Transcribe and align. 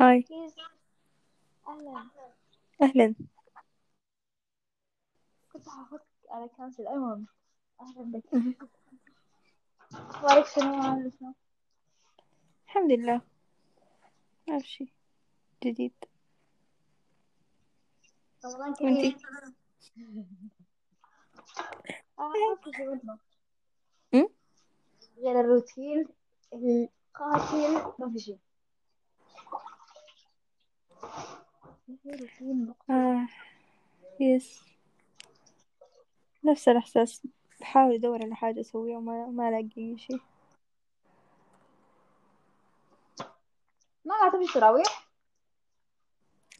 هاي. 0.00 0.24
أهلا. 1.68 2.10
أهلا. 2.82 3.14
كنت 5.52 5.68
حافظك 5.68 6.02
على 6.30 6.48
كنسل. 6.48 6.88
المهم. 6.88 7.26
أهلا 7.80 8.02
بك. 8.02 8.24
أخبارك 9.92 10.46
شنو؟ 10.46 11.34
الحمد 12.66 12.92
لله. 12.92 13.20
ما 14.48 14.58
في 14.58 14.66
شي. 14.68 14.92
جديد. 15.64 15.92
رمضان 18.44 18.74
كريم. 18.74 19.16
أم؟ 24.14 24.28
غير 25.18 25.40
الروتين. 25.40 26.08
القاتل. 26.52 27.92
ما 27.98 28.10
في 28.12 28.18
شي 28.18 28.32
ما 28.32 28.38
في 28.38 28.38
روتين 28.38 28.38
مقتل 29.52 30.87
آه 32.90 33.28
يس. 34.20 34.62
نفس 36.44 36.68
الإحساس. 36.68 37.26
بحاول 37.60 37.94
أدور 37.94 38.22
على 38.22 38.34
حاجة 38.34 38.60
أسويها 38.60 38.98
وما 38.98 39.26
ما 39.26 39.48
ألاقي 39.48 39.98
شي 39.98 40.20
ما 44.04 44.14
قاعد 44.14 44.32
تمشي 44.32 44.52
تراويح؟ 44.52 45.08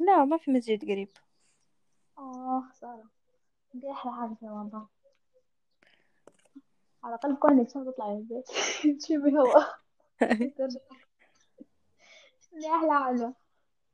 لا 0.00 0.24
ما 0.24 0.36
في 0.38 0.50
مسجد 0.50 0.84
قريب. 0.84 1.08
آه 2.18 2.64
خسارة 2.70 3.04
دي 3.74 3.90
أحلى 3.90 4.12
حاجة 4.12 4.34
في 4.40 4.46
رمضان. 4.46 4.86
على 7.04 7.14
الأقل 7.14 7.36
كونك 7.36 7.68
عشان 7.68 7.84
تطلعي 7.84 8.10
من 8.14 8.18
البيت. 8.18 8.46
تشمي 9.02 9.38
هوا 9.38 9.64
دي 12.60 12.66
أحلى 12.68 13.04
حاجة. 13.04 13.34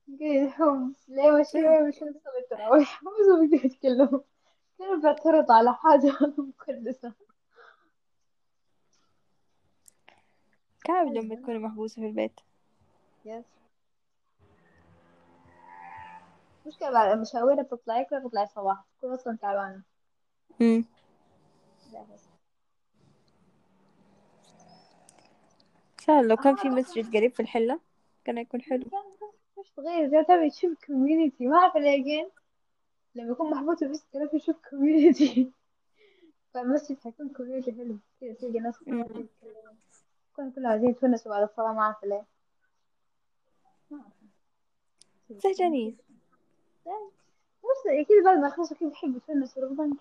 قاعد 0.09 0.53
هم 0.59 0.95
ليه 1.09 1.31
ماشي 1.31 1.59
وين 1.69 1.89
مش 1.89 1.95
نصلي 1.95 2.39
التراويح 2.43 3.03
ما 3.03 3.11
كده 3.59 3.75
كلهم 3.83 4.25
كانوا 4.79 4.97
بعترض 4.97 5.53
على 5.53 5.75
حاجة 5.75 6.13
مقدسة 6.39 7.13
تعب 10.85 11.07
لما 11.07 11.35
تكوني 11.35 11.59
محبوسة 11.59 11.95
في 12.03 12.09
البيت؟ 12.09 12.41
يس 13.25 13.45
مشكلة 16.67 16.91
بعد 16.91 17.11
المشاوير 17.11 17.63
بتطلعي 17.63 18.05
كلها 18.05 18.21
بتطلعي 18.21 18.45
الصباح 18.45 18.85
تكون 18.99 19.13
أصلا 19.13 19.37
تعبانة. 19.37 19.83
سهل 26.01 26.29
لو 26.29 26.37
كان 26.37 26.57
في 26.57 26.69
آه. 26.69 26.71
مسجد 26.71 27.17
قريب 27.17 27.35
في 27.35 27.41
الحلة 27.41 27.81
كان 28.25 28.39
يكون 28.39 28.63
حلو. 28.63 28.85
تغير 29.77 30.09
زي 30.11 30.25
تبي 30.25 30.51
تشوف 30.51 30.85
community 30.87 31.47
ما 31.47 31.57
أعرف 31.57 31.77
ليه 31.77 32.31
لما 33.15 33.33
يكون 33.33 33.51
محبوس 33.51 33.79
في 33.79 33.89
بس 33.89 34.05
كده 34.13 34.31
يشوف 34.35 34.57
community 34.71 35.51
فالمسجد 36.55 36.99
حيكون 37.05 37.29
community 37.29 37.73
حلو. 37.73 37.97
كده 38.21 38.33
تلقى 38.35 38.59
ناس 38.61 38.79
كلها 38.79 39.05
كلهم 39.05 39.77
كلهم 40.37 40.51
عايزين 40.69 40.91
يتونسوا 40.91 41.33
بعد 41.33 41.43
الصلاة 41.43 41.73
ما 41.73 41.81
أعرف 41.81 42.05
ليه. 42.05 42.25
ما 43.91 43.99
أعرف. 43.99 45.41
زهجانين 45.43 45.97
بس 47.65 47.87
كده 48.09 48.23
بعد 48.25 48.39
ما 48.39 48.49
يخلصوا 48.49 48.77
كده 48.77 48.89
بيحبوا 48.89 49.17
يتونسوا. 49.17 49.63
رمضان 49.65 49.95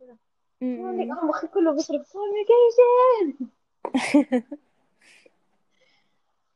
كده. 0.00 0.16
يقول 0.60 0.98
لك 0.98 1.02
أمم. 1.02 1.12
أنا 1.12 1.24
مخي 1.24 1.46
كله 1.46 1.72
بيصرف 1.72 2.12
communication 2.12 3.46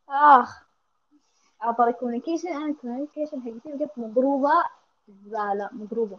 آخ. 0.09 0.72
عطى 1.63 1.85
ال 1.85 1.89
communication 1.89 2.49
أنا 2.49 2.67
ال 2.67 2.72
communication 2.72 3.43
حقتي 3.43 3.73
بجد 3.73 3.91
مضروبة. 3.97 4.51
زبالة 5.09 5.69
مضروبة. 5.73 6.19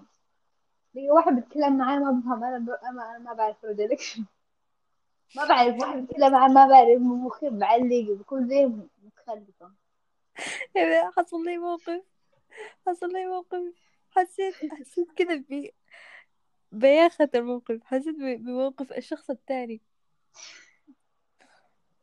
لقى 0.95 1.09
واحد 1.09 1.33
بيتكلم 1.35 1.77
معايا 1.77 1.99
ما 1.99 2.11
بفهم. 2.11 2.43
أنا 2.43 2.57
ب... 2.57 2.69
أنا 2.69 3.17
ما 3.19 3.33
بعرف 3.33 3.65
عليك 3.65 4.01
ما 5.35 5.45
بعرف 5.47 5.81
واحد 5.81 5.97
بيتكلم 5.99 6.31
معايا 6.31 6.53
ما 6.53 6.67
بعرف 6.67 7.01
مخي 7.01 7.49
معلق 7.49 8.11
بكون 8.19 8.47
زي 8.47 8.65
متخلفة 9.03 9.71
حصل 11.17 11.45
لي 11.45 11.57
موقف 11.57 12.03
حصل 12.87 13.07
لي 13.13 13.25
موقف 13.25 13.73
حسيت 14.09 14.55
حسيت 14.71 15.11
كذا 15.11 15.35
ب 15.35 15.69
بياخة 16.71 17.29
الموقف 17.35 17.83
حسيت 17.83 18.15
بموقف 18.15 18.93
الشخص 18.93 19.29
الثاني 19.29 19.81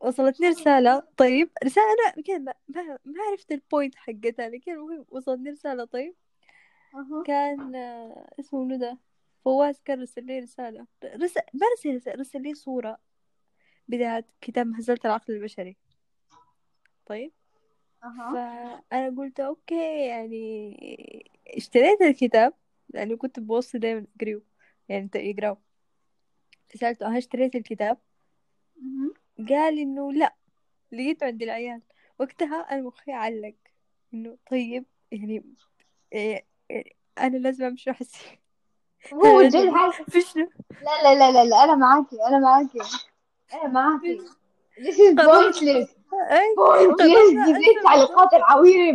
وصلتني 0.01 0.49
رسالة. 0.49 1.03
طيب 1.17 1.51
رسالة 1.65 1.87
أنا 2.17 2.39
ما, 2.39 2.55
ما, 2.69 2.99
ما 3.05 3.23
عرفت 3.31 3.53
ال 3.53 3.60
point 3.60 3.95
حقتها 3.95 4.49
لكن 4.49 4.73
المهم 4.73 5.07
وصلتني 5.09 5.51
رسالة. 5.51 5.85
طيب 5.85 6.15
كان 7.27 7.75
آه، 7.75 8.31
اسمه 8.41 8.65
منو 8.65 8.77
ده؟ 8.77 8.99
فواز 9.45 9.81
كان 9.85 10.03
رسل 10.03 10.25
لي 10.25 10.39
رسالة. 10.39 10.87
رسل 11.05 11.41
ما 11.55 11.67
رسل 11.79 11.95
رسالة 11.95 12.21
رسل 12.21 12.43
لي 12.43 12.55
صورة 12.55 12.99
بتاعت 13.89 14.27
كتاب 14.41 14.67
مهزلة 14.67 14.99
العقل 15.05 15.35
البشري. 15.35 15.77
طيب 17.07 17.33
فأنا 18.03 19.15
قلت 19.19 19.41
أوكي 19.41 20.07
يعني 20.07 20.77
اشتريت 21.57 22.03
الكتاب 22.03 22.55
لأنه 22.89 23.17
كنت 23.17 23.41
بوصي 23.41 23.79
دايما 23.79 24.07
أقريه 24.17 24.43
يعني 24.89 25.11
يقرأه 25.15 25.61
سألته 26.75 27.07
أنا 27.07 27.19
اشتريت 27.19 27.55
الكتاب. 27.57 27.99
قال 29.49 29.79
إنه 29.79 30.13
لا 30.13 30.35
لقيته 30.93 31.27
عند 31.27 31.43
العيال. 31.43 31.83
وقتها 32.19 32.61
أنا 32.61 32.83
مخي 32.83 33.13
علق. 33.13 33.55
إنه 34.15 34.37
طيب 34.51 34.85
يعني 35.13 35.45
إيه 36.13 36.45
إيه 36.71 36.85
أنا 37.19 37.37
لازم 37.37 37.65
أمشي 37.65 37.91
أنا 37.91 37.99
هو 39.15 39.43
جد 39.43 39.57
هاي 39.57 39.93
في 39.93 40.21
شنو. 40.21 40.49
لا 40.71 41.03
لا 41.03 41.15
لا 41.15 41.33
لا 41.33 41.45
لا 41.45 41.65
أنا 41.65 41.75
معاكي 41.75 42.17
أنا 42.29 42.39
معاكي. 42.39 42.79
أنا 43.55 43.69
معاكي. 43.69 44.19
This 44.79 44.95
is 44.95 45.15
pointless 45.15 45.89
pointless 46.57 47.47
دي 47.47 47.79
التعليقات 47.79 48.35
العويرة 48.35 48.93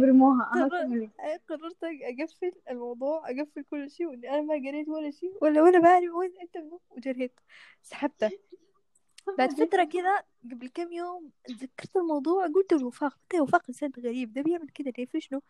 قررت 1.49 1.83
أقفل 1.83 2.51
الموضوع 2.69 3.29
أقفل 3.29 3.63
كل 3.63 3.91
شيء 3.91 4.07
وإني 4.07 4.29
أنا 4.29 4.41
ما 4.41 4.53
قريت 4.53 4.89
ولا 4.89 5.11
شيء 5.11 5.37
ولا 5.41 5.61
ولا 5.61 5.79
بعرف 5.79 6.13
وين 6.13 6.33
أنت 6.41 6.63
وجريت. 6.89 7.39
سحبته. 7.81 8.31
بعد 9.37 9.51
فترة 9.53 9.83
كذا 9.83 10.23
قبل 10.51 10.67
كم 10.67 10.91
يوم 10.91 11.31
تذكرت 11.43 11.95
الموضوع 11.95 12.47
قلت 12.47 12.73
الوفاق 12.73 13.17
قلت 13.31 13.41
وفاق 13.41 13.63
إنسان 13.69 13.91
غريب 13.99 14.33
ده 14.33 14.41
بيعمل 14.41 14.69
كذا 14.69 14.91
ليه؟ 14.97 15.05
في 15.05 15.21
شنو؟ 15.21 15.41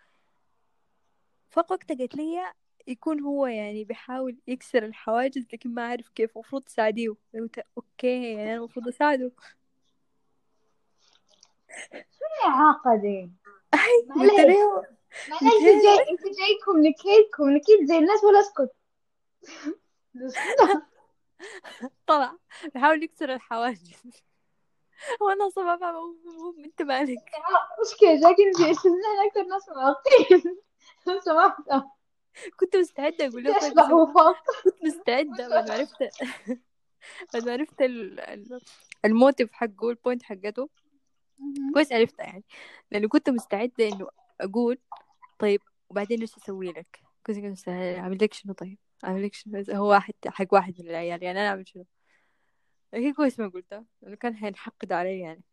وفاق 1.49 1.71
وقتها 1.71 1.97
قالت 1.97 2.15
لي 2.15 2.53
يكون 2.87 3.19
هو 3.21 3.47
يعني 3.47 3.83
بيحاول 3.83 4.37
يكسر 4.47 4.85
الحواجز 4.85 5.45
لكن 5.53 5.73
ما 5.73 5.87
عارف 5.87 6.09
كيف 6.09 6.31
المفروض 6.35 6.61
تساعديه. 6.61 7.15
قلت 7.33 7.65
okay 7.77 8.23
يعني 8.23 8.43
أنا 8.43 8.55
المفروض 8.55 8.87
أساعده. 8.87 9.31
شو 11.91 12.25
الإعاقة 12.43 12.95
دي؟ 12.95 13.31
معلش 15.29 15.43
إنت 15.43 15.83
جاي 15.83 15.99
إنت 16.11 16.21
جاي 16.21 16.59
communicate 16.65 17.35
communicate 17.35 17.83
زي 17.87 17.97
الناس 17.97 18.23
ولا 18.23 18.39
اسكت؟ 18.39 18.71
طلع 22.07 22.37
بيحاول 22.73 23.03
يكسر 23.03 23.33
الحواجز. 23.33 23.91
وأنا 25.21 25.49
فاهمه 25.49 25.89
المهم 26.25 26.63
انت 26.63 26.81
مالك؟ 26.81 27.31
مشكلة 27.85 28.29
انت 28.29 28.59
استنى 28.61 29.27
أكثر 29.27 29.43
ناس 29.43 29.69
معاقين 29.69 30.57
لو 31.07 31.19
سمحت 31.19 31.85
كنت 32.59 32.75
مستعدة 32.77 33.27
بس 33.27 33.89
وفاق 33.91 34.43
كنت 34.63 34.83
مستعدة 34.83 35.49
بعد 35.49 35.69
ما 35.69 35.73
عرفت. 35.73 35.97
بعد 37.33 37.45
ما 37.45 37.51
عرفت 37.53 37.81
ال- 37.81 38.19
ال- 38.19 38.61
الموتيف 39.05 39.51
حقه 39.51 39.89
البوينت 39.89 40.23
حقته. 40.23 40.69
كويس 41.73 41.91
عرفتها 41.91 42.23
يعني. 42.25 42.43
لأنه 42.91 43.07
كنت 43.07 43.29
مستعدة 43.29 43.87
إنه 43.87 44.07
أقول 44.41 44.77
طيب 45.39 45.61
وبعدين 45.89 46.21
إيش 46.21 46.37
أسوي 46.37 46.67
لك؟ 46.71 46.99
كنت 47.25 47.37
كنت 47.37 47.45
مستعدة 47.45 47.99
أعمل 47.99 48.17
لك 48.21 48.33
شنو 48.33 48.53
طيب؟ 48.53 48.77
أعمل 49.03 49.25
لك 49.25 49.33
شنو 49.33 49.63
هو 49.71 49.89
واحد 49.89 50.13
حق 50.27 50.45
واحد 50.51 50.81
من 50.81 50.89
العيال 50.89 51.23
يعني 51.23 51.39
أنا 51.39 51.49
أعمل 51.49 51.67
شنو؟ 51.67 51.85
لكن 52.93 53.13
كويس 53.13 53.39
ما 53.39 53.47
قلتها 53.47 53.85
لأنه 54.01 54.15
كان 54.15 54.35
حينحقد 54.35 54.91
علي 54.91 55.19
يعني. 55.19 55.43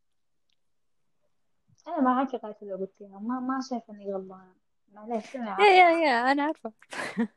أنا 1.89 2.01
معاكي 2.01 2.37
قالت 2.37 2.63
لو 2.63 2.77
قلتيها 2.77 3.19
ما 3.19 3.41
ما 3.41 3.61
شايفة 3.71 3.95
إني 3.95 4.13
غلطانة 4.13 4.55
معلش 4.93 5.31
شنو 5.33 5.45
يا 5.45 5.67
يا 5.67 5.91
يا 5.91 6.33
أنا 6.33 6.43
عارفة. 6.43 6.73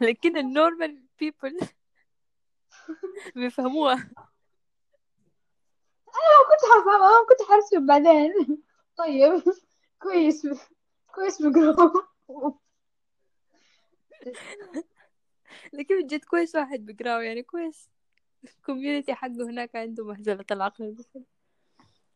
لكن 0.00 0.36
ال 0.36 0.46
normal 0.46 1.04
people 1.18 1.58
بيفهموها. 3.36 3.94
أنا 6.08 6.44
كنت 6.48 6.60
حفهمها 6.72 7.08
أنا 7.08 7.26
كنت 7.28 7.48
حرسب 7.48 7.86
بعدين. 7.86 8.32
طيب 8.98 9.42
كويس 10.02 10.46
كويس 11.14 11.42
بقرا 11.42 11.92
لكن 15.78 16.02
بجد 16.02 16.24
كويس 16.24 16.54
واحد 16.54 16.80
بيقراه 16.86 17.22
يعني 17.22 17.42
كويس. 17.42 17.90
الكوميونتي 18.44 19.14
حقه 19.14 19.50
هناك 19.50 19.76
عنده 19.76 20.04
مهزلة 20.04 20.44
العقل 20.50 20.84
البشري. 20.84 21.24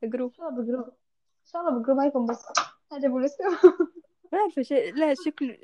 اقروه 0.04 0.28
إن 0.28 0.34
شاء 0.34 0.48
الله 0.48 0.62
بقرا 0.62 0.86
إن 0.86 1.46
شاء 1.52 1.62
الله 1.68 1.82
بقرا 1.82 1.94
ما 1.94 2.06
يكون 2.06 2.26
بس. 2.26 2.46
عجبه 2.92 3.18
الاسم 3.18 3.44
ما 4.32 4.38
أعرف 4.38 4.60
شيء 4.60 4.94
لا 4.94 5.14
شكله 5.24 5.58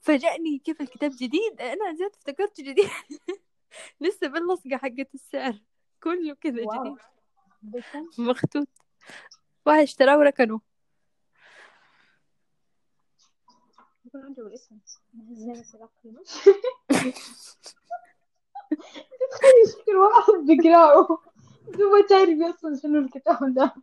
فاجأني 0.00 0.58
كيف 0.58 0.80
الكتاب 0.80 1.10
جديد. 1.10 1.60
أنا 1.60 1.92
جد 1.92 2.10
افتكرت 2.14 2.60
جديد. 2.60 2.88
لسه 4.00 4.26
باللصقة 4.28 4.76
حقت 4.76 5.14
السعر. 5.14 5.54
كله 6.02 6.34
كذا. 6.34 6.52
جديد. 6.52 6.96
مخطوط. 8.18 8.68
واحد 9.66 9.82
اشتراه 9.82 10.18
وركنه 10.18 10.60
يكون 14.14 14.26
عجبه 14.26 14.46
الاسم. 14.46 14.78
زين 15.32 15.50
السلاح 15.50 15.88
تخيل 19.30 19.68
شكل 19.72 19.96
واحد 19.96 20.32
بيقراه 20.46 21.18
بدون 21.68 21.92
ما 21.92 22.06
تعرف 22.08 22.54
أصلا 22.54 22.76
شنو 22.82 22.98
الكتاب 22.98 23.54
ده. 23.54 23.74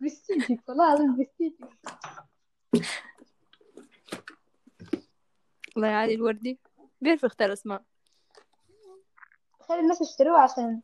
برستيجي 0.00 0.60
والله 0.68 0.86
العظيم 0.92 1.16
برستيجي 1.16 1.58
الله 5.76 5.88
يعالي 5.88 6.14
الوردي. 6.14 6.58
بيعرف 7.00 7.22
يختار 7.22 7.52
أسماء. 7.52 7.82
تخيل 9.60 9.78
الناس 9.78 10.02
اشتروه 10.02 10.40
عشان 10.40 10.80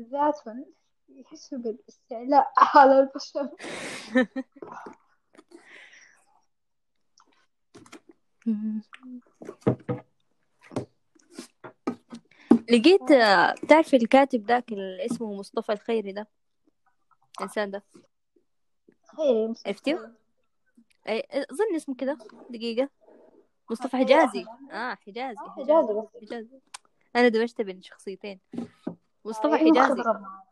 ذاتهم 0.00 0.66
يحسوا 1.08 1.58
بالاستعلاء 1.58 2.52
على 2.56 3.00
البشر. 3.00 3.50
لقيت 12.70 13.10
آه، 13.10 13.54
بتعرف 13.62 13.94
الكاتب 13.94 14.46
ذاك 14.46 14.72
اللي 14.72 15.04
اسمه 15.06 15.34
مصطفى 15.34 15.72
الخيري 15.72 16.12
ده؟ 16.12 16.28
الإنسان 17.38 17.70
ده. 17.70 17.82
خير 19.16 19.54
عرفتيه؟ 19.66 20.14
أي 21.08 21.22
أظن 21.32 21.74
اسمه 21.76 21.94
كده 21.94 22.18
دقيقة. 22.50 22.88
مصطفى 23.70 23.96
حجازي. 23.96 24.44
آه 24.72 24.94
حجازي 24.94 25.36
حجازي 25.56 25.92
بس. 25.92 26.22
حجازي. 26.22 26.60
أنا 27.16 27.28
دمجت 27.28 27.60
بين 27.60 27.82
شخصيتين. 27.82 28.40
مصطفى 29.24 29.54
أيوة، 29.54 29.82
حجازي 29.84 29.90
خضرة 30.02 30.18
معاه. 30.18 30.42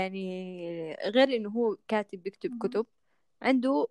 يعني 0.00 0.96
غير 1.06 1.36
إنه 1.36 1.48
هو 1.48 1.76
كاتب 1.88 2.22
بيكتب 2.22 2.58
كتب 2.62 2.86
عنده 3.42 3.88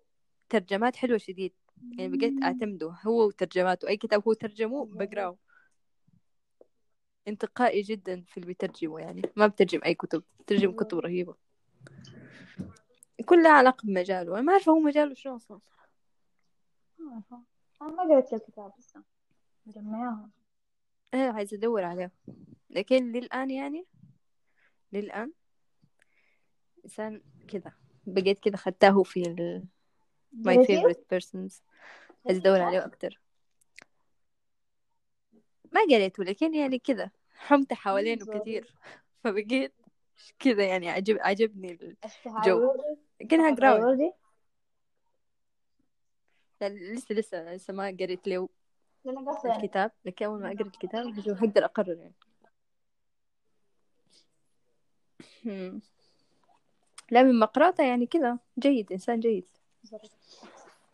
ترجمات 0.48 0.96
حلوة 0.96 1.18
شديد. 1.18 1.52
يعني 1.98 2.16
بقيت 2.16 2.42
أعتمده 2.42 2.96
هو 3.02 3.26
وترجماته. 3.26 3.88
أي 3.88 3.96
كتاب 3.96 4.22
هو 4.26 4.32
ترجمه 4.32 4.84
بقرأه. 4.84 5.36
انتقائي 7.28 7.80
جدا 7.82 8.24
في 8.28 8.36
اللي 8.36 8.46
بيترجمه 8.46 9.00
يعني. 9.00 9.22
ما 9.36 9.46
بترجم 9.46 9.80
أي 9.84 9.94
كتب 9.94 10.22
بترجم 10.40 10.72
كتب 10.72 10.98
رهيبة. 10.98 11.34
كلها 13.26 13.52
علاقة 13.52 13.86
بمجاله. 13.86 14.34
أنا 14.34 14.42
ما 14.42 14.52
عارفة 14.52 14.72
هو 14.72 14.78
مجاله 14.78 15.14
شنو 15.14 15.36
أصلا. 15.36 15.60
ما. 16.98 17.22
أنا 17.82 17.90
ما 17.90 18.02
قريت 18.02 18.32
الكتاب 18.32 18.72
لسه. 18.78 19.02
مجمعاهم 19.66 20.30
أنا 21.14 21.30
عايزة 21.30 21.56
أدور 21.56 21.84
عليه. 21.84 22.12
لكن 22.70 23.12
للآن 23.12 23.50
يعني؟ 23.50 23.86
للآن؟ 24.92 25.32
إنسان 26.84 27.20
كذا 27.48 27.72
بقيت 28.06 28.38
كذا 28.38 28.56
خدتاه 28.56 29.02
في 29.02 29.22
ال 29.22 29.64
my 30.34 30.56
favorite 30.66 31.04
persons. 31.14 31.52
عايزة 32.26 32.40
أدور 32.40 32.60
عليه 32.60 32.84
أكتر. 32.84 33.20
ما 35.72 35.80
قريته 35.90 36.24
لكن 36.24 36.54
يعني 36.54 36.78
كذا 36.78 37.10
حمت 37.36 37.72
حوالينه. 37.72 38.24
كثير 38.26 38.74
فبقيت 39.24 39.72
كذا 40.38 40.64
يعني 40.66 40.90
عجب 40.90 41.18
عجبني 41.20 41.72
ال... 41.72 41.96
اشتهى 42.04 42.42
جو. 42.44 42.58
الوردي 42.58 42.96
كأنها 43.28 43.48
أحب 43.48 43.56
قراوي 43.56 43.78
الوردي 43.78 44.12
يعني 46.60 46.92
لسه 46.92 47.14
لسه 47.14 47.54
لسه 47.54 47.72
ما 47.74 47.86
قريت 48.00 48.28
له 48.28 48.48
يعني 49.04 49.56
الكتاب. 49.56 49.92
لكن 50.04 50.24
أول 50.24 50.40
ما 50.40 50.52
أقرأ 50.52 50.66
الكتاب 50.66 51.06
هجو- 51.06 51.32
هقدر 51.32 51.64
أقرر 51.64 51.96
يعني. 51.98 52.14
لا 57.10 57.22
من 57.22 57.38
مقراته 57.38 57.84
يعني 57.84 58.06
كذا. 58.06 58.38
جيد 58.58 58.92
إنسان 58.92 59.20
جيد. 59.20 59.46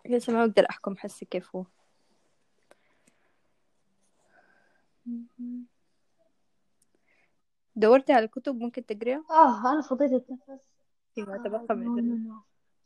لسه 0.07 0.33
ما 0.33 0.41
أقدر 0.41 0.67
أحكم 0.71 0.97
حسي 0.97 1.25
كيف 1.25 1.57
هو. 1.57 1.65
دورتي 7.77 8.13
على 8.13 8.29
كتب 8.29 8.61
ممكن 8.61 8.87
تقريها؟ 8.87 9.25
آه 9.31 9.73
أنا 9.73 9.81
فضيت 9.81 10.13
التنفس. 10.13 10.65
فيما 11.15 11.35
آه، 11.35 11.39
تبقى 11.39 11.77
من. 11.77 12.31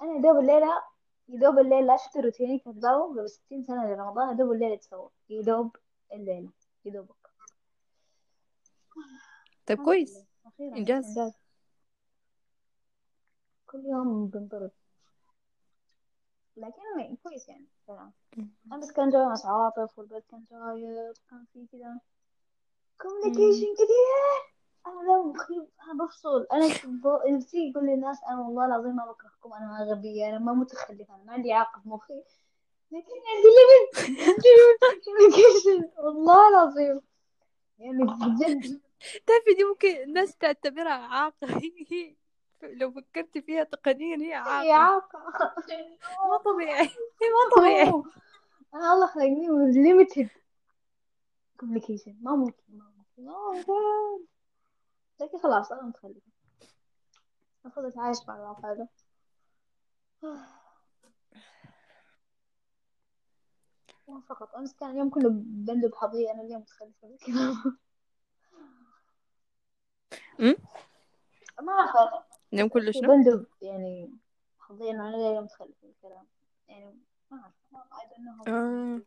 أنا 0.03 0.21
دوب 0.23 0.38
الليلة 0.38 0.82
يا 1.29 1.38
دوب 1.38 1.59
الليلة 1.59 1.97
شفت 1.97 2.17
روتيني 2.17 2.59
كاتباه 2.59 3.03
قبل 3.09 3.31
ستين 3.31 3.65
سنة 3.65 3.87
لرمضان 3.87 4.29
يا 4.29 4.35
دوب 4.35 4.53
الليلة 4.53 4.76
تسوى. 4.76 5.09
يا 5.31 5.43
دوب 5.43 5.76
الليلة 6.12 6.50
يا 6.85 6.93
دوبك. 6.93 7.15
طيب 9.67 9.82
كويس. 9.85 10.25
إنجاز. 10.61 11.19
كل 13.75 13.87
يوم 13.87 14.26
بنضرب 14.26 14.71
لكن 16.56 17.17
كويس 17.23 17.49
يعني 17.49 17.67
أنا 18.73 18.81
بس 18.81 18.93
كان 18.93 19.11
جاي 19.11 19.25
ناس 19.26 19.47
عاطف 19.47 19.99
والبيت 19.99 20.25
كان 20.31 20.44
جاي 20.50 21.12
كان 21.31 21.44
في 21.53 21.67
كذا 21.73 22.00
كوميونيكيشن 23.00 23.75
كثير 23.75 24.55
أنا 24.87 25.12
لو 25.12 25.32
مخيب 25.32 25.67
أنا 25.85 26.05
بفصل. 26.05 26.47
أنا 26.53 26.67
نفسي 27.37 27.71
يقول 27.71 27.87
للناس 27.87 28.19
أنا 28.29 28.41
والله 28.41 28.67
العظيم 28.67 28.97
ما 28.97 29.06
بكرهكم 29.06 29.53
أنا 29.53 29.67
ما 29.67 29.93
غبية 29.93 30.29
أنا 30.29 30.38
ما 30.38 30.53
متخلفة 30.53 31.15
أنا 31.15 31.25
ما 31.25 31.32
عندي 31.32 31.53
إعاقة 31.53 31.81
في 31.81 31.88
مخي. 31.88 32.23
لكن 32.91 33.12
عندي 33.35 33.49
ليمت 33.56 34.21
عندي 34.29 34.49
كوميونيكيشن 35.05 35.91
والله 35.99 36.49
العظيم. 36.49 37.00
يعني 37.79 38.05
بجد. 38.05 38.81
تعرفي 39.26 39.55
دي 39.56 39.65
ممكن 39.65 39.88
الناس 40.03 40.37
تعتبرها 40.37 40.93
إعاقة 40.93 41.47
هي 41.91 42.17
لو 42.72 42.90
فكرتي 42.93 43.43
فيها 43.43 43.64
تقنيا 43.64 44.16
هي 44.16 44.22
هي 44.22 44.72
إعاقة 44.72 45.19
إعاقة 45.19 45.55
ما 46.31 46.37
طبيعي. 46.44 46.84
هي 46.87 47.28
ما 47.31 47.50
طبيعي. 47.56 48.02
أنا 48.75 48.93
الله 48.93 49.06
خلقني 49.06 49.49
with 49.49 49.75
limited 49.76 50.28
communication. 51.62 52.12
ما 52.20 52.37
ممكن 52.37 52.62
ما 52.69 52.84
ممكن. 52.96 53.25
ما 53.25 53.37
ممكن. 53.55 54.25
لكن 55.20 55.38
خلاص 55.38 55.72
أنا 55.72 55.82
متخلفة. 55.82 56.21
المفروض 57.64 57.87
أتعايش 57.87 58.18
مع 58.28 58.37
الواقع 58.37 58.73
ده. 58.73 58.88
فقط 64.28 64.54
أمس 64.54 64.75
كان 64.75 64.90
اليوم 64.90 65.11
كله 65.11 65.28
بندب 65.33 65.94
حظي 65.94 66.30
أنا 66.30 66.42
اليوم 66.42 66.61
متخلفة؟ 66.61 67.09
ما 71.62 71.73
أعرف. 71.73 72.25
كله 72.68 72.92
في 72.92 72.99
شنو؟ 72.99 73.08
بندب 73.08 73.46
يعني 73.62 74.11
إنه 74.90 75.08
أنا 75.08 75.16
اليوم 75.16 75.44
متخلفة 75.44 75.75
الكلام. 75.88 76.26
يعني 76.68 76.99
ما 77.30 77.38
أعرف. 77.42 77.54
ما- 77.73 77.84
I 77.92 78.04
don't 78.06 78.46
know 78.46 78.49
آه. 78.49 79.00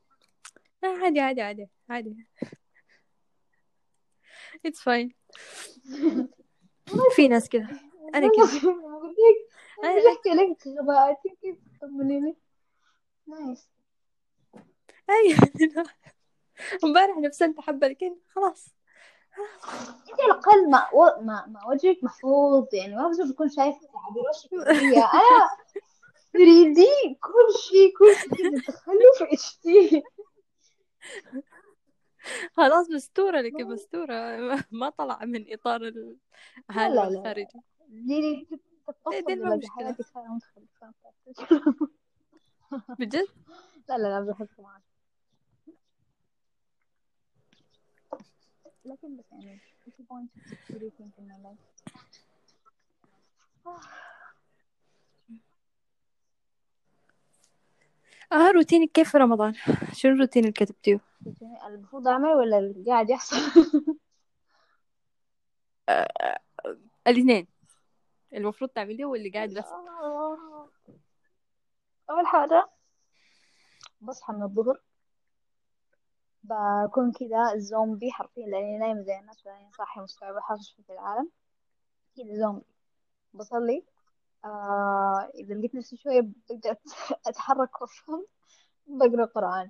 لا 0.83 0.89
عادي 1.03 1.19
عادي 1.19 1.41
عادي 1.41 1.67
عادي. 1.89 2.27
It's 4.67 4.79
fine. 4.81 5.11
في 7.15 7.27
ناس 7.27 7.49
كذا 7.49 7.67
أنا 8.15 8.29
كذا 8.35 8.45
لك 9.17 9.47
أنا- 9.83 10.15
بحكي 10.15 10.29
لك 10.29 10.79
غباءاتي 10.81 11.29
كيف 11.41 11.55
تطمنيني 11.81 12.35
nice 13.27 13.69
أيوة 15.09 15.39
امبارح 16.83 17.17
نفسنت 17.17 17.59
حبة 17.59 17.87
لكن 17.87 18.15
خلاص. 18.29 18.76
انت 20.09 20.21
على 20.21 20.31
الأقل 20.31 20.69
ما 20.69 20.87
و... 20.93 21.21
ما 21.21 21.45
ما 21.47 21.67
وجهك 21.67 22.03
محفوظ 22.03 22.67
يعني 22.73 22.95
ما 22.95 23.07
بزول 23.07 23.33
تكون 23.33 23.49
شايفه 23.49 23.79
تعابير 23.79 24.23
أنا 25.13 25.49
3 26.33 26.73
D 26.73 27.15
كل 27.21 27.59
شيء 27.59 27.93
كل 27.97 28.37
شيء 28.37 28.59
تخلف 28.59 29.31
HD. 29.33 30.03
خلاص 32.53 32.89
مستورة 32.89 33.41
لكن 33.41 33.65
مستورة. 33.65 34.13
ما 34.71 34.89
طلع 34.89 35.25
من 35.25 35.53
إطار 35.53 35.93
هذا. 36.71 37.07
الخارجي 37.07 37.47
دي 37.89 38.21
دي 38.21 38.47
دي 38.49 38.59
تتصل 38.87 39.23
ما 39.27 39.33
دلوقتي 39.35 39.57
مشكلة. 39.57 39.75
حياتك 39.75 40.05
صايره 40.05 40.27
متخلفه 41.27 41.89
بجد؟ 42.99 43.27
لا 43.89 43.97
لا 43.97 44.07
لا 44.07 44.21
بحث 44.21 44.59
معك 44.59 44.81
لكن 48.87 49.17
بس 49.17 49.25
يعني 49.31 49.59
what's 49.85 49.93
the 49.93 50.03
point 50.03 50.29
of 50.35 50.41
security 50.49 51.03
in 51.19 51.27
my 51.27 51.37
life. 51.43 51.63
آه 58.31 58.51
روتينك 58.51 58.91
كيف 58.91 59.11
في 59.11 59.17
رمضان؟ 59.17 59.53
شنو 59.93 60.13
الروتين 60.13 60.43
اللي 60.43 60.53
كتبتيه؟ 60.53 60.99
المفروض 61.67 62.07
أعمل 62.07 62.29
ولا 62.29 62.59
اللي 62.59 62.91
قاعد 62.91 63.09
يحصل؟ 63.09 63.37
الاثنين. 67.07 67.47
المفروض 68.33 68.69
تعمليه 68.69 69.05
واللي 69.05 69.29
قاعد 69.29 69.49
بس. 69.49 69.65
آه. 69.65 70.69
أول 72.09 72.27
حاجة 72.27 72.69
بصحى 74.01 74.33
من 74.33 74.43
الظهر. 74.43 74.81
بكون 76.49 77.11
كذا 77.11 77.57
زومبي 77.57 78.11
حرفيا 78.11 78.45
لأني 78.47 78.77
نايمة 78.77 79.01
زي 79.01 79.19
الناس 79.19 79.45
لأني 79.45 79.71
صاحية 79.77 80.01
مستوعبة 80.01 80.39
حاجة 80.41 80.59
في 80.87 80.93
العالم. 80.93 81.29
كذا 82.17 82.35
زومبي 82.39 82.65
بصلي. 83.33 83.83
آه 84.45 85.29
إذا 85.35 85.55
لقيت 85.55 85.75
نفسي 85.75 85.97
شوية 85.97 86.21
بقدر 86.21 86.73
أت- 86.73 87.13
أتحرك 87.27 87.81
وأفهم 87.81 88.25
بقرأ 88.87 89.25
قرآن. 89.25 89.69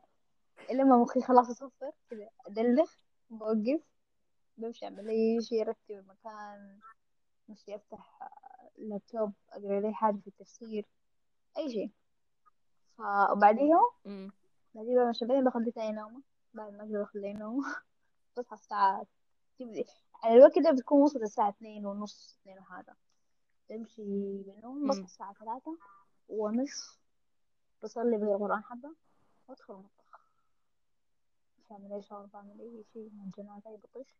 لما 0.71 0.97
مخي 0.97 1.21
خلاص 1.21 1.49
يصفر 1.49 1.91
كذا 2.09 2.29
أدلخ 2.47 2.95
بوقف 3.29 3.81
بمشي 4.57 4.85
أعمل 4.85 5.09
أي 5.09 5.41
شيء 5.41 5.61
أرتب 5.61 5.79
المكان 5.91 6.79
نفسي 7.49 7.75
أفتح 7.75 8.19
آه، 8.21 8.69
لابتوب 8.77 9.33
أقرأ 9.49 9.79
لي 9.79 9.93
حاجة 9.93 10.15
في 10.17 10.27
التفسير 10.27 10.85
أي 11.57 11.69
شيء. 11.71 11.89
ف- 12.97 13.31
وبعديها 13.31 13.81
مم. 14.05 14.31
بعدين 14.75 14.95
بقى 14.95 15.09
مش 15.09 15.23
بعدين 15.23 15.43
بخلي 15.43 15.71
تاني 15.71 15.91
نومة. 15.91 16.21
بعد 16.57 16.73
ما 16.73 16.83
أقدر 16.83 17.01
بخلي 17.03 17.33
نومة 17.33 17.75
بصحى 18.37 18.55
الساعة 18.55 19.05
تبدي 19.59 19.85
يعني 20.23 20.35
الوقت 20.35 20.59
ده 20.59 20.71
بتكون 20.71 21.01
وصلت 21.01 21.23
الساعة 21.23 21.49
اثنين 21.49 21.85
ونص 21.85 22.37
اثنين 22.41 22.59
وحاجة 22.59 22.95
بمشي 23.69 24.03
بالنوم 24.43 24.87
بصحى. 24.87 25.03
الساعة 25.03 25.33
ثلاثة 25.33 25.77
ونص 26.29 26.99
بصلي 27.83 28.17
بقرا 28.17 28.37
قرآن 28.37 28.63
حبة 28.63 28.91
وأدخل 29.47 29.73
المطبخ. 29.73 30.21
مش 31.59 31.71
أعمل 31.71 31.93
أي 31.93 32.01
شغل 32.01 32.27
بعمل 32.27 32.61
أي 32.61 32.83
شيء 32.93 33.09
من 33.13 33.29
جنازة 33.37 33.69
أي 33.69 33.77
بطش 33.77 34.15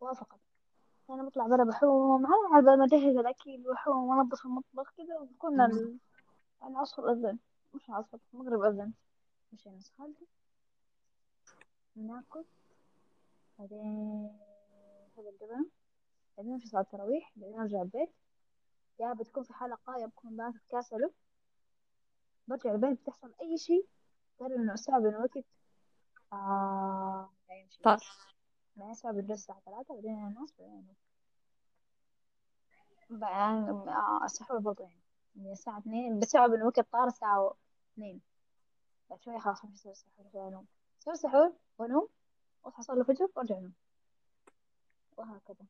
وأفقد. 0.00 0.38
أنا 1.10 1.22
بطلع 1.22 1.46
برا 1.46 1.64
بحوم. 1.64 2.26
على 2.26 2.54
على 2.54 2.64
بال 2.64 2.78
ما 2.78 2.84
أجهز 2.84 3.16
الأكل 3.16 3.62
بحوم. 3.72 4.08
وأنظف 4.08 4.46
المطبخ 4.46 4.92
كذا 4.96 5.18
وكنا 5.18 5.98
العصر 6.64 7.10
أذن 7.12 7.38
مش 7.74 7.88
العصر 7.88 8.18
المغرب 8.34 8.62
أذن. 8.62 8.92
مشينا 9.52 9.78
خالتي 9.98 10.26
ناكل 11.96 12.44
بعدين 13.58 14.30
هذا 15.18 15.28
الجبن 15.30 15.66
بعدين 16.36 16.52
نمشي 16.52 16.68
صلاة 16.68 16.80
التراويح 16.82 17.32
بعدين 17.36 17.56
نرجع 17.56 17.82
البيت. 17.82 18.10
يا 19.00 19.12
بتكون 19.12 19.42
في 19.44 19.52
حلقة 19.54 19.96
يا 19.98 20.06
بكون 20.06 20.36
بنات 20.36 20.54
تكاسلوا 20.68 21.10
برجع 22.48 22.72
البيت 22.72 23.00
بتحصل 23.00 23.34
أي 23.42 23.58
شيء 23.58 23.86
غير 24.40 24.56
إنه 24.56 24.72
الساعة 24.72 25.00
بين 25.00 25.14
وقت 25.14 25.44
آه 26.32 27.30
طار 27.82 28.00
بعدين 28.76 28.90
الساعة 28.92 29.14
بتدرس 29.14 29.38
الساعة 29.38 29.60
ثلاثة 29.66 29.94
بعدين 29.94 30.26
الناس 30.26 30.54
بعدين 30.58 30.74
أنام. 30.74 30.96
بعدين 33.20 33.88
آه 33.88 34.24
السحور 34.24 34.58
برضه 34.58 34.84
يعني. 34.84 35.00
من 35.34 35.52
الساعة 35.52 35.78
اثنين 35.78 36.18
بس 36.20 36.36
بين 36.36 36.54
الوقت 36.54 36.80
طار 36.80 37.06
الساعة 37.06 37.54
اثنين. 37.94 38.20
بعد 39.10 39.22
شوية 39.22 39.38
خلاص 39.38 39.64
مش 39.64 39.74
أسوي 39.74 39.92
السحور 39.92 40.26
شوية 40.32 40.48
أنوم 40.48 40.66
أسوي 41.00 41.14
السحور 41.14 41.52
وأنوم 41.78 42.08
وأصحى 42.64 42.80
أصلي 42.80 43.00
الفجر 43.00 43.28
وأرجع 43.36 43.58
أنام. 43.58 43.72
وهكذا. 45.16 45.66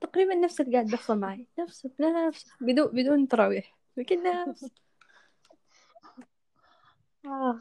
تقريبا 0.00 0.34
نفس 0.34 0.60
اللي 0.60 0.72
قاعد 0.72 0.86
بيحصل 0.86 1.18
معي. 1.18 1.46
نفس 1.58 1.88
نفس. 2.00 2.52
بدون 2.60 2.86
بدون 2.86 3.28
تراويح. 3.28 3.76
لكن 3.96 4.22
نفس. 4.22 4.70
آه. 7.26 7.58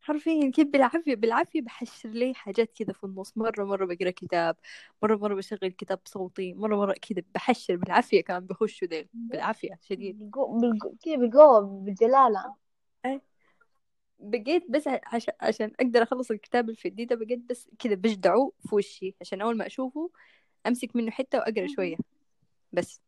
حرفيا 0.00 0.50
كيف 0.50 0.68
بالعافية 0.68 1.16
بالعافية 1.16 1.62
بحشر 1.62 2.08
لي 2.08 2.34
حاجات 2.34 2.72
كذا 2.78 2.92
في 2.92 3.04
النص. 3.04 3.38
مرة 3.38 3.64
مرة 3.64 3.86
بقرأ 3.86 4.10
كتاب. 4.10 4.56
مرة 5.02 5.16
مرة 5.16 5.34
بشغل 5.34 5.68
كتاب 5.68 6.00
صوتي. 6.04 6.54
مرة 6.54 6.76
مرة 6.76 6.92
كذا 6.92 7.22
بحشر. 7.34 7.76
بالعافية 7.76 8.20
كمان 8.20 8.46
بخشوا 8.46 8.88
ديل 8.88 9.08
بالعافية 9.12 9.78
شديد. 9.82 10.18
بالقوة 10.18 11.60
بالجلالة. 11.60 12.54
بقيت 14.22 14.64
بس 14.70 14.88
عشان 14.88 15.34
عشان 15.40 15.72
أقدر 15.80 16.02
أخلص 16.02 16.30
الكتاب 16.30 16.70
الفدي 16.70 17.04
ده 17.04 17.16
بقيت 17.16 17.38
بس 17.38 17.68
كذا 17.78 17.94
بجدعه 17.94 18.52
في 18.68 18.74
وشي 18.74 19.14
عشان 19.20 19.40
أول 19.40 19.56
ما 19.56 19.66
أشوفه 19.66 20.10
أمسك 20.66 20.96
منه 20.96 21.10
حتة 21.10 21.38
وأقرأ 21.38 21.66
شوية. 21.66 21.96
بس. 22.72 23.00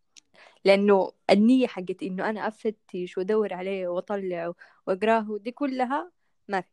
لأنه 0.64 1.12
النية 1.30 1.66
حقت 1.66 2.02
إنه 2.02 2.30
أنا 2.30 2.48
أفتش 2.48 3.18
وأدور 3.18 3.54
عليه 3.54 3.88
وأطلع 3.88 4.52
وأقراه 4.86 5.38
دي 5.40 5.50
كلها 5.50 6.12
ما 6.48 6.60
في. 6.60 6.68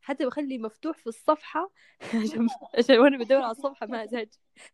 حتى 0.00 0.26
بخلي 0.26 0.58
مفتوح 0.58 0.96
في 0.98 1.06
الصفحة 1.06 1.70
عشان 2.24 2.48
عشان 2.78 2.98
وأنا 2.98 3.18
بدور 3.18 3.42
على 3.42 3.50
الصفحة 3.50 3.86
ما 3.86 4.04
أزهج. 4.04 4.28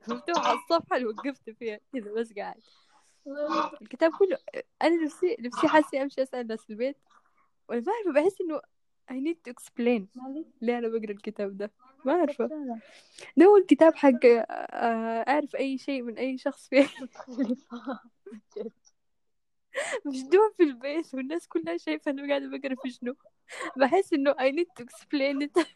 مفتوح 0.08 0.46
على 0.46 0.58
الصفحة 0.58 0.96
اللي 0.96 1.06
وقفت 1.08 1.50
فيها 1.50 1.80
كذا 1.92 2.12
بس 2.12 2.32
قاعد. 2.32 2.60
الكتاب 3.82 4.10
كله 4.18 4.38
أنا 4.82 5.04
نفسي 5.04 5.36
نفسي 5.40 5.68
حاسة 5.68 6.02
أمشي 6.02 6.22
أسأل 6.22 6.40
الناس 6.40 6.64
في 6.64 6.70
البيت. 6.70 6.96
وأنا 7.68 7.80
ما 7.80 7.92
اعرف 7.92 8.14
بحس 8.24 8.40
إنه 8.40 8.60
I 9.10 9.14
need 9.14 9.36
to 9.44 9.50
explain. 9.50 10.06
ليه 10.62 10.78
أنا 10.78 10.88
بقرأ 10.88 11.10
الكتاب 11.10 11.56
ده؟ 11.56 11.70
ما 12.04 12.26
فعلا 12.26 12.80
ده 13.36 13.46
هو 13.46 13.56
الكتاب 13.56 13.94
حق 13.94 14.24
آه، 14.24 15.24
أعرف 15.28 15.56
أي 15.56 15.78
شيء 15.78 16.02
من 16.02 16.18
أي 16.18 16.38
شخص 16.38 16.68
جد 16.74 16.88
مشدوع 20.06 20.50
في 20.56 20.62
البيت 20.62 21.14
والناس 21.14 21.48
كلها 21.48 21.76
شايفة 21.76 22.10
إنه 22.10 22.28
قاعدة 22.28 22.58
بقرأ 22.58 22.74
في 22.82 22.90
شنو؟ 22.90 23.14
بحس 23.76 24.12
إنه 24.12 24.32
I 24.32 24.50
need 24.52 24.66
to 24.78 24.84
explain 24.84 25.42
it. 25.42 25.56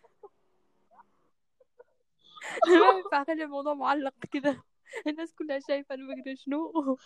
ما 2.67 2.89
ينفع 2.99 3.23
أخلي 3.23 3.45
الموضوع 3.45 3.75
معلق 3.75 4.15
كذا 4.33 4.63
الناس 5.07 5.35
كلها 5.35 5.59
شايفة 5.69 5.95
أنا 5.95 6.07
بقرأ 6.07 6.35
شنو؟ 6.35 6.73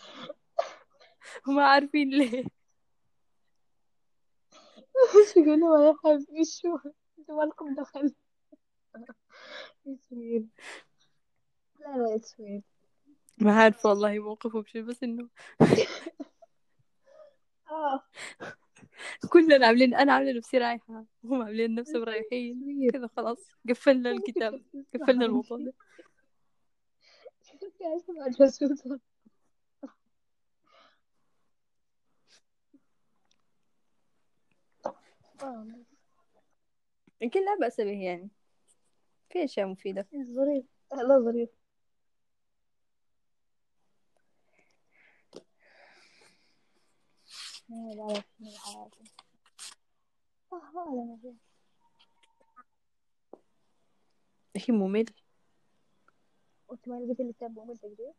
وما 1.47 1.65
عارفين 1.65 2.09
ليه. 2.09 2.43
يقولوا 5.37 5.87
يا 5.87 5.95
حبيبي 6.03 6.45
شو؟ 6.45 6.77
مالكم 7.29 7.75
دخل؟ 7.75 8.13
يسويد 9.85 10.49
لا 11.79 11.97
لا 11.97 12.15
يسويد 12.15 12.63
ما 13.37 13.53
عارفة 13.55 13.89
والله 13.89 14.19
موقفه 14.19 14.61
بشي 14.61 14.81
بس 14.81 15.03
إنه 15.03 15.29
آه. 17.71 18.03
كلنا 19.29 19.67
عاملين 19.67 19.95
أنا 19.95 20.13
عاملة 20.13 20.37
نفسي 20.37 20.57
رايحة 20.57 21.05
وهم 21.23 21.41
عاملين 21.41 21.75
نفسهم 21.75 22.03
رايحين. 22.03 22.89
كذا 22.93 23.07
خلاص 23.17 23.47
قفلنا 23.69 24.11
الكتاب 24.11 24.61
قفلنا 24.95 25.25
الموضوع 25.25 25.57
ده 25.57 25.73
يا 27.81 27.95
اسمع 27.97 28.27
جاسوسة 28.27 28.99
آه، 34.85 34.93
يمكن 37.21 37.45
لا 37.45 37.57
بأس 37.59 37.81
به 37.81 38.03
يعني. 38.03 38.29
في 39.29 39.43
أشياء 39.43 39.67
مفيدة. 39.67 40.07
ظريف. 40.35 40.65
لا 40.93 41.19
ظريف. 41.19 41.49
ما 47.69 47.93
بعرف 47.97 48.25
شنو 48.39 48.51
حياتي 48.57 49.03
آه 50.53 50.55
ما 50.95 51.17
في 51.21 51.33
هي 54.55 54.73
ممل. 54.73 55.05
وانت 56.67 56.87
ما 56.87 56.95
لقيت 56.95 57.19
اللي 57.19 57.33
كتاب 57.33 57.59
ممل 57.59 57.77
تقريبا. 57.77 58.13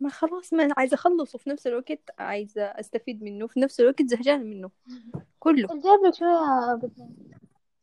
ما 0.00 0.08
خلاص 0.08 0.52
ما 0.52 0.64
أنا 0.64 0.74
عايزة 0.78 0.94
أخلصه 0.94 1.38
في 1.38 1.50
نفس 1.50 1.66
الوقت 1.66 2.00
عايزة 2.18 2.62
أستفيد 2.62 3.22
منه 3.22 3.46
في 3.46 3.60
نفس 3.60 3.80
الوقت 3.80 4.02
زهجانة 4.02 4.44
منه. 4.44 4.70
كله. 5.38 5.68
جاب 5.68 6.04
لك 6.06 6.14
شوية 6.14 6.74
بدنا 6.74 7.08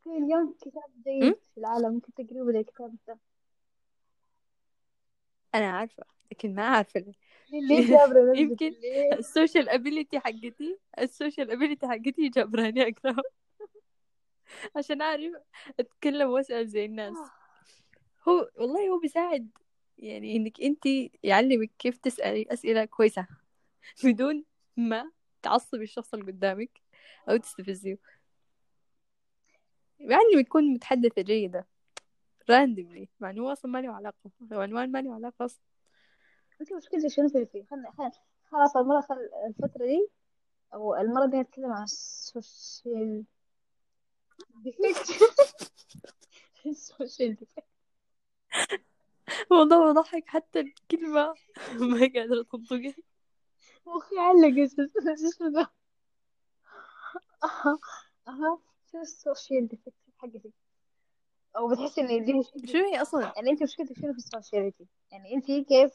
في 0.03 0.09
اليوم 0.09 0.55
كتاب? 0.61 0.83
جيد 1.07 1.35
في 1.53 1.57
العالم 1.57 1.93
ممكن 1.93 2.13
تقريه 2.13 2.41
بدل 2.43 2.57
الكتاب 2.57 2.95
ده. 3.07 3.17
أنا 5.55 5.71
عارفة 5.71 6.03
لكن 6.31 6.55
ما 6.55 6.79
نفسك 6.81 7.05
يمكن 8.35 8.73
ال 9.13 9.21
social 9.21 9.69
ability 9.69 10.19
حقتي 10.19 10.79
ال 10.99 11.07
social 11.07 11.51
ability 11.51 11.87
حقتي 11.87 12.29
جبراني 12.29 12.81
أقرأ 12.81 13.15
عشان 14.77 15.01
أعرف 15.01 15.33
أتكلم 15.79 16.29
وأسأل 16.29 16.67
زي 16.67 16.85
الناس. 16.85 17.17
هو 18.27 18.49
والله 18.55 18.89
هو 18.89 18.99
بيساعد 18.99 19.49
يعني 19.97 20.35
إنك 20.35 20.61
أنت 20.61 20.85
يعلمك 21.23 21.71
كيف 21.79 21.97
تسألي 21.97 22.45
أسئلة 22.49 22.85
كويسة 22.85 23.27
بدون 24.03 24.43
ما 24.77 25.11
تعصبي 25.41 25.83
الشخص 25.83 26.13
اللي 26.13 26.31
قدامك 26.31 26.81
أو 27.29 27.37
تستفزيه. 27.37 27.97
يعلمك 29.99 30.45
تكون 30.45 30.73
متحدثة 30.73 31.21
جيدة. 31.21 31.67
randomly 32.49 33.09
مع 33.19 33.29
إنه 33.29 33.41
هو 33.41 33.51
أصلا 33.51 33.71
ما 33.71 33.81
له 33.81 33.93
علاقة. 33.93 34.31
عنوان 34.51 34.91
ما 34.91 35.01
له 35.01 35.13
علاقة 35.13 35.45
أصلا. 35.45 35.61
انت 36.61 36.73
مشكلتك 36.73 37.07
شنو 37.07 37.29
في 37.29 37.45
فيه. 37.45 37.65
خلنا 37.65 38.11
خلاص 38.51 38.77
المرة 38.77 39.01
خل... 39.01 39.29
الفترة 39.47 39.85
دي 39.85 40.07
أو 40.73 40.95
المرة 40.95 41.25
دي 41.25 41.37
نتكلم 41.37 41.71
عن 41.71 41.83
ال 41.83 42.03
social 42.03 43.23
ال 46.65 46.75
social 46.75 47.37
والله 49.51 49.91
بضحك 49.93 50.23
حتى 50.27 50.59
الكلمة 50.59 51.33
ما 51.79 51.99
قادرة 51.99 52.43
تنطق 52.43 52.93
مخي 53.87 54.17
علق 54.19 54.69
شو 55.37 55.45
ذا 55.47 55.67
أها 57.43 57.79
أها 58.27 58.59
شو 58.91 58.97
ال 59.01 59.11
social 59.11 59.67
defect؟ 59.67 59.93
حقتك 60.17 60.51
أو 61.57 61.69
بتحسي 61.69 62.01
إن 62.01 62.25
دي 62.25 62.33
مشكلتك 62.33 62.69
شو 62.69 62.77
هي 62.77 63.01
أصلا؟ 63.01 63.33
يعني 63.35 63.49
انت 63.49 63.63
مشكلتك 63.63 63.97
شنو 63.97 64.11
في 64.13 64.17
ال 64.17 64.24
sociality؟ 64.24 64.87
يعني 65.11 65.33
انت 65.33 65.45
كيف؟ 65.45 65.91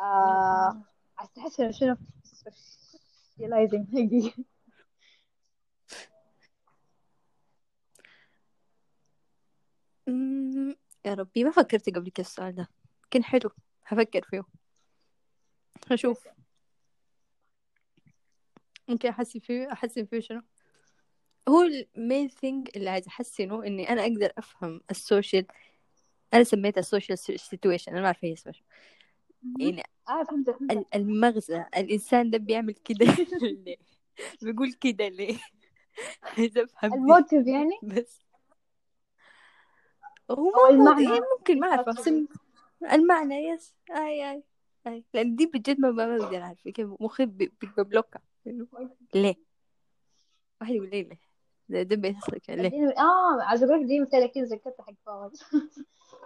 آه 0.00 0.82
عايز 1.18 1.30
تحسي 1.30 1.72
شنو 1.72 1.96
في 1.96 2.46
ال 2.48 2.60
socializing 2.60 3.86
حقي 3.88 4.32
أمم، 10.08 10.76
يا 11.06 11.14
ربي 11.14 11.44
ما 11.44 11.50
فكرت 11.50 11.90
قبل 11.90 12.10
كده 12.10 12.26
السؤال 12.26 12.54
ده. 12.54 12.68
كان 13.10 13.24
حلو. 13.24 13.50
هفكر 13.86 14.22
فيه. 14.22 14.42
هشوف. 15.90 16.28
ممكن 18.88 19.08
أحسن 19.08 19.40
فيه 19.40 19.72
أحسن 19.72 20.04
فيه 20.04 20.20
شنو؟ 20.20 20.42
هو 21.48 21.62
ال 21.62 21.75
main 21.75 22.28
thing 22.28 22.68
اللي 22.76 22.90
عايز 22.90 23.06
أحسنه 23.06 23.64
إني 23.66 23.88
أنا 23.88 24.02
أقدر 24.02 24.32
أفهم 24.38 24.80
ال 24.90 24.98
social 24.98 25.46
أنا 26.34 26.44
سميتها 26.44 26.80
ال 26.80 26.85
social 26.85 27.18
situation 27.18 27.92
أنا 27.92 28.00
ما 28.00 28.06
أعرف 28.06 28.24
هي 28.24 28.32
اسمها. 28.32 28.54
يعني 29.60 29.82
فهمت 30.06 30.50
فهمت 30.50 30.72
ال- 30.72 30.94
المغزى. 30.94 31.64
الإنسان 31.76 32.30
ده 32.30 32.38
بيعمل 32.38 32.74
كده 32.74 33.06
ليه؟ 33.64 33.76
بيقول 34.42 34.72
كده 34.72 35.08
ليه؟ 35.08 35.38
عايز 36.38 36.58
أفهم 36.58 36.94
ال 36.94 37.01
motive 37.01 37.46
يعني؟ 37.46 37.78
بس. 37.82 38.25
هو 40.30 40.50
مو 40.50 40.66
المعنى. 40.66 41.12
إيه 41.12 41.20
ممكن 41.38 41.60
ما 41.60 41.66
أعرف 41.68 41.88
أحسن 41.88 42.26
المعنى 42.92 43.34
yes. 43.34 43.74
أي 43.90 44.30
أي 44.30 44.42
أي. 44.86 45.04
لأن 45.14 45.36
دي 45.36 45.46
بجد 45.46 45.80
ما 45.80 45.90
ما 45.90 46.18
بقدر 46.18 46.42
أعرف 46.42 46.68
كيف؟ 46.68 46.88
مخي 47.00 47.26
ب 47.26 47.40
block 47.40 48.08
ها 48.08 48.22
ليه؟ 49.14 49.36
واحد 50.60 50.74
يقول 50.74 50.90
لي 50.90 51.02
ليه؟ 51.02 51.20
ده 51.68 51.82
ده 51.82 51.96
بيحصل 51.96 52.38
كده 52.38 52.56
ليه؟ 52.62 52.94
آه 52.98 53.42
عايز 53.42 53.62
أقول 53.62 53.80
لك 53.80 53.86
دي 53.86 54.00
مثال 54.00 54.32
كده 54.32 54.44
ذكرت 54.44 54.80
حق 54.80 54.94
فواز 55.06 55.42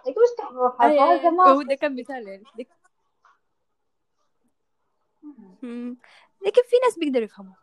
لكن 0.07 0.21
مش 0.21 0.37
تحفظ 0.38 0.83
أي 0.83 0.99
فواز 0.99 1.49
هو 1.49 1.62
ده 1.62 1.75
كان 1.75 2.00
مثال 2.00 2.28
يعني. 2.28 2.45
لكن 6.47 6.62
في 6.66 6.76
ناس 6.85 6.99
بيقدروا 6.99 7.25
يفهموا. 7.25 7.54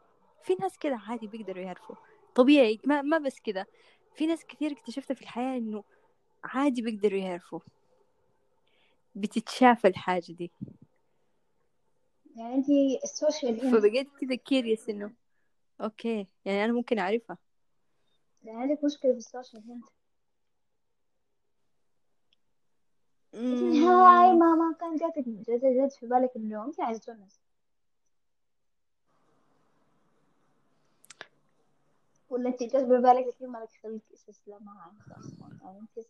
في 0.44 0.56
ناس 0.56 0.78
كده 0.78 1.00
عادي 1.08 1.28
بيقدروا 1.28 1.64
يعرفوا. 1.64 1.96
طبيعي 2.36 2.80
ما 2.86 3.02
ما 3.02 3.18
بس 3.18 3.40
كده. 3.40 3.68
في 4.16 4.28
ناس 4.28 4.46
كثير 4.46 4.72
اكتشفتها 4.72 5.16
في 5.16 5.22
الحياة 5.22 5.58
إنه 5.58 5.84
عادي 6.44 6.82
بيقدروا 6.82 7.20
يعرفوا 7.20 7.60
بتتشاف 9.16 9.86
الحاجة 9.86 10.32
دي. 10.32 10.52
يعني 12.36 12.56
انت 12.56 12.66
السوشيال 13.04 13.66
هنا 13.66 13.80
فبقيت 13.80 14.08
كده 14.22 14.36
كيريس 14.36 14.90
إنه 14.90 15.12
أوكي 15.82 16.28
يعني 16.46 16.66
أنا 16.66 16.74
ممكن 16.74 17.00
أعرفها. 17.00 17.38
يعني 18.44 18.62
عندك 18.62 18.84
مشكلة 18.84 19.12
في 19.12 19.18
السوشيال 19.18 19.64
هنا 19.64 19.82
لكن 23.34 23.66
هاي 23.84 24.32
مم. 24.32 24.40
ما 24.40 24.56
ما 24.56 24.76
كان 24.80 24.96
جاتك 24.96 25.24
جات 25.28 25.62
جات 25.62 25.94
في 25.94 26.08
بالك 26.08 26.32
إنه 26.36 26.66
انت 26.66 26.82
عايزة 26.82 27.00
تونس. 27.02 27.40
ولا 32.30 32.50
انت 32.50 32.64
جات 32.64 32.84
ببالك 32.84 33.34
كثير 33.36 33.48
مالك 33.48 33.70
خلق 33.84 34.02
استسلام 34.14 34.70
أصلا 35.20 35.58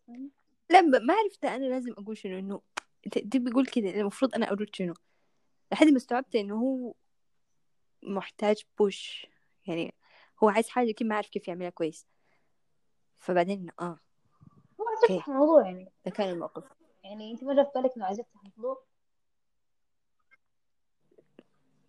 يعني 0.07 0.29
لا 0.69 0.81
ما 0.81 1.13
عرفت 1.13 1.45
أنا 1.45 1.65
لازم 1.65 1.91
أقول 1.91 2.17
شنو؟ 2.17 2.39
إنه 2.39 2.61
ت- 3.11 3.17
دي 3.17 3.39
بيقول 3.39 3.65
كده. 3.65 3.89
المفروض 3.89 4.35
أنا 4.35 4.51
أرد 4.51 4.69
شنو؟ 4.75 4.93
لحد 5.71 5.87
ما 5.87 5.97
استوعبت 5.97 6.35
إنه 6.35 6.55
هو 6.55 6.93
محتاج 8.03 8.63
بوش 8.77 9.27
يعني 9.67 9.93
هو 10.43 10.49
عايز 10.49 10.69
حاجة 10.69 10.91
كده 10.91 11.09
ما 11.09 11.15
عارف 11.15 11.29
كيف 11.29 11.47
يعملها 11.47 11.69
كويس. 11.69 12.07
فبعدين 13.19 13.69
آه. 13.79 13.99
هو 14.81 14.85
عايز 14.87 14.99
أوكي. 15.01 15.13
يفتح 15.13 15.29
موضوع 15.29 15.65
يعني. 15.65 15.91
ده 16.05 16.11
كان 16.11 16.29
الموقف. 16.29 16.63
يعني 17.03 17.31
أنت 17.31 17.43
مرة 17.43 17.63
في 17.63 17.71
بالك 17.75 17.91
إنه 17.97 18.05
عايز 18.05 18.19
يفتح 18.19 18.41
موضوع؟ 18.57 18.83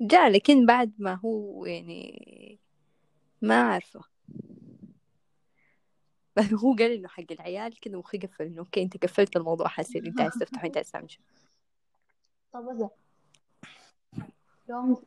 جاء 0.01 0.29
لكن 0.31 0.67
بعد 0.67 0.93
ما 0.99 1.15
هو 1.15 1.65
يعني 1.67 2.59
ما 3.43 3.63
عارفة. 3.63 4.01
بس 4.01 4.07
هو 6.65 6.73
قال 6.73 6.93
إنه 6.93 7.09
حق 7.09 7.25
العيال 7.31 7.81
كده 7.81 7.99
مخي 7.99 8.19
قفل 8.19 8.45
إنه 8.45 8.59
أوكي 8.59 8.83
أنت 8.83 9.05
قفلت 9.05 9.37
الموضوع 9.37 9.69
حسيت 9.69 10.07
أنت 10.07 10.21
عايز 10.21 10.33
تفتح 10.33 10.65
وأنت 10.65 10.77
عايز 10.77 10.91
تعمل 10.91 11.09
طب 12.53 12.69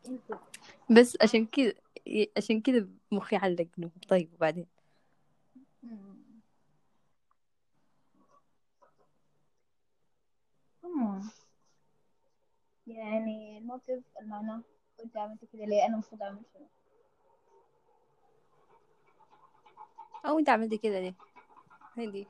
أنت. 0.08 0.40
بس 0.90 1.18
عشان 1.22 1.46
كده 1.46 1.76
عشان 2.38 2.62
كده 2.62 2.88
مخي 3.12 3.36
علق 3.36 3.68
إنه 3.78 3.92
طيب 4.10 4.34
وبعدين. 4.34 4.66
يعني 12.88 13.58
الموتيف 13.58 14.04
المعنى 14.22 14.62
وانت 15.00 15.18
عملت 15.18 15.46
كده 15.54 15.66
ليه؟ 15.66 15.86
أنا 15.86 15.94
المفروض 15.94 16.22
أعمل 16.22 16.42
شنو؟ 16.54 16.68
أو 20.26 20.40
أنت 20.40 20.50
عملت 20.50 20.74
كده 20.84 21.00
ليه؟ 21.00 21.14
هدي 21.98 22.28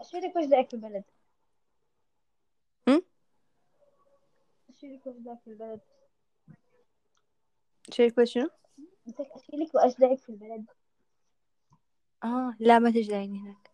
اشيلك 0.00 0.36
وش 0.36 0.44
ذاك 0.44 0.68
في 0.70 0.74
البلد 0.76 1.04
هم؟ 2.88 3.02
اشيلك 4.70 5.06
وش 5.06 5.16
ذاك 5.24 5.38
في 5.44 5.50
البلد 5.50 5.80
شايف 7.90 8.20
بس 8.20 8.28
شنو؟ 8.28 8.48
اشيلك 9.20 9.74
واشدعك 9.74 10.18
في 10.18 10.28
البلد 10.28 10.64
آه 12.24 12.56
لا 12.60 12.78
ما 12.78 12.90
تجدعيني 12.90 13.38
هناك. 13.40 13.70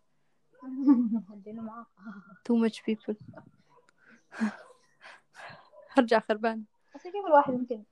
too 2.47 2.55
much 2.55 2.83
people. 2.83 3.15
هرجع 5.97 6.19
خربان. 6.19 6.63
بس 6.95 7.03
كيف 7.03 7.25
الواحد 7.27 7.53
ممكن 7.53 7.83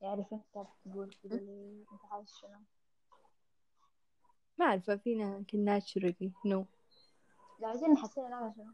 يعرف 0.00 0.32
انت 0.32 0.66
تقول 0.84 1.14
ليه؟ 1.24 1.84
انت 1.92 2.04
عايز 2.10 2.34
شنو؟ 2.34 2.60
ما 4.58 4.66
أعرف 4.66 4.90
فينا 4.90 5.36
يمكن 5.36 5.80
naturally 5.80 6.30
no 6.46 6.64
لو 7.60 7.68
عايزين 7.68 7.90
نحسن 7.90 8.30
نعمل 8.30 8.54
شنو. 8.56 8.72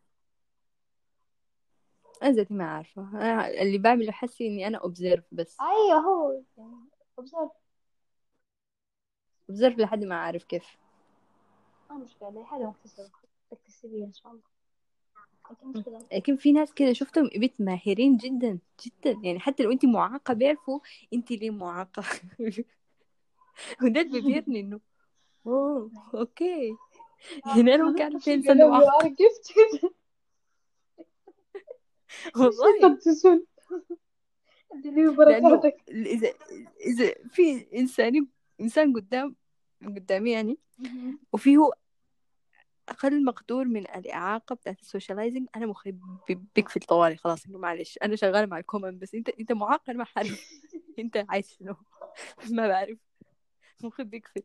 أنا 2.22 2.32
ذاتي 2.32 2.54
ما 2.54 2.70
عارفة 2.70 3.02
أنا 3.02 3.48
اللي 3.48 3.78
بعمله 3.78 4.12
حسي 4.12 4.46
إني 4.46 4.66
أنا 4.66 4.78
observe 4.78 5.22
بس. 5.32 5.56
أيوه 5.60 6.00
هو 6.00 6.42
يعني 6.56 6.90
observe. 7.20 7.52
observe 9.52 9.78
لحد 9.78 10.04
ما 10.04 10.14
أعرف 10.14 10.44
كيف. 10.44 10.78
ما 11.90 11.96
مشكلة 11.96 12.44
حاجة 12.44 12.66
مكتسبة 12.66 13.10
تكتسبيها 13.50 14.06
إن 14.06 14.12
شاء 14.12 14.32
الله. 14.32 14.53
لكن 16.12 16.36
في 16.36 16.52
ناس 16.52 16.74
كده 16.74 16.92
شفتهم 16.92 17.28
بيت 17.28 17.60
ماهرين 17.60 18.16
جدا 18.16 18.58
جدا. 18.86 19.20
يعني 19.22 19.40
حتى 19.40 19.62
لو 19.62 19.72
انت 19.72 19.84
معاقة 19.84 20.34
بيعرفوا 20.34 20.80
انت 21.12 21.30
ليه 21.30 21.50
معاقة. 21.50 22.04
وده 23.82 24.00
اللي 24.00 24.20
بيبهرني 24.20 24.60
إنه 24.60 24.80
أوه 25.46 25.90
أوكي. 26.14 26.76
يعني 27.46 27.74
أنا 27.74 27.84
ممكن 27.84 28.02
اعرف 28.02 28.24
فين 28.24 28.34
انسان 28.34 28.70
معاق 28.70 29.06
والله. 32.36 32.76
إذا 35.88 36.32
إذا 36.80 37.14
في 37.30 37.66
إنسان 37.74 38.26
إنسان 38.60 38.92
قدام 38.92 39.36
قدامي 39.82 40.30
يعني. 40.30 40.58
وفيه 41.32 41.70
أقل 42.88 43.24
مقدور 43.24 43.64
من 43.64 43.80
الإعاقة 43.80 44.54
بتاعت 44.54 44.80
ال 44.80 44.85
socializing. 44.85 45.48
أنا 45.56 45.66
مخي 45.66 45.92
بي- 46.28 46.40
بيقفل 46.56 46.80
طوالي 46.80 47.16
خلاص. 47.16 47.46
إنه 47.46 47.58
معلش 47.58 47.98
أنا 48.02 48.16
شغالة 48.16 48.46
مع 48.46 48.58
ال 48.58 48.64
common 48.64 48.98
بس 48.98 49.14
أنت 49.14 49.28
أنت 49.28 49.52
معاق 49.52 49.90
أنا 49.90 49.98
ما 49.98 50.04
حعرف 50.04 50.28
أنت 50.98 51.24
عايز 51.28 51.50
شنو؟ 51.58 51.74
ما 52.56 52.68
بعرف. 52.68 52.98
مخي 53.84 54.04
بيقفل 54.04 54.42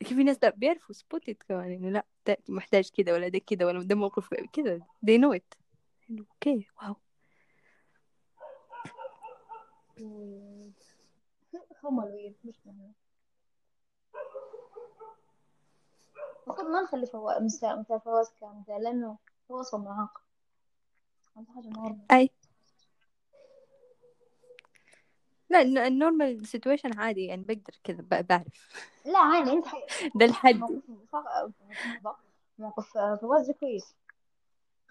لكن 0.00 0.16
في 0.16 0.22
ناس 0.24 0.38
بيعرفوا 0.56 0.94
spot 0.94 1.26
it 1.26 1.42
كمان. 1.42 1.72
إنه 1.72 1.90
لا 1.90 2.06
محتاج 2.48 2.90
كده 2.96 3.12
ولا 3.12 3.28
ده 3.28 3.38
كده 3.38 3.66
ولا 3.66 3.82
ده 3.82 3.94
موقف 3.94 4.34
كده. 4.52 4.78
They 5.06 5.18
know 5.20 5.38
it. 5.38 5.58
okay 6.18 6.66
wow. 6.82 6.96
هم 11.84 11.96
مش 12.44 12.54
مهم. 12.66 12.92
المفروض 16.48 16.70
ما 16.70 16.82
نخلي 16.82 17.06
فوا... 17.06 17.40
مثال 17.40 17.80
مثال 17.80 18.00
فواز 18.00 18.30
كمثال 18.40 18.82
لأنه 18.82 19.18
هو 19.50 19.60
أصلا 19.60 19.80
معاق. 19.80 20.22
هذا 21.36 21.46
حاجة 21.54 21.96
أي. 22.12 22.30
لا 25.50 25.86
ال 25.86 25.95
normal 25.95 26.46
situation 26.46 26.98
عادي 26.98 27.26
يعني 27.26 27.42
بقدر 27.42 27.78
كذا 27.84 28.02
بعرف. 28.10 28.68
لا 29.04 29.18
عادي 29.18 29.62
حي... 29.64 29.86
ده 30.18 30.24
الحد. 30.26 30.60
موقف 32.58 32.96
آه، 32.96 33.14
فواز 33.16 33.46
ده 33.46 33.52
كويس. 33.52 33.94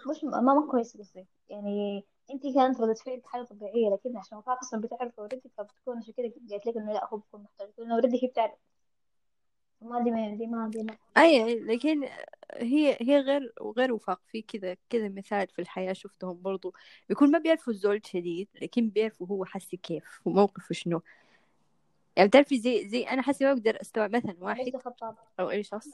مش 0.10 0.24
ما 0.24 0.42
ما 0.42 0.68
كويس 0.72 0.98
قصدي. 0.98 1.28
يعني 1.50 2.06
أنت 2.32 2.44
كانت 2.44 2.82
ردة 2.82 2.94
فعلك 2.94 3.26
حاجة 3.26 3.44
طبيعية 3.44 3.90
لكن 3.90 4.18
عشان 4.18 4.38
وفاق 4.38 4.60
أصلا 4.62 4.82
بتعرف 4.82 5.20
already 5.20 5.50
فبتكون 5.58 5.98
عشان 5.98 6.14
كده 6.18 6.34
قالت 6.52 6.66
لك 6.66 6.78
إنه 6.78 6.94
لا 6.94 7.10
هو 7.14 7.18
بيكون 7.18 7.44
محتاج 7.44 7.70
لأنه 7.78 7.94
already 7.96 8.24
هي 8.24 8.28
بتعرف. 8.28 8.54
ما 9.82 10.04
دي 10.04 10.12
ما 10.12 10.36
دي 10.36 10.48
ما 10.48 10.70
دي 10.70 10.84
ما 10.84 10.98
أي 11.18 11.60
لكن 11.60 12.04
هي 12.54 12.98
هي 13.02 13.20
غير 13.20 13.54
غير 13.78 13.94
وفاق. 13.94 14.22
في 14.28 14.42
كذا 14.42 14.78
كذا 14.90 15.10
مثال 15.10 15.48
في 15.48 15.60
الحياة 15.60 15.94
شفتهم 15.94 16.42
برضو. 16.42 16.74
بيكون 17.10 17.32
ما 17.32 17.40
بيعرفوا 17.40 17.74
الزول 17.74 18.02
شديد 18.06 18.48
لكن 18.62 18.90
بيعرفوا 18.90 19.28
هو 19.28 19.46
حسي 19.46 19.78
كيف 19.78 20.22
وموقفه 20.26 20.74
شنو. 20.74 21.02
يعني 22.16 22.30
بتعرفي 22.30 22.60
زي 22.60 22.90
زي 22.90 23.04
أنا 23.04 23.22
حسي 23.22 23.46
ما 23.46 23.54
بقدر 23.54 23.82
أستوعب. 23.82 24.16
مثلا 24.16 24.36
واحد 24.40 24.72
أو 25.40 25.50
أي 25.50 25.64
شخص. 25.64 25.88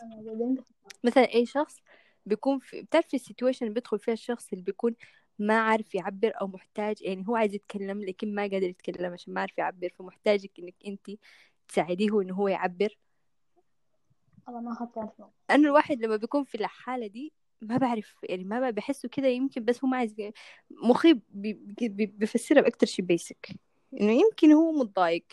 مثلا 1.04 1.34
أي 1.34 1.46
شخص 1.46 1.82
بيكون 2.26 2.60
في 2.60 2.82
بتعرفي 2.82 3.13
ال 3.13 3.19
situation 3.19 3.65
اللي 3.65 3.74
بيدخل 3.74 4.00
فيها 4.00 4.13
الشخص 4.13 4.52
اللي 4.54 4.63
بيكون 4.63 4.96
ما 5.39 5.60
عارف 5.60 5.96
يعبر 5.96 6.32
أو 6.41 6.48
محتاج. 6.48 7.02
يعني 7.02 7.28
هو 7.28 7.36
عايز 7.36 7.56
يتكلم 7.56 8.04
لكن 8.04 8.36
ما 8.36 8.41
قادر 8.41 8.63
يتكلم 8.63 9.13
عشان 9.13 9.34
ما 9.34 9.41
عارف 9.41 9.58
يعبر. 9.58 9.89
فمحتاجك 9.89 10.52
إنك 10.60 10.76
انت 10.88 11.12
تساعديه 11.67 12.22
انه 12.22 12.34
هو 12.34 12.48
يعبر. 12.48 12.98
والله 14.47 14.62
ما 14.62 14.71
اخذت 14.71 14.95
بالي 14.95 15.29
أنا 15.49 15.67
الواحد 15.67 16.01
لما 16.01 16.15
بيكون 16.15 16.43
في 16.43 16.56
الحالة 16.56 17.08
دي 17.08 17.34
ما 17.62 17.77
بعرف 17.77 18.15
يعني 18.23 18.43
ما 18.43 18.69
بحسه 18.69 19.10
كده 19.10 19.27
يمكن 19.27 19.65
بس 19.65 19.84
هو 19.84 19.89
ما 19.89 19.97
عايز 19.97 20.15
مخي 20.71 21.13
بي- 21.29 21.53
بي- 21.53 22.06
بيفسرها 22.06 22.62
بأكتر 22.62 22.88
شي 22.88 23.01
basic 23.02 23.48
إنه 24.01 24.12
يمكن 24.12 24.51
هو 24.51 24.71
متضايق 24.71 25.25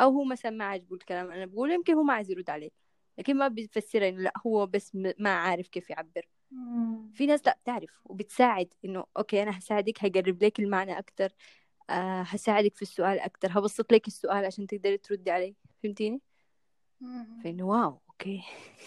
أو 0.00 0.10
هو 0.10 0.24
مثلا 0.24 0.50
ما 0.50 0.64
عاجبه 0.64 0.94
الكلام 0.96 1.30
أنا 1.30 1.46
بقوله 1.46 1.74
يمكن 1.74 1.94
هو 1.94 2.02
ما 2.02 2.14
عايز 2.14 2.30
يرد 2.30 2.50
عليه. 2.50 2.70
لكن 3.18 3.36
ما 3.36 3.48
بيفسرها 3.48 4.08
إنه 4.08 4.22
لأ 4.22 4.32
هو 4.46 4.66
بس 4.66 4.94
ما 5.18 5.30
عارف 5.30 5.68
كيف 5.68 5.90
يعبر. 5.90 6.28
في 7.14 7.26
ناس 7.26 7.46
لأ 7.46 7.58
بتعرف 7.64 8.00
وبتساعد 8.04 8.74
إنه 8.84 9.04
OK 9.16 9.42
أنا 9.42 9.58
هساعدك 9.58 10.04
هقرب 10.04 10.44
لك 10.44 10.60
المعنى 10.60 10.98
أكتر. 10.98 11.32
آه 11.90 12.22
هساعدك 12.22 12.74
في 12.76 12.82
السؤال 12.82 13.18
أكتر 13.20 13.48
هبسط 13.58 13.92
لك 13.92 14.06
السؤال 14.06 14.44
عشان 14.44 14.66
تقدري 14.66 14.98
تردي 14.98 15.30
عليه. 15.30 15.54
فهمتيني؟ 15.82 16.20
فإنه 17.44 17.64
واو 17.64 18.00
OK. 18.10 18.42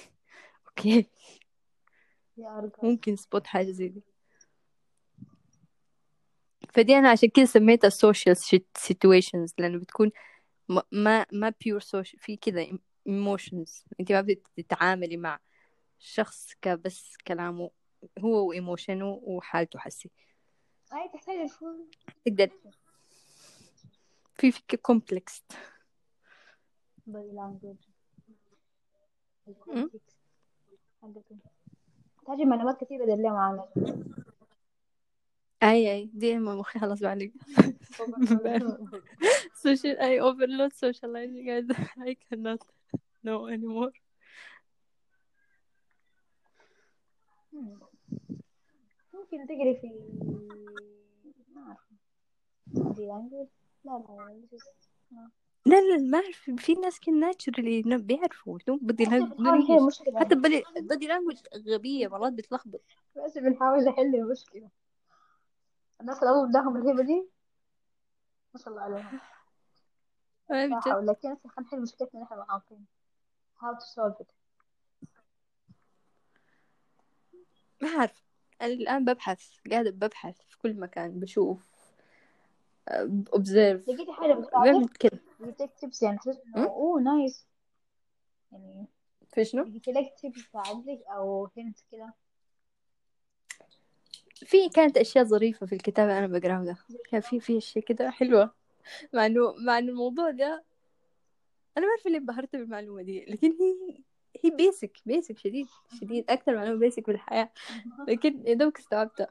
OK. 0.67 1.05
يا 2.37 2.57
أرجل. 2.57 2.71
ممكن 2.83 3.15
spot 3.15 3.47
حاجة 3.47 3.71
زي 3.71 3.87
دي. 3.87 4.03
فدي 6.73 6.97
أنا 6.97 7.09
عشان 7.09 7.29
كده 7.29 7.45
سميتها 7.45 7.89
social 7.89 8.35
situations 8.77 9.53
لأنه 9.57 9.79
بتكون 9.79 10.11
ما 10.91 11.25
ما 11.31 11.51
pure 11.51 11.81
social 11.81 12.19
في 12.19 12.37
كده 12.37 12.65
emotions. 13.09 13.83
أنت 13.99 14.11
ما 14.11 14.21
بتتعاملي 14.21 15.17
مع 15.17 15.39
شخص 15.99 16.53
كبس 16.61 17.17
كلامه 17.27 17.71
هو 18.19 18.47
و 18.47 18.55
emotion 18.55 19.11
ه 19.11 19.19
وحالته 19.23 19.79
حسي. 19.79 20.09
أي 20.93 21.09
تحتاج 21.13 21.49
تقدر. 22.25 22.49
في 24.35 24.51
في 24.51 24.77
complex 24.77 25.43
body 27.07 27.35
language 27.35 27.75
تحتاج 32.25 32.41
معلومات 32.41 32.83
كثيرة 32.83 33.05
دليل 33.05 33.23
معانا 33.29 33.67
أي 35.63 35.91
أي. 35.91 36.09
دي 36.13 36.37
ما 36.37 36.55
مخي. 36.55 36.79
خلاص 36.79 36.99
بعلق 37.03 37.31
social 39.65 39.97
I 39.99 40.19
overload 40.19 40.73
socializing. 40.73 41.49
I, 41.49 41.61
I 42.09 42.15
cannot 42.29 42.61
know 43.23 43.47
anymore. 43.47 43.91
ممكن 49.13 49.47
تقري 49.47 49.75
في 49.81 49.87
ما 51.55 51.61
أعرف. 51.67 51.79
body 52.67 53.05
language 53.07 53.47
لا 53.85 54.03
لا 55.11 55.29
لا 55.65 55.81
لا 55.81 55.97
ما 55.97 56.17
أعرف. 56.17 56.49
في 56.57 56.73
ناس 56.73 56.99
كده 56.99 57.15
naturally 57.15 57.81
بيعرفوا 57.97 58.59
بدي 58.67 59.03
إنجليش 59.03 59.69
المشكلة 59.69 60.19
حتى 60.19 60.35
body 60.35 60.63
body 60.77 61.07
language 61.07 61.37
غبية 61.67 62.07
مرات 62.07 62.33
بتلخبط. 62.33 62.81
بس 63.25 63.37
بنحاول 63.37 63.83
نحل 63.83 64.15
المشكلة 64.15 64.69
الناس 66.01 66.17
اللي 66.23 66.29
أول 66.29 66.49
بداهم 66.49 66.77
الهبة 66.77 67.03
دي 67.03 67.29
ما 68.53 68.59
شاء 68.59 68.69
الله 68.69 68.81
عليهم. 68.81 69.19
صراحة 70.47 70.97
ولكن 70.97 71.35
خلينا 71.47 71.61
نحل 71.61 71.81
مشكلتنا 71.81 72.21
نحن 72.21 72.35
معاقين 72.35 72.85
how 73.57 73.73
to 73.75 73.85
solve 73.95 74.21
it. 74.21 74.31
ما 77.81 77.89
أعرف. 77.89 78.23
أنا 78.61 78.73
الآن 78.73 79.05
ببحث 79.05 79.57
قاعدة 79.71 79.91
ببحث 79.91 80.37
في 80.49 80.57
كل 80.57 80.79
مكان 80.79 81.19
بشوف 81.19 81.75
observe. 83.35 83.89
لقيتي 83.89 84.13
حاجة 84.13 84.33
بتساعدك 84.33 85.21
كده 85.39 85.47
لقيتك 85.47 85.73
تبس 85.81 86.03
يعني 86.03 86.19
حسيت؟ 86.19 86.41
أوه 86.57 87.01
نايس 87.01 87.45
يعني 88.51 88.85
في 89.27 89.45
شنو؟ 89.45 89.63
لك 89.87 90.13
تبس 90.23 90.47
تساعدك 90.49 91.03
أو 91.07 91.49
hint 91.57 91.79
كده؟ 91.91 92.13
في 94.35 94.69
كانت 94.69 94.97
أشياء 94.97 95.25
ظريفة 95.25 95.65
في 95.65 95.75
الكتاب 95.75 96.09
أنا 96.09 96.27
بقراه 96.27 96.63
ده 96.63 96.77
كان 97.11 97.21
في 97.21 97.39
في 97.39 97.57
أشياء 97.57 97.85
كده 97.85 98.09
حلوة. 98.09 98.53
مع 99.13 99.25
إنه 99.25 99.53
مع 99.65 99.77
إنه 99.77 99.91
الموضوع 99.91 100.31
ده 100.31 100.63
أنا 101.77 101.85
ما 101.85 101.91
أعرف 101.91 102.05
ليه 102.07 102.17
انبهرت 102.17 102.55
بالمعلومة 102.55 103.01
دي 103.01 103.25
لكن 103.25 103.51
هي 103.59 104.03
هي 104.43 104.49
basic 104.49 104.97
basic 105.05 105.37
شديد 105.37 105.67
شديد. 106.01 106.31
أكثر 106.31 106.55
معلومة 106.55 106.79
basic 106.79 107.05
في 107.05 107.11
الحياة. 107.11 107.51
لكن 108.07 108.47
يا 108.47 108.53
دوبك 108.53 108.79
استوعبتها. 108.79 109.27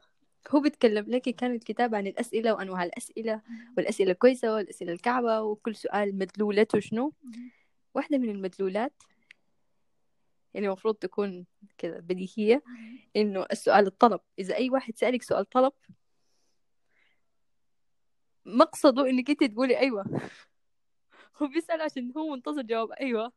هو 0.49 0.59
بيتكلم 0.59 1.05
لك 1.07 1.21
كان 1.21 1.51
الكتاب 1.55 1.95
عن 1.95 2.07
الأسئلة 2.07 2.53
وأنواع 2.53 2.83
الأسئلة 2.83 3.41
والأسئلة 3.77 4.11
الكويسة 4.11 4.53
والأسئلة 4.53 4.93
الكعبة 4.93 5.41
وكل 5.41 5.75
سؤال 5.75 6.17
مدلولته 6.17 6.79
شنو؟ 6.79 7.13
واحدة 7.93 8.17
من 8.17 8.29
المدلولات 8.29 8.93
اللي 10.55 10.67
المفروض 10.67 10.95
تكون 10.95 11.45
كذا 11.77 11.99
بديهية 11.99 12.63
إنه 13.15 13.45
السؤال 13.51 13.87
الطلب. 13.87 14.19
إذا 14.39 14.55
أي 14.55 14.69
واحد 14.69 14.97
سألك 14.97 15.23
سؤال 15.23 15.49
طلب 15.49 15.73
مقصده 18.45 19.09
إنك 19.09 19.29
أنت 19.29 19.43
تقولي 19.43 19.79
أيوة. 19.79 20.05
هو 21.41 21.47
بيسأل 21.47 21.81
عشان 21.81 22.11
هو 22.17 22.29
منتظر 22.35 22.61
جواب 22.61 22.91
أيوة. 22.91 23.31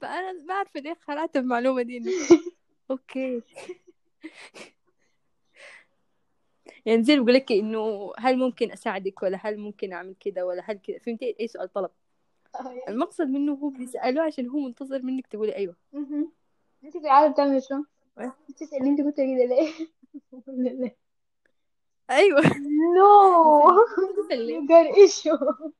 فأنا 0.00 0.32
ما 0.32 0.54
عارفة 0.54 0.80
ليه 0.80 0.94
خلعت 1.00 1.36
المعلومة 1.36 1.82
دي 1.82 1.96
إنه 1.96 2.10
أوكي. 2.90 3.42
يعني 6.84 7.02
زي 7.04 7.18
بقول 7.18 7.34
لك 7.34 7.52
إنه 7.52 8.12
هل 8.18 8.38
ممكن 8.38 8.72
أساعدك 8.72 9.22
ولا 9.22 9.38
هل 9.42 9.58
ممكن 9.58 9.92
أعمل 9.92 10.14
كذا 10.20 10.42
ولا 10.42 10.62
هل 10.66 10.78
كذا 10.78 10.98
فهمتي؟ 10.98 11.36
أي 11.40 11.48
سؤال 11.48 11.72
طلب. 11.72 11.90
المقصد 12.88 13.26
منه 13.28 13.52
هو 13.52 13.68
بيسأله 13.68 14.22
عشان 14.22 14.48
هو 14.48 14.58
منتظر 14.58 15.02
منك 15.02 15.26
تقولي 15.26 15.56
أيوة. 15.56 15.76
أنت 16.84 16.92
في 16.92 16.98
العادة 16.98 17.32
بتعملي 17.32 17.60
شو؟ 17.60 17.82
تسألي 18.56 18.90
أنت 18.90 19.00
كنت 19.00 19.16
كده 19.16 19.44
ليه؟ 19.44 19.72
أيوة. 22.10 22.42
نو. 22.96 23.70
got 24.68 24.94
issue. 24.96 25.72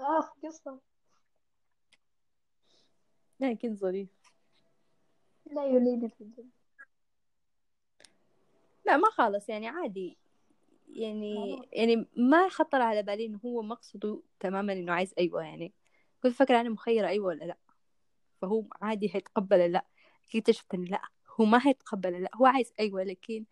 اخ 0.00 0.32
قصة. 0.44 0.78
لكن 3.40 3.74
ظريف. 3.74 4.08
لا 5.52 5.66
يريد 5.66 6.06
في 6.06 6.20
الجنة. 6.20 6.48
لا 8.86 8.96
ما 8.96 9.10
خالص 9.10 9.48
يعني 9.48 9.68
عادي. 9.68 10.16
يعني 10.88 11.62
يعني 11.72 12.06
ما 12.16 12.48
خطر 12.48 12.80
على 12.80 13.02
بالي 13.02 13.26
إنه 13.26 13.40
هو 13.44 13.62
مقصده 13.62 14.22
تماما 14.40 14.72
إنه 14.72 14.92
عايز 14.92 15.14
أيوه 15.18 15.42
يعني. 15.42 15.72
كنت 16.22 16.32
فاكرة 16.32 16.60
أنا 16.60 16.68
مخيرة 16.68 17.08
أيوه 17.08 17.26
ولا 17.26 17.44
لا. 17.44 17.56
فهو 18.42 18.64
عادي 18.82 19.10
هيتقبل 19.14 19.72
لا. 19.72 19.84
اكتشفت 20.34 20.74
إنه 20.74 20.84
لا 20.84 21.02
هو 21.40 21.44
ما 21.44 21.60
هيتقبل 21.66 22.22
لا. 22.22 22.30
هو 22.34 22.46
عايز 22.46 22.72
أيوه 22.80 23.02
لكن 23.02 23.44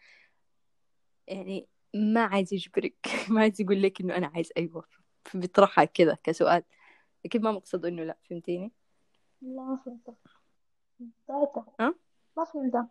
يعني 1.27 1.69
ما 1.95 2.25
عايز 2.25 2.55
يجبرك. 2.55 2.97
ما 3.31 3.41
عايز 3.41 3.61
يقول 3.61 3.83
لك 3.83 4.01
إنه 4.01 4.17
أنا 4.17 4.27
عايز 4.27 4.53
أيوه. 4.57 4.85
فبيطرحها 5.25 5.85
كذا 5.85 6.19
كسؤال. 6.25 6.63
لكن 7.25 7.43
ما 7.43 7.53
مقصده 7.53 7.89
إنه 7.89 8.05
لا 8.05 8.19
فهمتيني؟ 8.31 8.73
لا 9.43 9.63
ما 9.63 9.77
فهمت 9.77 10.17
ذاته 11.29 11.65
ها؟ 11.81 11.95
ما 12.37 12.45
فهمت 12.45 12.89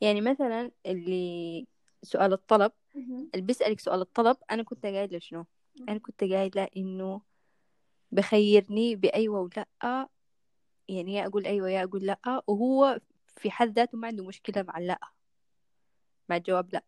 يعني 0.00 0.20
مثلا 0.20 0.70
اللي 0.86 1.66
سؤال 2.02 2.32
الطلب 2.32 2.72
اللي 3.34 3.46
بيسألك 3.46 3.80
سؤال 3.80 4.00
الطلب 4.00 4.36
أنا 4.50 4.62
كنت 4.62 4.86
قايلة 4.86 5.18
شنو؟ 5.18 5.44
أنا 5.88 5.98
كنت 5.98 6.24
قايلة 6.24 6.68
إنه 6.76 7.20
بخيرني 8.12 8.96
بأيوة 8.96 9.40
ولا 9.40 10.08
يعني 10.88 11.14
يا 11.14 11.26
أقول 11.26 11.46
أيوة 11.46 11.70
يا 11.70 11.84
أقول 11.84 12.06
لأ 12.06 12.42
وهو 12.46 13.00
في 13.36 13.50
حد 13.50 13.78
ذاته 13.78 13.98
ما 13.98 14.06
عنده 14.06 14.24
مشكلة 14.24 14.62
مع 14.62 14.78
لأ 14.78 14.98
مع 16.28 16.36
الجواب 16.36 16.72
لأ. 16.72 16.84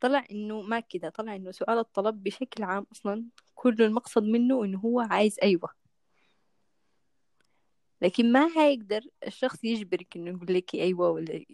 طلع 0.00 0.24
إنه 0.30 0.62
ما 0.62 0.80
كده 0.80 1.08
طلع 1.08 1.36
إنه 1.36 1.50
سؤال 1.50 1.78
الطلب 1.78 2.22
بشكل 2.22 2.62
عام 2.62 2.86
أصلا 2.92 3.24
كل 3.54 3.82
المقصد 3.82 4.22
منه 4.22 4.64
إنه 4.64 4.78
هو 4.78 5.00
عايز 5.00 5.36
أيوة. 5.42 5.79
لكن 8.02 8.32
ما 8.32 8.48
هيقدر 8.56 9.00
الشخص 9.26 9.64
يجبرك 9.64 10.16
إنه 10.16 10.30
يقول 10.30 10.54
لك 10.54 10.74
أيوة 10.74 11.10
ولا 11.10 11.44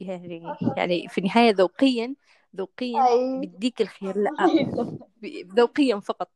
يعني 0.00 0.42
يعني 0.76 1.08
في 1.08 1.18
النهاية 1.18 1.50
ذوقيا 1.50 2.14
ذوقيا 2.56 3.08
أي. 3.08 3.40
بيديك 3.40 3.80
الخير 3.82 4.16
لا 4.18 4.30
ب- 5.22 5.58
ذوقيا 5.58 6.00
فقط. 6.00 6.30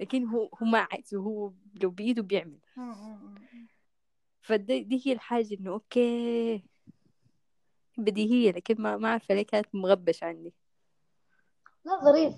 لكن 0.00 0.24
هو 0.26 0.50
هو 0.62 0.66
ما 0.66 0.86
عايز 0.92 1.14
وهو 1.14 1.52
لو 1.82 1.90
بإيده 1.90 2.22
بيعمل. 2.22 2.58
فدي 4.42 4.80
دي 4.80 5.02
هي 5.06 5.12
الحاجة 5.12 5.54
إنه 5.60 5.70
أوكي 5.70 6.62
بديهية 7.98 8.50
لكن 8.52 8.82
ما 8.82 8.96
ما 8.96 9.08
عارفة 9.08 9.34
ليه 9.34 9.42
كانت 9.42 9.66
مغبشة 9.74 10.24
عندي 10.24 10.52
لا 11.84 12.04
ظريف. 12.04 12.34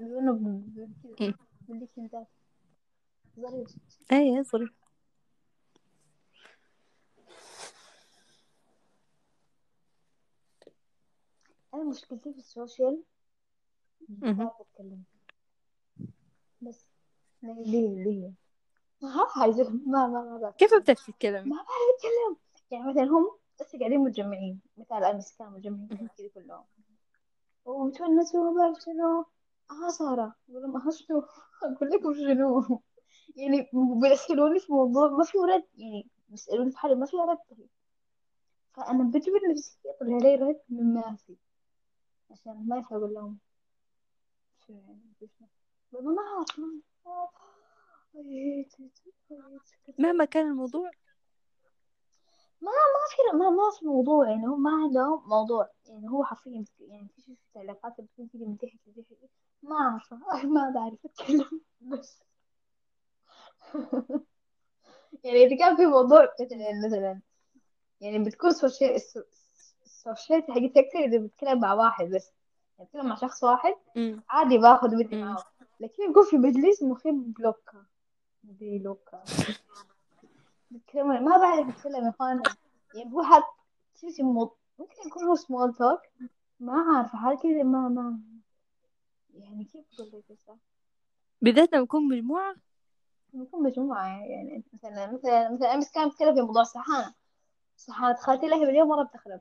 لأنه. 0.00 0.62
بديك 1.68 1.90
ظريف. 3.40 3.70
أي 4.12 4.42
ظريف. 4.42 4.70
أنا 11.74 11.84
مشكلتي 11.84 12.32
في 12.32 12.38
السوشيال 12.38 13.02
مش. 14.08 14.30
بعرف 14.30 14.52
أتكلم. 14.60 15.02
بس. 16.60 16.86
ليه؟ 17.42 18.04
ليه؟ 18.04 18.32
ما 19.02 19.10
عايزة 19.36 19.70
ما 19.70 20.06
ما 20.06 20.22
ما 20.22 20.38
بعرف. 20.38 20.56
كيف 20.56 20.74
بتعرفي 20.74 21.12
تتكلمي؟ 21.12 21.50
ما 21.50 21.56
بعرف 21.56 21.68
أتكلم. 21.96 22.36
يعني 22.70 22.90
مثلا 22.90 23.04
هم 23.04 23.38
بس 23.60 23.76
قاعدين 23.76 24.00
متجمعين. 24.00 24.60
مثال 24.76 25.04
أمس 25.04 25.36
كانوا 25.36 25.52
متجمعين 25.52 26.08
كذا 26.18 26.28
كلهم. 26.34 26.64
وتونسوا 27.64 28.50
ما 28.50 28.56
بعرف 28.62 28.78
شنو. 28.84 29.24
آه 29.70 29.88
سارة. 29.88 30.34
أقول 30.50 30.62
لهم 30.62 30.76
آه 30.76 30.90
شنو؟ 30.90 31.22
أقول 31.76 31.90
لكم 31.90 32.14
شنو؟ 32.14 32.80
يعني 33.36 33.70
بيسألوني 34.02 34.60
في 34.60 34.72
موضوع 34.72 35.08
ما 35.08 35.24
في 35.24 35.38
رد 35.38 35.64
يعني 35.74 36.08
بيسألوني 36.28 36.70
في 36.70 36.78
حاجة 36.78 36.94
ما 36.94 37.06
فيها 37.06 37.24
رد. 37.24 37.68
فأنا 38.72 39.04
بجبر 39.04 39.40
نفسي 39.50 39.78
أطلع 39.86 40.16
لي 40.16 40.34
رد 40.34 40.60
من 40.68 40.94
ما 40.94 41.16
في. 41.16 41.36
عشان 42.30 42.68
ما 42.68 42.84
أقول 42.90 43.14
لهم 43.14 43.38
شو 44.66 44.72
يعني 44.72 45.00
ما 45.92 46.22
أعرف 46.22 46.60
مهما 49.98 50.24
كان 50.24 50.46
الموضوع. 50.46 50.90
ما 52.60 52.70
ما 52.70 53.04
في 53.10 53.36
ما 53.36 53.50
ما 53.50 53.70
في 53.78 53.86
موضوع 53.86 54.30
يعني 54.30 54.46
هم 54.46 54.62
ما 54.62 54.70
عندهم 54.70 55.28
موضوع. 55.28 55.70
يعني 55.86 56.08
هو 56.08 56.24
حرفيا 56.24 56.64
يعني 56.80 57.08
في 57.08 57.22
شيء 57.22 57.34
في 57.34 57.56
العلاقات 57.56 58.00
بتكون 58.00 58.28
كذا 58.28 58.46
من 58.46 58.58
تحت 58.58 58.78
لتحت 58.86 59.30
ما 59.62 59.76
أعرف 59.76 60.12
ما 60.44 60.70
بعرف 60.74 60.98
أتكلم. 61.04 61.60
بس. 61.80 62.22
يعني 65.24 65.44
إذا 65.44 65.58
كان 65.58 65.76
في 65.76 65.86
موضوع 65.86 66.28
مثلا 66.40 66.86
مثلا 66.86 67.20
يعني 68.00 68.18
بتكون 68.18 68.50
سوشيال 68.50 69.00
السوشيال 70.06 70.42
حقتي 70.42 70.80
أكتر 70.80 70.98
إذا 70.98 71.18
بتكلم 71.18 71.60
مع 71.60 71.72
واحد 71.72 72.04
بس. 72.04 72.32
يعني 72.78 72.88
بتكلم 72.88 73.06
مع 73.08 73.14
شخص 73.14 73.44
واحد 73.44 73.74
أمم، 73.96 74.22
عادي 74.30 74.58
باخذ 74.58 74.96
ودي. 74.96 75.16
معاه 75.16 75.44
لكن 75.80 76.10
يكون 76.10 76.24
في 76.24 76.38
مجلس 76.38 76.82
مخيب 76.82 77.34
بلوكا. 77.34 77.84
بلوكا 78.42 79.24
بتكلم 80.70 81.24
ما 81.24 81.36
بعرف 81.36 81.68
أتكلم 81.68 82.04
يا 82.04 82.10
أخوان. 82.10 82.42
يعني 82.94 83.10
بقول 83.10 83.24
حد 83.24 83.42
ممكن 84.78 84.94
يكون 85.06 85.24
هو 85.24 85.34
سمول 85.34 85.74
توك 85.74 86.00
ما 86.60 86.72
عارفة 86.96 87.18
حاجة 87.18 87.36
كذا 87.36 87.62
ما 87.62 87.88
ما 87.88 88.18
يعني 89.34 89.64
كيف 89.64 89.84
أقول 90.00 90.22
لك 90.30 90.58
بالذات 91.42 91.72
لما 91.72 91.82
يكون 91.82 92.08
مجموعة؟ 92.08 92.54
نكون 93.34 93.62
مجموعة 93.62 94.06
يعني 94.06 94.64
مثلا 94.72 95.12
مثلا 95.12 95.50
مثلا 95.52 95.74
أمس 95.74 95.90
كان 95.90 96.08
بتكلم 96.08 96.34
في 96.34 96.40
موضوع 96.40 96.62
الصحانة 96.62 97.14
صحانة 97.76 98.14
خالتي 98.14 98.48
لها 98.48 98.62
اليوم 98.62 98.88
مرة 98.88 99.02
بتخرب. 99.02 99.40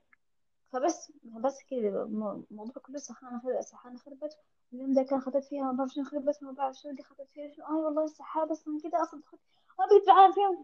فبس 0.73 1.11
بس 1.23 1.63
كذا 1.69 2.05
مو- 2.05 2.43
موضوع 2.51 2.73
كله 2.83 2.97
صحانة 2.97 3.39
خربت 3.41 3.63
صحانة 3.63 3.97
خربت 3.97 4.37
اليوم 4.73 4.93
ده 4.93 5.03
كان 5.03 5.19
خطيت 5.21 5.43
فيها 5.45 5.63
ما 5.63 5.71
بعرف 5.71 5.91
شنو 5.91 6.03
خربت 6.03 6.43
ما 6.43 6.51
بعرف 6.51 6.75
شنو 6.75 6.91
دي 6.91 7.03
خطيت 7.03 7.29
فيها 7.29 7.51
شنو 7.55 7.65
آه 7.65 7.77
والله 7.77 8.03
الصحانة 8.03 8.45
بس 8.51 8.67
من 8.67 8.79
كذا 8.79 9.01
أصلا 9.01 9.19
دخلت 9.21 9.41
ما 9.79 9.85
بقيت 9.85 10.07
بعاني 10.07 10.33
فيهم 10.33 10.63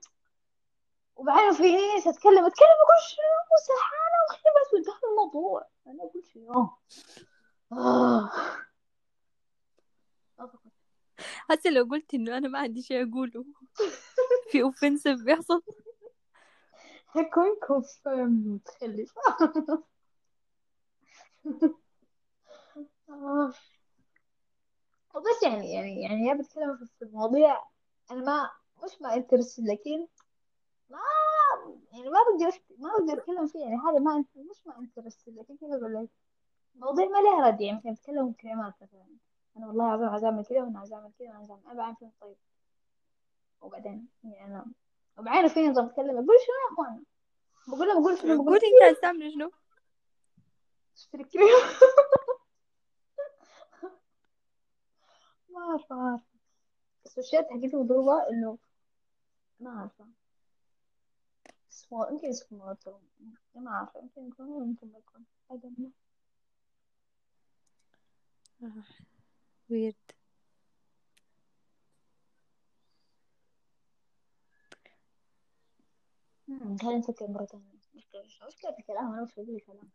وبعدين 1.15 1.53
في 1.53 1.63
ناس 1.75 2.07
أتكلم 2.07 2.45
أتكلم 2.45 2.77
أقول 2.83 3.01
شنو 3.09 3.57
صحانة 3.67 4.17
وخربت 4.29 4.73
وانتهى 4.73 5.09
الموضوع. 5.11 5.67
أنا 5.87 6.03
أقول 6.03 6.23
شنو 6.33 6.53
آه. 7.71 8.29
أفقد. 10.39 10.71
حتى 11.49 11.69
لو 11.69 11.83
قلت 11.83 12.13
إنه 12.13 12.37
أنا 12.37 12.47
ما 12.47 12.59
عندي 12.59 12.81
شيء 12.81 13.09
أقوله. 13.11 13.45
في 14.51 14.61
أوفنسيف 14.61 15.21
بيحصل. 15.23 15.61
هكون 17.09 17.59
كونفيرم 17.67 18.31
متخلف 18.53 19.13
آه. 23.09 23.53
بس 25.15 25.43
يعني 25.43 25.73
يعني 25.73 26.01
يعني 26.01 26.25
يا 26.27 26.33
بتكلم 26.33 26.77
في 26.77 27.05
المواضيع 27.05 27.57
أنا 28.11 28.21
ما 28.21 28.49
مش 28.83 29.01
ما 29.01 29.13
انترست 29.13 29.59
لكن 29.59 30.07
ما 30.89 30.99
يعني 31.93 32.09
ما 32.09 32.19
بقدر 32.31 32.59
ما 32.77 32.89
بقدر 32.97 33.21
أتكلم 33.21 33.47
فيه 33.47 33.59
يعني 33.59 33.75
هذا 33.75 33.99
ما 33.99 34.15
انت 34.15 34.37
مش 34.37 34.67
ما 34.67 34.79
انترست 34.79 35.27
لكن 35.27 35.57
كيف 35.57 35.69
أقول 35.71 35.93
لك؟ 35.93 36.09
مواضيع 36.75 37.05
ما 37.05 37.17
لها 37.17 37.47
رد 37.47 37.61
يعني 37.61 37.77
مثلا 37.77 37.93
أتكلم 37.93 38.33
كلمات 38.33 38.73
مثلا 38.81 39.05
أنا 39.57 39.67
والله 39.67 39.85
العظيم 39.85 40.09
عايز 40.09 40.23
أعمل 40.23 40.45
كذا 40.45 40.63
وأنا 40.63 40.79
عايز 40.79 40.93
أعمل 40.93 41.11
كذا 41.19 41.27
وأنا 41.27 41.37
عايز 41.37 41.51
أعمل 41.51 41.63
أنا 41.65 41.73
بعمل 41.73 41.95
فيهم 41.95 42.11
طيب. 42.21 42.35
وبعدين 43.61 44.07
يعني 44.23 44.45
أنا 44.45 44.65
وبعدين 45.17 45.47
في 45.47 45.67
نظام 45.67 45.85
أتكلم 45.85 46.09
أقول 46.09 46.37
شنو 46.45 46.55
يا 46.55 46.73
أخوان؟ 46.73 47.03
بقول 47.67 47.87
لهم 47.87 48.01
بقول 48.03 48.17
شنو 48.17 48.43
بقول 48.43 48.55
أنت 48.55 49.03
عايز 49.03 49.33
شنو؟ 49.33 49.51
اشترك 50.99 51.35
ما 55.49 55.59
اعرف 55.61 55.91
ما 55.91 55.97
اعرف 56.09 56.21
السوشيال 57.05 57.45
حقتي 57.45 57.75
مضروبة 57.75 58.29
إنه 58.29 58.57
ما 59.59 59.69
أعرفة. 59.69 60.05
سمول 61.69 62.07
يمكن 62.11 62.31
سمول 62.33 62.75
توم 62.75 63.01
ما 63.55 63.71
أعرفة 63.71 63.99
يمكن 63.99 64.27
يكون 64.27 64.67
يمكن 64.69 64.87
ما 64.91 64.97
يكون. 64.97 65.25
I 65.51 65.55
don't 65.55 65.79
know. 65.79 65.91
خلينا 76.81 76.97
نفكر 76.97 77.27
مرة 77.27 77.45
ثانية 77.45 77.63
مشكلة 77.95 78.21
مشكلة 78.47 78.71
في 78.71 78.79
الكلام 78.79 79.13
أنا 79.13 79.23
مش 79.23 79.33
بقول 79.33 79.55
الكلام. 79.55 79.89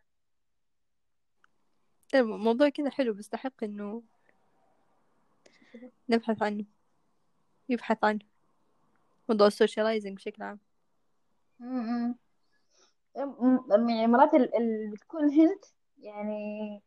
الموضوع 2.21 2.69
كذا 2.69 2.91
حلو 2.91 3.13
بيستحق 3.13 3.65
إنه 3.65 4.03
نبحث 6.09 6.43
عنه 6.43 6.65
يبحث 7.69 8.05
عنه. 8.05 8.19
موضوع 9.29 9.47
السوشيالايزنج 9.47 10.17
بشكل 10.17 10.43
عام. 10.43 10.59
مم. 11.61 12.15
مم، 13.17 13.65
يعني 13.71 14.07
مرات 14.07 14.35
ال- 14.35 14.57
ال- 14.57 14.91
بتكون 14.91 15.31
هنت 15.31 15.65
يعني 15.99 16.83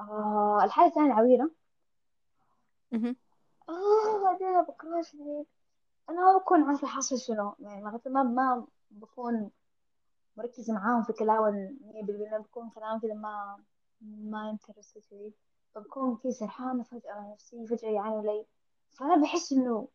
آه 0.00 0.60
الحاجة 0.64 0.88
الثانية 0.88 1.06
العويرة. 1.06 1.50
آه 3.68 4.22
بعدين 4.24 5.02
شديد. 5.02 5.46
أنا 6.10 6.20
ما 6.32 6.38
بكون 6.38 6.62
عارفة 6.62 6.86
حاصل 6.86 7.18
شنو. 7.18 7.54
يعني 7.60 7.82
مرات 7.84 8.08
ما 8.08 8.22
ما 8.22 8.66
بكون 8.90 9.50
مركزة 10.36 10.74
معاهم 10.74 11.02
في 11.02 11.12
كلام 11.12 11.76
مية 11.80 12.02
بالمية 12.02 12.38
بكون 12.38 12.70
كلام 12.70 13.00
كذا 13.00 13.14
ما 13.14 13.64
ما 14.00 14.50
انترست 14.50 14.98
فيه. 14.98 15.30
فبكون 15.74 16.16
كذا 16.16 16.32
سرحانة 16.32 16.82
فجأة 16.82 17.12
على 17.12 17.32
نفسي 17.32 17.66
فجأة 17.66 17.88
يعانوا 17.88 18.22
لي. 18.22 18.44
فأنا 18.90 19.16
بحس 19.22 19.52
إنه 19.52 19.88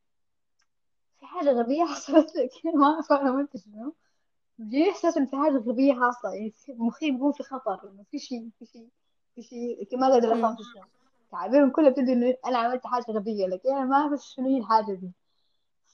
في 1.19 1.25
حاجة 1.25 1.49
غبية 1.49 1.83
حصلت 1.85 2.35
لك. 2.35 2.49
ما 2.75 2.85
أعرف 2.93 3.11
أنا 3.11 3.31
وأنت 3.31 3.57
شنو. 3.57 3.93
بيجيني 4.59 4.89
إحساس 4.91 5.17
إن 5.17 5.25
في 5.25 5.37
حاجة 5.37 5.57
غبية 5.57 5.93
حاصلة. 5.93 6.33
يعني 6.33 6.53
مخي 6.69 7.11
بيكون 7.11 7.31
في 7.31 7.43
خطر 7.43 7.89
إنه 7.89 8.03
في 8.11 8.19
شيء 8.19 8.49
في 8.59 8.65
شيء 8.65 8.89
في 9.35 9.41
شيء 9.41 9.97
ما 9.97 10.07
أقدر 10.07 10.33
أفهم. 10.33 10.55
في 10.55 10.63
شنو. 10.63 10.83
تعابيرهم 11.31 11.69
كلها 11.71 11.89
بتبدو 11.89 12.11
إنه 12.11 12.35
أنا 12.45 12.57
عملت 12.57 12.87
حاجة 12.87 13.05
غبية. 13.09 13.47
لكن 13.47 13.69
أنا 13.69 13.85
ما 13.85 13.95
أعرف 13.95 14.21
شنو 14.21 14.47
هي 14.47 14.57
الحاجة 14.57 14.93
دي. 14.93 15.11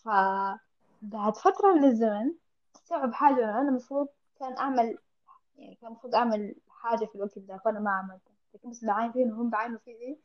فبعد 0.04 1.36
فترة 1.38 1.74
من 1.74 1.84
الزمن 1.84 2.34
استوعب 2.76 3.13
حاجة. 3.13 3.50
أنا 3.62 3.70
المفروض 3.70 4.08
كان 4.39 4.58
أعمل 4.58 4.98
يعني 5.58 5.76
كان 5.76 5.88
المفروض 5.88 6.15
أعمل 6.15 6.56
حاجة 6.86 7.06
في 7.06 7.15
الوقت 7.15 7.39
ده 7.39 7.62
فأنا 7.65 7.80
ما 7.80 7.91
عملتها. 7.91 8.36
لكن 8.54 8.69
بس 8.69 8.86
بعاني 8.86 9.13
فيه 9.13 9.26
وهم 9.26 9.50
بعانوا 9.50 9.80
فيه 9.80 10.17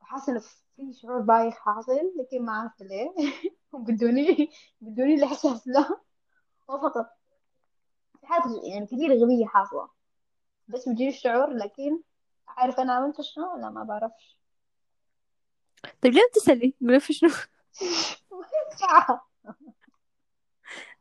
وحاسة 0.00 0.32
إنه 0.32 0.40
في 0.40 0.92
شعور 0.92 1.20
بايخ 1.20 1.54
حاصل 1.54 2.12
لكن 2.18 2.44
ما 2.44 2.52
عارفة 2.52 2.84
ليه. 2.84 3.14
هم 3.74 3.84
بدوني 3.84 4.50
بدوني 4.80 5.14
الإحساس 5.14 5.68
ده. 5.68 6.00
وفقط 6.68 7.06
في 8.20 8.26
حاجات 8.26 8.44
يعني 8.64 8.86
كثير 8.86 9.12
غبية 9.12 9.46
حاصلة. 9.46 9.88
بس 10.68 10.88
بيجيني 10.88 11.10
الشعور 11.10 11.50
لكن 11.50 12.00
عارف 12.48 12.80
أنا 12.80 12.92
عملت 12.92 13.20
شنو؟ 13.20 13.56
لا 13.56 13.70
ما 13.70 13.82
بعرفش. 13.82 14.38
طيب 16.02 16.12
ليه 16.12 16.22
بتسألي؟ 16.30 16.74
في 17.00 17.12
شنو؟ 17.12 17.30
ما 18.30 18.46
ينفع 18.70 19.20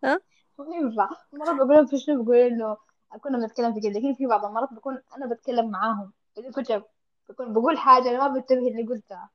ها؟ 0.03 0.21
ما 0.59 0.75
ينفع. 0.75 1.09
مرات 1.33 1.55
بقول 1.55 1.99
شنو؟ 1.99 2.23
بقول 2.23 2.37
إنه 2.37 2.77
كنا 3.19 3.37
بنتكلم 3.37 3.73
في 3.73 3.79
كده 3.81 3.89
لكن 3.89 4.13
في 4.13 4.25
بعض 4.25 4.45
المرات 4.45 4.73
بكون 4.73 5.01
أنا 5.17 5.25
بتكلم 5.25 5.71
معاهم. 5.71 6.11
فجأة 6.55 6.83
بكون 7.29 7.53
بقول 7.53 7.77
حاجة 7.77 8.09
أنا 8.09 8.27
ما 8.27 8.33
بنتبه 8.33 8.67
اللي 8.67 8.83
قلتها. 8.83 9.29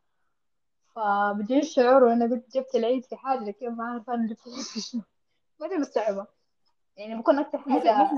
فبيجيني 0.95 1.61
الشعور 1.61 2.05
وأنا 2.05 2.25
قلت 2.25 2.57
جبت 2.57 2.75
العيد 2.75 3.05
في 3.05 3.17
حاجة 3.17 3.39
لكن 3.45 3.71
ما 3.71 3.85
عارفة 3.85 4.15
أنا 4.15 4.27
جبت 4.27 4.47
العيد 4.47 4.65
في 4.65 4.81
شنو 4.81 5.03
ما 5.61 5.67
أدري 5.67 5.79
مستوعبة. 5.79 6.27
يعني 6.97 7.15
بكون 7.21 7.39
أكتر 7.39 7.59
حاجة 7.59 8.11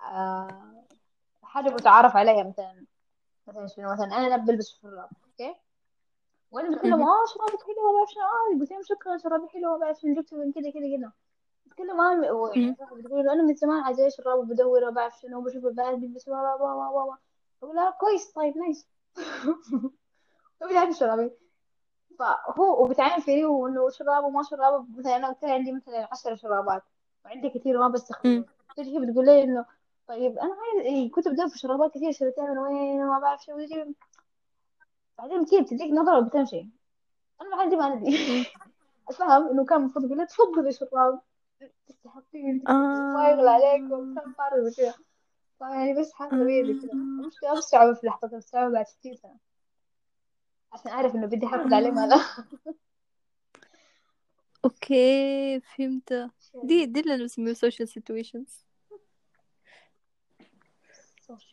آه 0.00 0.84
حاجة 1.42 1.70
متعارف 1.70 2.16
عليها 2.16 2.42
مثلا 2.44 2.84
مثلا 3.46 3.66
شنو؟ 3.66 3.92
مثلا 3.92 4.06
أنا 4.06 4.36
بلبس 4.36 4.68
شراب 4.82 5.08
OK؟ 5.26 5.54
وأنا 6.50 6.76
بتكلم 6.76 6.90
مهم. 6.90 7.02
آه 7.02 7.26
شرابك 7.34 7.62
حلو؟ 7.62 7.92
ما 7.92 7.98
بعرف 7.98 8.10
شنو. 8.10 8.22
آه 8.22 8.60
قلت 8.60 8.70
لهم 8.70 8.82
شكرا 8.82 9.16
شرابي 9.18 9.48
حلو؟ 9.48 9.72
ما 9.72 9.78
بعرف 9.78 10.00
شنو 10.00 10.14
جبته 10.14 10.36
من 10.36 10.52
كذا 10.52 10.70
كذا 10.70 10.96
كذا 10.96 11.12
بتكلم 11.74 11.96
مهم. 11.96 12.76
صاحبي 12.78 13.02
بتقول 13.02 13.28
أنا 13.28 13.42
من 13.42 13.54
زمان 13.54 13.80
عايزة 13.82 14.08
شراب 14.08 14.38
وبدور 14.38 14.84
ما 14.84 14.90
بعرف 14.90 15.18
شنو؟ 15.20 15.38
وبشوف 15.38 15.64
البنات 15.66 15.98
بيلبسوا 15.98 16.34
وا 16.34 16.54
وا 16.54 16.88
وا 16.90 17.02
وا 17.02 17.14
بقول 17.62 17.76
لها 17.76 17.90
كويس 17.90 18.32
طيب 18.32 18.58
nice 18.58 18.86
وبتعرف 20.62 20.96
شرابي 20.96 21.30
فهو 22.18 22.84
وبتعامل 22.84 23.22
فيه 23.22 23.44
وإنه 23.46 23.90
شراب 23.90 24.24
وما 24.24 24.42
شراب 24.42 24.98
مثلا 24.98 25.16
أنا 25.16 25.28
قلت 25.28 25.44
عندي 25.44 25.72
مثلا 25.72 26.08
عشر 26.12 26.36
شرابات 26.36 26.82
وعندي 27.24 27.50
كثير 27.50 27.78
ما 27.78 27.88
بستخدمهم 27.88 28.36
مم. 28.36 28.44
تجي 28.76 28.98
بتقول 28.98 29.26
لي 29.26 29.42
إنه 29.44 29.64
طيب 30.08 30.38
أنا 30.38 30.54
عايز 30.84 31.10
كنت 31.10 31.28
بدور 31.28 31.48
في 31.48 31.58
شرابات 31.58 31.94
كثير 31.94 32.12
شريتها 32.12 32.50
من 32.50 32.58
وين 32.58 33.02
وما 33.02 33.18
بعرف 33.18 33.42
شو 33.44 33.52
ويجي 33.54 33.94
بعدين 35.18 35.44
كذا 35.44 35.60
بتديك 35.60 35.90
نظرة 35.92 36.18
وبتمشي؟ 36.18 36.68
أنا 37.40 37.48
ما 37.50 37.56
عندي 37.62 37.76
ما 37.76 37.84
عندي. 37.90 38.46
أفهم 39.10 39.48
إنه 39.48 39.64
كان 39.64 39.78
المفروض 39.80 40.04
يقول 40.04 40.18
لي 40.18 40.26
تفضلي 40.26 40.72
شراب 40.72 41.20
تستحقين 41.86 42.62
ما 43.14 43.28
يغلى 43.30 43.50
عليك 43.50 43.82
وكان 43.92 44.32
فارغ 44.32 44.68
وكذا 44.68 44.94
فيعني 45.58 46.00
بس 46.00 46.12
حاسة 46.12 46.44
بيدي 46.44 46.80
كذا 46.80 47.50
آه. 47.56 47.60
صعبة 47.60 47.94
في 47.94 48.06
لحظة 48.06 48.36
الصعبة 48.36 48.72
بعد 48.72 48.86
60 48.86 49.16
سنة 49.16 49.36
عشان 50.72 50.90
أعرف 50.90 51.14
إنه 51.14 51.26
بدي 51.26 51.46
حافظ 51.46 51.72
عليه 51.74 51.90
ما 51.90 52.06
لا 52.06 52.16
OK 54.64 55.60
فهمت. 55.60 56.30
دي 56.64 56.86
دي 56.86 57.00
اللي 57.00 57.16
نسميه 57.24 57.54
social 57.54 57.88
situations. 57.98 58.64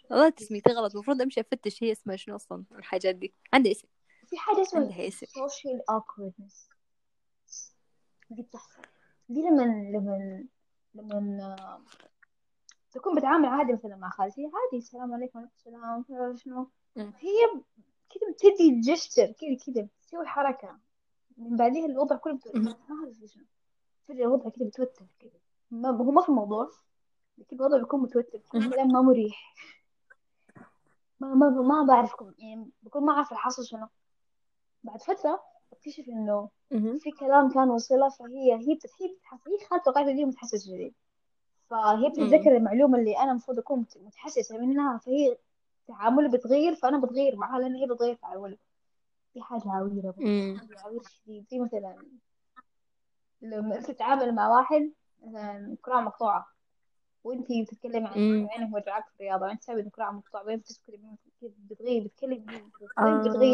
والله 0.10 0.30
تسميتي 0.30 0.74
غلط. 0.74 0.94
المفروض 0.94 1.22
أمشي 1.22 1.42
أفتش 1.42 1.84
هي 1.84 1.92
اسمها 1.92 2.16
شنو 2.16 2.36
أصلا 2.36 2.64
الحاجات 2.72 3.16
دي. 3.16 3.34
عندها 3.54 3.72
اسم. 3.72 3.88
في 4.28 4.38
حاجة 4.38 4.62
اسمها 4.62 4.84
عندها 4.84 5.08
اسم. 5.08 5.26
social 5.26 5.80
awkwardness. 5.92 6.70
دي 8.30 8.42
بتحصل. 8.42 8.82
دي 9.34 9.42
لما 9.42 9.64
لما 9.64 10.44
لما 10.96 11.56
تكون 12.92 13.16
بتعامل 13.16 13.46
عادي 13.46 13.74
مثلا 13.74 13.96
مع 13.96 14.10
خالتي 14.10 14.42
عادي 14.46 14.78
السلام 14.78 15.14
عليكم 15.14 15.40
وعليكم 15.40 15.54
السلام 15.56 16.36
شنو. 16.36 16.70
هي 16.98 17.62
كذا 18.10 18.32
بتدي 18.34 18.82
gesture 18.82 19.26
كذا 19.26 19.58
كذا 19.66 19.88
بتسوي 20.00 20.26
حركة. 20.26 20.80
من 21.38 21.58
بعدها 21.58 21.86
الوضع 21.86 22.16
كله. 22.16 22.40
ما 22.56 22.72
أعرف 22.72 23.18
شنو 23.26 23.44
فجأة 24.08 24.26
الوضع 24.26 24.50
كذا 24.50 24.68
بتوتر 24.68 25.06
كذا 25.20 25.40
ما 25.72 25.90
هو 25.90 26.12
ما 26.12 26.22
في 26.22 26.30
الموضوع 26.30 26.70
لكن 27.38 27.56
الوضع 27.56 27.78
بيكون 27.78 28.02
متوتر. 28.02 28.40
كلام 28.52 28.88
ما 28.88 29.02
مريح. 29.02 29.56
ما 31.20 31.34
ما 31.34 31.50
ما 31.50 31.86
بعرف 31.88 32.14
يعني 32.38 32.70
بكون 32.84 33.06
ما 33.06 33.14
عارفة 33.14 33.34
الحاصل 33.34 33.66
شنو. 33.66 33.88
بعد 34.84 35.02
فترة 35.02 35.44
بكتشف 35.72 36.10
إنه 36.10 36.50
مهم. 36.72 36.98
في 36.98 37.12
كلام 37.12 37.50
كان 37.54 37.70
وصلها 37.70 38.10
فهي 38.10 38.54
هي 38.54 38.76
بتت- 38.76 39.02
هي 39.48 39.66
خالته 39.70 39.92
قاعدة 39.92 40.12
دي 40.12 40.26
متحسس 40.26 40.68
جديد 40.68 40.94
فهي. 41.70 42.10
بتتذكر 42.10 42.58
المعلومة 42.58 43.00
اللي 43.00 43.18
أنا 43.18 43.32
المفروض 43.32 43.60
أكون 43.60 43.80
مت- 43.80 43.98
متحسسة 43.98 44.58
منها 44.58 44.98
فهي 44.98 45.38
تعاملي 45.88 46.30
بتغير 46.38 46.76
فأنا 46.76 46.98
بتغير 47.00 47.36
معاها 47.36 47.60
لأن 47.60 47.76
هي 47.76 47.88
بتغير 47.88 48.16
عويرة 49.70 50.10
بس 50.12 50.18
مم. 50.24 50.58
حاجة 50.60 50.80
عويرة 50.80 51.04
شديد 51.04 51.46
زي 51.52 51.60
مثلا 51.60 51.96
لما 53.42 53.80
تتعامل 53.82 54.36
مع 54.36 54.50
واحد 54.50 54.92
مثلا 55.24 55.78
كرة 55.82 56.02
مقطوعة 56.02 56.46
وأنتي 57.24 57.64
بتتكلمي 57.64 58.08
عن 58.08 58.20
مم. 58.20 58.48
عينك 58.52 58.76
وجعك 58.76 59.06
في 59.10 59.16
الرياضة 59.16 59.46
وأنت 59.46 59.62
تسوي 59.62 59.84
كرة 59.84 60.12
مقطوعة 60.12 60.44
بعدين 60.44 60.60
بتسكري 60.60 60.98
بعدين 60.98 61.18
كيف 61.42 61.52
بتغير 61.58 62.04
بتتكلم 62.04 62.44
بعدين 62.46 62.72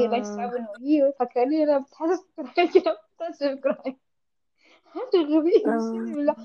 بعدين 0.08 0.40
آه. 0.40 0.58
إنه 0.58 0.68
هي 0.82 1.14
فكرني 1.20 1.64
أنا 1.64 1.78
بتحسس 1.80 2.26
بتحسس 2.40 2.78
غبية 5.16 5.68
آه. 5.68 5.92
بالله 5.92 6.36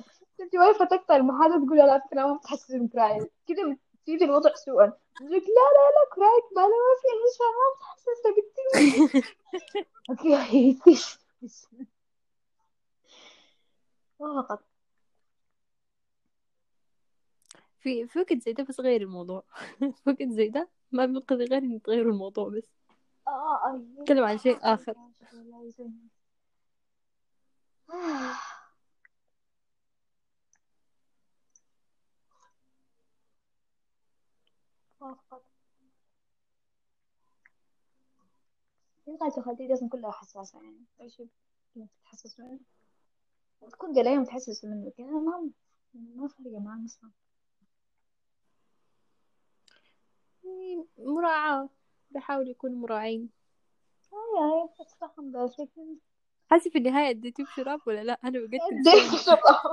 انت 0.41 0.55
واقفة 0.55 0.85
تقطع 0.85 1.17
المحاضرة 1.17 1.65
تقول 1.67 1.81
على 1.81 2.01
فكرة 2.09 2.27
ما 2.27 2.35
بتحسس 2.37 2.73
بكراهية 2.75 3.31
كده 3.47 3.77
بتصير 3.95 4.25
الوضع 4.25 4.55
سوءا. 4.55 4.93
لك 5.21 5.43
لا 5.43 5.67
لا 5.75 5.91
لا 5.95 6.05
كراهيك 6.15 6.45
ما 6.57 6.63
ما 6.63 6.69
في 7.01 7.07
شيء 7.37 7.53
ما 7.53 7.67
بتحسس 7.77 8.23
قلت 8.27 8.57
أوكي 10.11 10.79
ما 14.21 14.43
فقط 14.43 14.61
في 17.83 18.07
في 18.09 18.19
وقت 18.19 18.33
زي 18.39 18.53
ده 18.53 18.65
بس 18.65 18.81
غير 18.81 19.03
الموضوع. 19.03 19.45
في 19.79 20.11
وقت 20.11 20.23
زي 20.23 20.49
ده 20.49 20.69
ما 20.93 21.07
بينقذ 21.07 21.37
غير 21.37 21.59
إن 21.63 21.83
تغيروا 21.83 22.13
الموضوع 22.13 22.49
بس. 22.49 22.71
آه 23.29 23.31
آه 23.67 23.83
نتكلم 24.01 24.25
عن 24.25 24.39
شيء 24.39 24.59
آخر. 24.63 24.95
ما 24.99 25.61
فقط. 35.01 35.43
خالتي 39.21 39.43
خالتي 39.43 39.73
أصلا 39.75 39.89
كلها 39.89 40.11
حساسة 40.11 40.63
يعني. 40.63 40.85
أي 41.01 41.11
شيء 41.11 41.29
تتحسس 41.75 42.41
منه. 42.41 42.59
وتكون 43.61 43.93
قليلة 43.95 44.21
متحسسة 44.21 44.69
منه 44.69 44.93
ما 44.99 45.51
ما 45.95 46.29
فارقة 46.29 46.59
معاه 46.61 46.77
أصلا 50.63 50.85
مراعاة 50.99 51.69
بحاول 52.11 52.49
يكونوا 52.49 52.77
مراعين. 52.77 53.31
اي 54.13 54.69
اتفهم 54.81 55.33
ذا 55.33 55.45
الشيء 55.45 55.69
حاسة 56.51 56.71
في 56.71 56.79
النهاية 56.79 57.11
اديتيه 57.11 57.45
بشراب 57.45 57.81
ولا 57.87 58.05
لأ؟ 58.05 58.19
بقيت 58.23 58.63
اديك 58.63 58.95
إنسان 58.95 59.19
شطح 59.19 59.65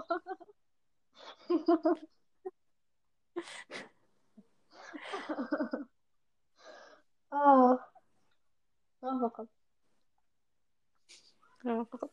آه. 7.34 7.80
ما 9.04 9.30
فقط. 9.30 9.48
آه 11.66 11.84
فقط. 11.84 12.12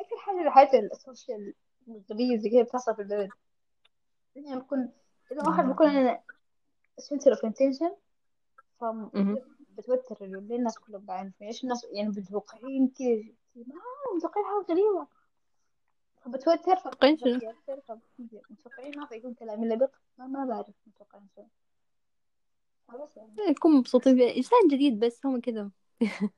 أكثر 0.00 0.16
حاجة 0.18 0.40
الحياة 0.42 0.80
ال 0.80 0.91
social 0.91 1.54
الغبية 1.88 2.36
زي 2.38 2.50
كذا 2.50 2.62
بتحصل 2.62 2.96
في 2.96 3.02
البلد. 3.02 3.28
يعني 4.36 4.60
بكون 4.60 4.92
إذا 5.32 5.48
واحد 5.48 5.64
بكون 5.64 5.86
أنا 5.86 6.22
center 6.98 7.30
of 7.30 7.44
attention 7.44 7.96
مهم. 8.82 9.38
فبتوتر 9.76 10.24
اللي 10.24 10.56
الناس 10.56 10.78
كلهم 10.78 11.04
بعين 11.04 11.32
إيش 11.42 11.64
الناس 11.64 11.86
يعني 11.92 12.08
متوقعين 12.08 12.88
كذا 12.88 13.34
ما 13.56 13.80
متوقعين 14.16 14.46
حاجة 14.46 14.66
غريبة. 14.72 15.06
فبتوتر 16.24 16.76
متوقعين 16.76 17.40
متوقعين 18.50 18.98
ما 18.98 19.06
فيكون 19.06 19.34
كلام 19.34 19.64
إلا 19.64 19.74
بق. 19.74 19.90
ما, 20.18 20.26
ما 20.26 20.44
بعرف 20.44 20.74
متوقعين 20.86 21.28
بس 21.36 23.16
يعني. 23.16 23.34
يكون 23.50 23.72
مبسوطين 23.72 24.20
إنسان 24.20 24.68
جديد 24.70 25.00
بس 25.00 25.26
هم 25.26 25.40
كذا. 25.40 25.70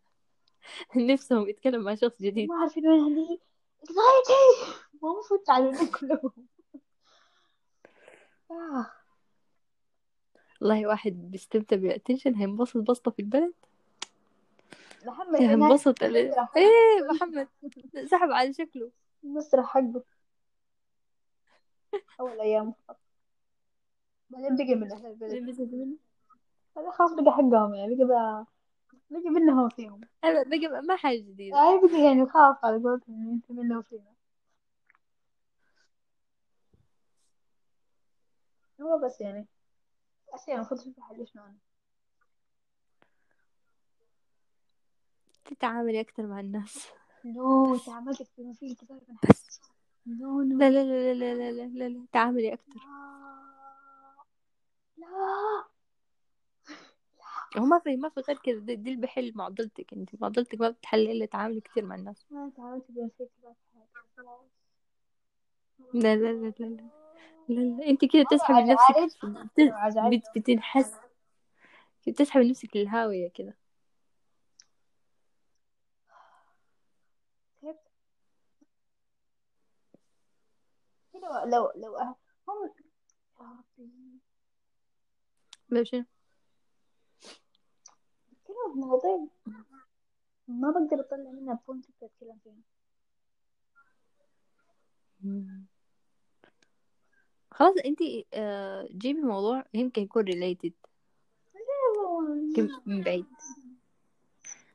نفسهم 0.97 1.49
يتكلم 1.49 1.83
مع 1.83 1.95
شخص 1.95 2.23
جديد. 2.23 2.49
ما 2.49 2.61
عارفين 2.61 2.89
وين 2.89 3.01
هذه 3.01 3.39
anxiety 3.83 4.67
ما 5.03 5.11
المفروض 5.11 5.41
تعلمون 5.41 5.87
كلهم 5.87 6.33
آه. 8.51 8.87
والله 10.61 10.87
واحد 10.87 11.13
بيستمتع 11.31 11.77
بالاتنشن 11.77 12.35
هينبسط 12.35 12.77
بسطة 12.77 13.11
في 13.11 13.19
البلد. 13.23 13.53
محمد 15.07 15.37
هناك 15.37 15.51
هينبسط 15.51 16.03
إيه 16.03 17.09
محمد 17.11 17.49
سحب 18.11 18.31
على 18.31 18.53
شكله. 18.53 18.91
المسرح 19.25 19.67
حقه 19.67 20.03
أول 22.21 22.41
أيام. 22.41 22.73
فقط 22.73 22.97
بعدين 24.31 24.57
بقي 24.57 24.75
من 24.75 24.93
أهل 24.93 25.07
البلد 25.07 25.33
هذا 26.77 26.91
خلاص 26.91 27.13
بقى 27.13 27.33
حقهم 27.33 27.75
يعني 27.75 27.95
بقى 27.95 28.07
بقى 28.07 28.47
بقي 29.11 29.31
منهم 29.31 29.69
فيهم. 29.69 30.01
بقى 30.69 30.83
ما 30.83 30.97
حاجة 30.97 31.19
جديدة. 31.19 31.57
يعني 31.57 31.79
بقي 31.81 32.05
يعني 32.05 32.27
خلاص 32.27 32.57
على 32.65 32.77
قولتهم 32.83 33.19
يعني 33.19 33.33
انت 33.33 33.51
منه 33.51 33.79
وفينا 33.79 34.13
هو 38.83 38.99
بس 38.99 39.21
يعني 39.21 39.47
أصلا 40.37 40.55
المفروض 40.55 40.80
شنو 41.24 41.43
أنا 41.45 41.57
تتعاملي 45.45 46.01
أكثر 46.01 46.26
مع 46.26 46.41
الناس 46.41 46.89
no. 47.25 47.77
تعاملت 47.78 48.22
كثير 48.22 48.53
في 48.55 48.74
كثير 48.74 49.01
من 49.09 49.16
بس 49.30 49.61
no 50.07 50.43
no 50.43 50.59
لا 50.59 50.70
لا 50.70 50.84
لا 50.84 51.14
لا 51.14 51.34
لا 51.34 51.51
لا 51.53 51.68
لا, 51.68 51.89
لا. 51.89 52.07
تعاملي 52.12 52.53
أكثر 52.53 52.80
لا 54.97 55.07
هو 57.59 57.64
ما 57.64 57.78
في 57.78 57.97
ما 57.97 58.09
في 58.09 58.20
غير 58.20 58.39
كذا 58.39 58.59
دي, 58.59 58.76
دي 58.76 58.91
اللي 58.91 59.01
بحل 59.07 59.32
معضلتك 59.34 59.93
انت 59.93 60.22
معضلتك 60.22 60.61
ما 60.61 60.70
بتحل 60.70 61.01
الا 61.11 61.26
تعاملي 61.26 61.61
كثير 61.61 61.84
مع 61.84 61.95
الناس 61.95 62.26
ما 62.30 62.53
تعاملت 62.57 62.84
بين 62.91 63.11
في 63.18 63.26
لا 65.95 66.16
لا 66.16 66.32
لا 66.32 66.53
لا 66.59 66.64
لا, 66.66 66.91
لا, 67.49 67.61
لا. 67.61 67.87
انت 67.87 68.05
كده 68.05 68.23
تسحبي 68.31 68.63
نفسك 68.73 68.95
بت- 70.17 70.39
بتنحس 70.39 70.93
بتسحبي 72.09 72.51
نفسك 72.51 72.77
للهاوية 72.77 73.29
كده. 73.35 73.57
لو 81.15 81.45
لو 81.45 81.73
لو 81.77 81.99
أه- 81.99 82.17
هم 82.49 82.71
لو 85.71 85.85
شنو 85.85 86.05
بتكلم 88.33 88.73
في 88.73 88.79
مواضيع 88.79 89.27
ما 90.49 90.71
بقدر 90.71 91.01
أطلع 91.01 91.31
منها 91.31 91.59
بوينت 91.69 91.87
أتكلم 92.03 92.39
فيها. 92.45 92.57
خلاص 97.57 97.75
انت 97.85 97.99
آه، 98.35 98.89
جيبي 98.93 99.21
موضوع 99.21 99.65
يمكن 99.75 100.03
يكون 100.03 100.23
related 100.25 100.73
من 102.87 103.03
بعيد. 103.03 103.25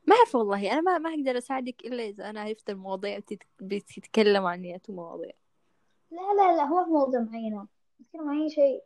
ما 0.07 0.15
أعرف 0.15 0.35
والله 0.35 0.71
أنا 0.73 0.81
ما 0.81 0.97
ما 0.97 1.09
أقدر 1.09 1.37
أساعدك 1.37 1.85
إلا 1.85 2.03
إذا 2.03 2.29
أنا 2.29 2.41
عرفت 2.41 2.69
المواضيع 2.69 3.19
بتت- 3.19 3.47
بتتكلم 3.61 4.45
عن 4.45 4.61
نيات 4.61 4.89
مواضيع. 4.89 5.31
لا 6.11 6.33
لا 6.37 6.57
لا 6.57 6.63
هو 6.63 6.83
في 6.85 6.89
موضوع 6.89 7.19
معينة. 7.19 7.67
بتكلم 7.99 8.29
عن 8.29 8.41
أي 8.41 8.49
شيء 8.49 8.83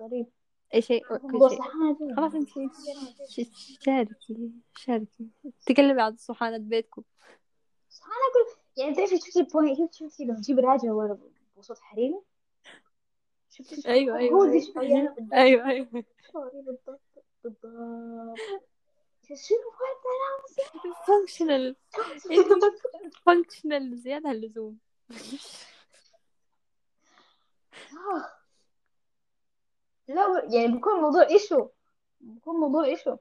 غريب 0.00 0.26
أي 0.74 0.82
شيء. 0.82 1.06
كل 1.08 1.28
خلاص 2.16 2.34
انت 2.34 2.48
شاركي 3.80 4.50
شاركي. 4.76 5.28
تكلمي 5.66 6.02
عن 6.02 6.16
صحانة 6.16 6.58
بيتكم. 6.58 7.02
صحانة 7.90 8.14
أقول 8.30 8.56
يعني 8.76 8.94
تعرفي 8.94 9.16
شفتي 9.18 9.40
ال 9.40 9.49
point 9.49 9.94
شفتي 9.94 10.24
لما 10.24 10.34
تجيب 10.40 10.58
راجل 10.58 10.90
ولا 10.90 11.18
بصوت 11.58 11.78
حريمي 11.78 12.20
شفتي 13.62 13.82
شو- 13.82 13.88
أيوة 13.88 14.18
أيوة 14.18 14.38
هو 14.38 14.46
زي 14.58 14.72
شوي 14.72 14.92
أنا 14.92 15.10
بالضبط 15.14 15.32
أيوة 15.34 15.68
أيوة. 15.68 15.86
بالضبط 16.54 17.00
بالضبط. 17.44 18.38
شنو 19.34 19.70
هذا؟ 19.80 20.94
فانكشنال 21.06 21.76
فانكشنال 23.26 23.96
زيادة 24.04 24.28
عن 24.28 24.34
اللزوم. 24.34 24.78
آه. 27.92 28.32
لا 30.08 30.48
يعني 30.54 30.72
بيكون 30.72 31.00
موضوع 31.00 31.22
إيشو. 31.28 31.68
بيكون 32.20 32.60
موضوع 32.60 32.84
إيشو. 32.84 33.16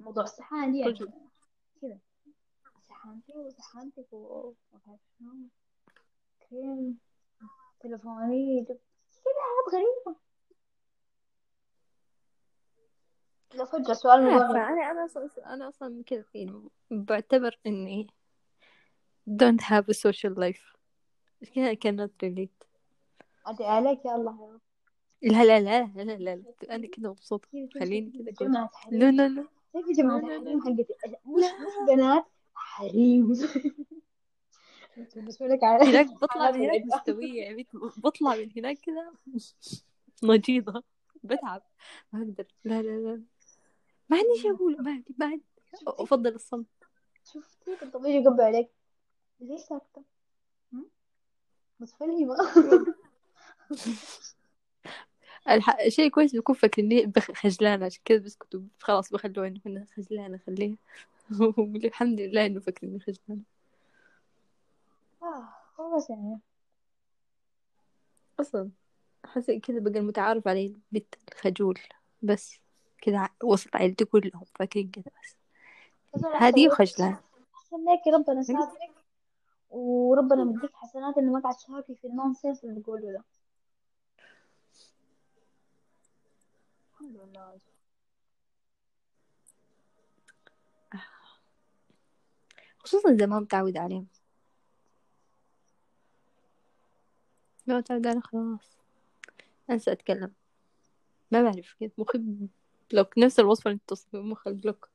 موضوع 0.00 0.22
الصحان 0.24 0.72
دي 0.72 0.78
يعني. 0.78 0.94
كذا. 1.82 1.98
صحانتي 2.88 3.32
وصحانتك 3.38 4.12
و 4.12 4.52
ما 4.72 4.80
بعرف 4.86 5.00
حاجات 9.24 9.74
غريبة. 9.74 10.20
لو 13.54 13.64
فجأة 13.66 13.92
سؤال 13.92 14.22
عارفة 14.22 14.36
مبرر. 14.46 14.56
أنا 14.56 14.90
أنا 14.90 15.04
أصلا 15.04 15.54
أنا 15.54 15.68
أصلا 15.68 16.02
كذا 16.06 16.24
يعني 16.34 16.68
بعتبر 16.90 17.58
إني 17.66 18.06
don't 19.30 19.60
have 19.60 19.84
a 19.88 19.94
social 19.94 20.34
life. 20.34 20.76
كذا 21.54 21.74
cannot 21.74 22.10
relate. 22.24 22.66
أدعي 23.46 23.68
عليك 23.68 24.04
يا 24.04 24.14
الله 24.14 24.38
يا 24.42 24.52
رب. 24.52 24.60
لا 25.22 25.44
لا 25.44 25.60
لا 25.60 26.02
لا 26.04 26.16
لا, 26.16 26.36
لا. 26.36 26.74
أنا 26.74 26.86
كذا 26.86 27.08
مبسوطة. 27.08 27.48
خليني 27.80 28.10
كذا 28.10 28.32
كذا 28.32 28.48
لا 28.48 28.68
حريم؟ 28.72 29.00
لا 29.00 29.10
لا 29.10 29.28
لا، 29.28 29.34
لا، 29.34 29.46
الحريم. 29.76 30.60
حقتي؟ 30.60 30.86
مش 31.26 31.44
بنات 31.88 32.26
حريم. 32.54 33.32
بالنسبة 34.96 35.46
لك 35.46 35.64
على 35.64 35.84
هناك 35.90 36.06
بطلع 36.06 36.28
حالات 36.28 36.54
من 36.54 36.60
هناك 36.64 36.82
بنت 37.10 37.76
بطلع 37.98 38.36
من 38.36 38.50
هناك 38.56 38.78
كذا 38.78 39.12
نجيضة 40.24 40.82
بتعب. 41.24 41.62
ما 42.12 42.22
أقدر. 42.22 42.46
لا 42.64 42.82
لا 42.82 42.90
لا. 42.98 43.22
ما 44.08 44.16
عندي 44.16 44.38
شيء 44.42 44.54
أقول 44.54 44.76
ما 44.82 44.90
عندي 44.90 45.14
ما 45.18 45.26
عندي. 45.26 45.42
أفضل 45.86 46.34
الصمت. 46.34 46.66
شفتي؟ 47.32 47.76
كنت 47.76 47.96
بيجي 47.96 48.16
يقب 48.16 48.40
عليك. 48.40 48.70
ليش 49.40 49.60
ساكتة؟ 49.60 50.02
هم؟ 50.72 50.86
متفهمة 51.80 52.36
الح... 55.50 55.88
شيء 55.88 56.10
كويس 56.10 56.32
بيكون 56.32 56.54
فاكرني 56.54 57.06
بخ- 57.06 57.32
خجلانة. 57.32 57.86
عشان 57.86 58.02
كذا 58.04 58.18
بسكتوا 58.18 58.60
خلاص 58.80 59.12
بخلوها 59.12 59.48
إنه 59.48 59.60
أنا 59.66 59.86
خجلانة 59.96 60.38
خليها. 60.46 60.76
الحمد 61.84 62.20
لله 62.20 62.46
إنه 62.46 62.60
فاكرني 62.60 63.00
خجلانة. 63.00 63.42
آه 65.22 65.48
خلاص 65.76 66.10
يعني. 66.10 66.40
أصلا 68.40 68.70
حسيت 69.24 69.64
كذا 69.64 69.80
بقى 69.80 69.98
المتعارف 70.00 70.48
عليه 70.48 70.66
البنت 70.66 71.14
الخجول 71.32 71.78
بس 72.22 72.58
كذا 73.02 73.28
وسط 73.42 73.76
عيلتي 73.76 74.04
كلهم 74.04 74.44
فاكرين 74.54 74.90
كذا 74.90 75.04
بس. 75.22 75.36
هذه 76.34 76.72
أحسن 76.72 77.16
لك 77.74 78.14
ربنا 78.14 78.42
ساترك 78.42 79.04
وربنا 79.70 80.44
مديك 80.44 80.70
حسنات 80.74 81.18
إنه 81.18 81.32
ما 81.32 81.40
قاعد 81.40 81.54
تشاركي 81.54 81.94
في 81.94 82.06
النونسنس 82.06 82.64
اللي 82.64 82.80
بتقوله 82.80 83.12
ده. 83.12 83.24
الحمد 86.92 87.16
لله. 87.16 87.58
خصوصا 92.78 93.10
إذا 93.10 93.26
ما 93.26 93.40
متعودة 93.40 93.80
عليهم. 93.80 94.06
ما 97.66 97.78
متعودة 97.78 98.10
عليه 98.10 98.20
خلاص. 98.20 98.78
أنسى 99.70 99.92
أتكلم. 99.92 100.32
ما 101.30 101.42
بعرف 101.42 101.74
كيف 101.78 101.92
مخي 101.98 102.18
block. 102.90 103.18
نفس 103.18 103.40
الوصفة 103.40 103.70
اللي 103.70 103.80
توصفي 103.86 104.16
مخ 104.16 104.46
ال 104.46 104.52
block. 104.52 104.88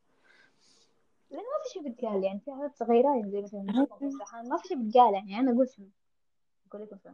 لأن 1.32 1.40
ما 1.40 1.64
في 1.64 1.70
شيء 1.74 1.84
بيتقال 1.84 2.24
يعني. 2.24 2.40
في 2.46 2.52
حاجات 2.52 2.76
صغيرة 2.76 3.16
يعني 3.16 3.32
زي 3.32 3.42
مثلا 3.42 3.62
ما 4.42 4.58
في 4.58 4.68
شيء 4.68 4.78
بيتقال 4.78 5.14
يعني. 5.14 5.40
أنا 5.40 5.52
أقول 5.52 5.70
شنو؟ 5.70 5.86
أقول 6.70 6.82
لكم 6.82 6.98
شنو 7.04 7.14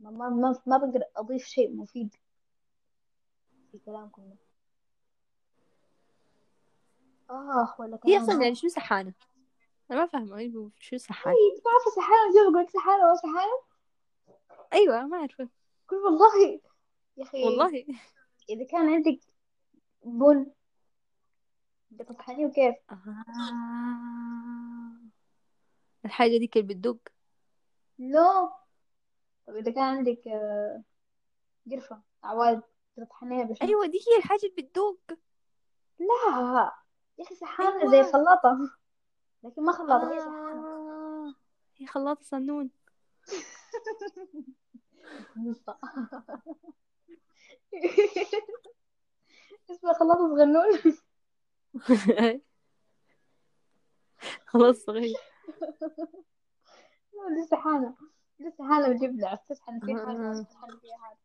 ما 0.00 0.10
ما 0.10 0.28
ما, 0.28 0.60
ما 0.66 0.76
بقدر 0.76 1.02
أضيف 1.16 1.44
شيء 1.44 1.76
مفيد 1.76 2.14
في 3.72 3.78
كلامكم. 3.78 4.22
ده 4.22 4.36
آه 7.30 7.74
ولا 7.78 7.94
هي 7.96 7.98
كلام 7.98 8.22
أصلا 8.22 8.42
يعني 8.42 8.54
شو 8.54 8.68
سحانة 8.68 9.12
أنا 9.90 10.00
ما 10.00 10.06
فاهمة. 10.06 10.38
هي 10.38 10.52
شو 10.78 10.96
سحانة 10.96 11.36
أنت 11.36 11.64
ما 11.66 11.72
عارفة 11.72 11.90
سحانة 11.96 12.32
شوف 12.32 12.42
أقول 12.42 12.62
لك 12.64 12.70
سحانة 12.70 13.04
ولا 13.06 13.14
سحانة 13.14 13.69
أيوة 14.72 15.06
ما 15.06 15.16
أعرف 15.16 15.42
قل 15.88 15.96
والله 15.96 16.60
يا 17.16 17.22
أخي 17.24 17.44
والله. 17.44 17.84
إذا 18.50 18.64
كان 18.64 18.88
عندك 18.92 19.20
بن 20.04 20.46
بتطحنيه 21.90 22.46
وكيف؟ 22.46 22.74
آه. 22.90 22.94
الحاجة 26.04 26.38
دي 26.38 26.46
كانت 26.46 26.66
بتدق. 26.70 26.98
نو 27.98 28.50
طب 29.46 29.56
إذا 29.56 29.70
كان 29.72 29.82
عندك 29.84 30.28
آه، 30.28 30.82
قرفة 31.70 32.02
عواد 32.24 32.62
تطحنيها 32.96 33.44
بشنو 33.44 33.68
أيوة 33.68 33.86
دي 33.86 33.98
هي 33.98 34.18
الحاجة 34.18 34.40
اللي 34.42 34.62
بتدق. 34.62 35.18
لا. 35.98 36.72
يا 37.18 37.24
أخي 37.24 37.34
سحانة 37.34 37.80
أيوة. 37.80 37.90
زي 37.90 38.12
خلاطة 38.12 38.70
لكن 39.42 39.62
ما 39.64 39.72
خلاطة 39.72 40.12
هي 40.14 40.18
سحانة 40.20 40.66
آه. 40.66 41.34
هي 41.76 41.86
خلاطة 41.86 42.22
صنون. 42.24 42.70
اسمها 49.70 49.92
خلاطة 49.92 50.28
صغنون 50.28 50.78
خلاص 54.46 54.76
صغير 54.76 55.16
دي 57.36 57.46
سحانة 57.50 57.94
دي 58.38 58.50
سحانة 58.50 58.88
بجبلة 58.88 59.34
تسحن 59.48 59.80
فيها 59.80 60.06
حاجة 60.06 60.30
آه. 60.30 60.42
تسحن 60.42 60.78
فيها 60.78 60.96
حاجة 60.98 61.18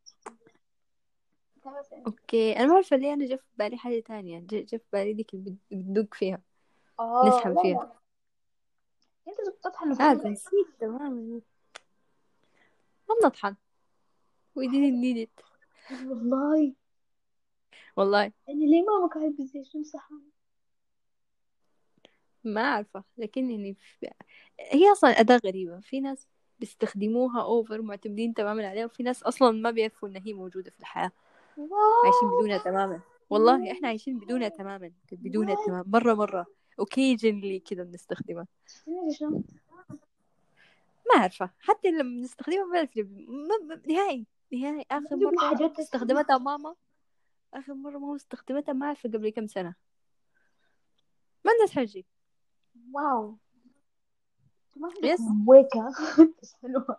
خلاص. 1.63 1.93
أوكي. 1.93 2.57
أنا 2.57 2.65
ما 2.67 2.75
عارفة 2.75 2.95
ليه 2.95 3.13
أنا 3.13 3.25
جا 3.25 3.35
في 3.35 3.43
بالي 3.57 3.77
حاجة 3.77 3.99
تانية. 3.99 4.39
جا 4.39 4.61
جا 4.61 4.77
في 4.77 4.83
بالي 4.93 5.13
ديك 5.13 5.33
اللي 5.33 5.51
بت- 5.51 5.73
بتدق 5.73 6.13
فيها. 6.13 6.41
آه 6.99 7.27
نسحب 7.27 7.61
فيها. 7.61 7.99
أنت 9.27 9.37
بتطحن 9.59 9.93
في 9.93 10.03
عارفة 10.03 10.23
كل- 10.23 10.29
نسيت 10.31 10.67
تماما. 10.79 11.41
ما 13.09 13.15
بنطحن 13.21 13.55
we 14.59 14.67
didn't 14.67 14.99
need 15.03 15.17
it. 15.27 15.43
والله. 15.91 16.73
والله. 17.95 18.31
يعني 18.47 18.65
ليه 18.65 18.83
ماما 18.83 19.29
بالزيت 19.37 19.65
شو 19.65 19.79
مسحها 19.79 20.19
ما 22.43 22.61
أعرفه. 22.61 23.03
لكن 23.17 23.51
يعني 23.51 23.73
في... 23.73 24.09
هي 24.59 24.91
أصلا 24.91 25.09
أداة 25.09 25.41
غريبة. 25.45 25.79
في 25.79 25.99
ناس 25.99 26.27
بيستخدموها 26.59 27.41
أوفر 27.41 27.81
معتمدين 27.81 28.33
تماما 28.33 28.67
عليها 28.67 28.85
وفي 28.85 29.03
ناس 29.03 29.23
أصلا 29.23 29.51
ما 29.51 29.71
بيعرفوا 29.71 30.09
إن 30.09 30.17
هي 30.17 30.33
موجودة 30.33 30.71
في 30.71 30.79
الحياة. 30.79 31.11
عايشين 32.03 32.29
بدونها 32.39 32.57
تماما. 32.57 33.01
والله 33.29 33.71
إحنا 33.71 33.87
عايشين 33.87 34.19
بدونها 34.19 34.47
تماما. 34.47 34.91
بدونها 35.11 35.55
تماما. 35.65 35.83
مرة 35.87 36.13
مرة. 36.13 36.45
Occasionally 36.81 37.61
كده 37.69 37.83
بنستخدمها. 37.83 38.47
أعرفه 41.15 41.49
حتى 41.59 41.91
لما 41.91 42.01
بنستخدمها 42.19 42.65
ما 42.65 43.57
ما- 43.63 43.81
نهائي 43.87 44.27
نهائي. 44.53 44.85
آخر 44.91 45.15
مرة 45.15 45.49
حاجات 45.49 45.79
استخدمتها 45.79 46.37
ماما 46.37 46.75
آخر 47.53 47.73
مرة 47.73 47.97
ماما 47.97 48.15
استخدمتها 48.15 48.73
ما 48.73 48.85
أعرف 48.85 49.03
قبل 49.07 49.29
كم 49.29 49.47
سنة. 49.47 49.75
ما 51.45 51.51
الناس 51.51 51.71
حاجة. 51.71 52.03
واو. 52.93 53.37
يس. 55.03 55.19
حلوة. 56.61 56.97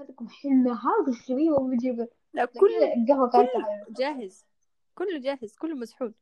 عندكم 0.00 0.28
حلة 0.28 0.72
هذا 0.72 1.08
الشبيه 1.12 1.50
وبجيبه 1.50 2.08
لا 2.32 2.44
كل 2.44 2.68
حلوة 3.32 3.86
جاهز. 3.88 4.46
كله 4.94 5.18
جاهز. 5.18 5.56
كله 5.56 5.74
مسحول. 5.74 6.14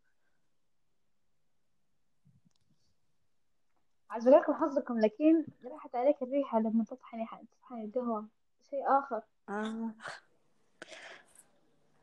عايز 4.16 4.28
أقول 4.28 4.40
لكم 4.40 4.54
حظكم 4.54 4.98
لكن 4.98 5.44
راحت 5.64 5.94
عليك 5.94 6.22
الريحة 6.22 6.60
لما 6.60 6.84
تطحني 6.84 7.26
تطحني 7.60 7.84
القهوة. 7.84 8.26
شيء 8.70 8.98
آخر. 8.98 9.22
آه. 9.48 9.90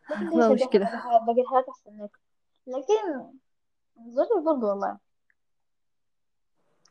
ليش 0.09 0.61
مشكلة. 0.61 0.85
باقي 1.25 1.41
الحالات 1.41 1.69
أحسن 1.69 2.03
لك؟ 2.03 2.19
لكن 2.67 3.33
زوجي 4.07 4.45
برضو 4.45 4.67
والله. 4.67 4.97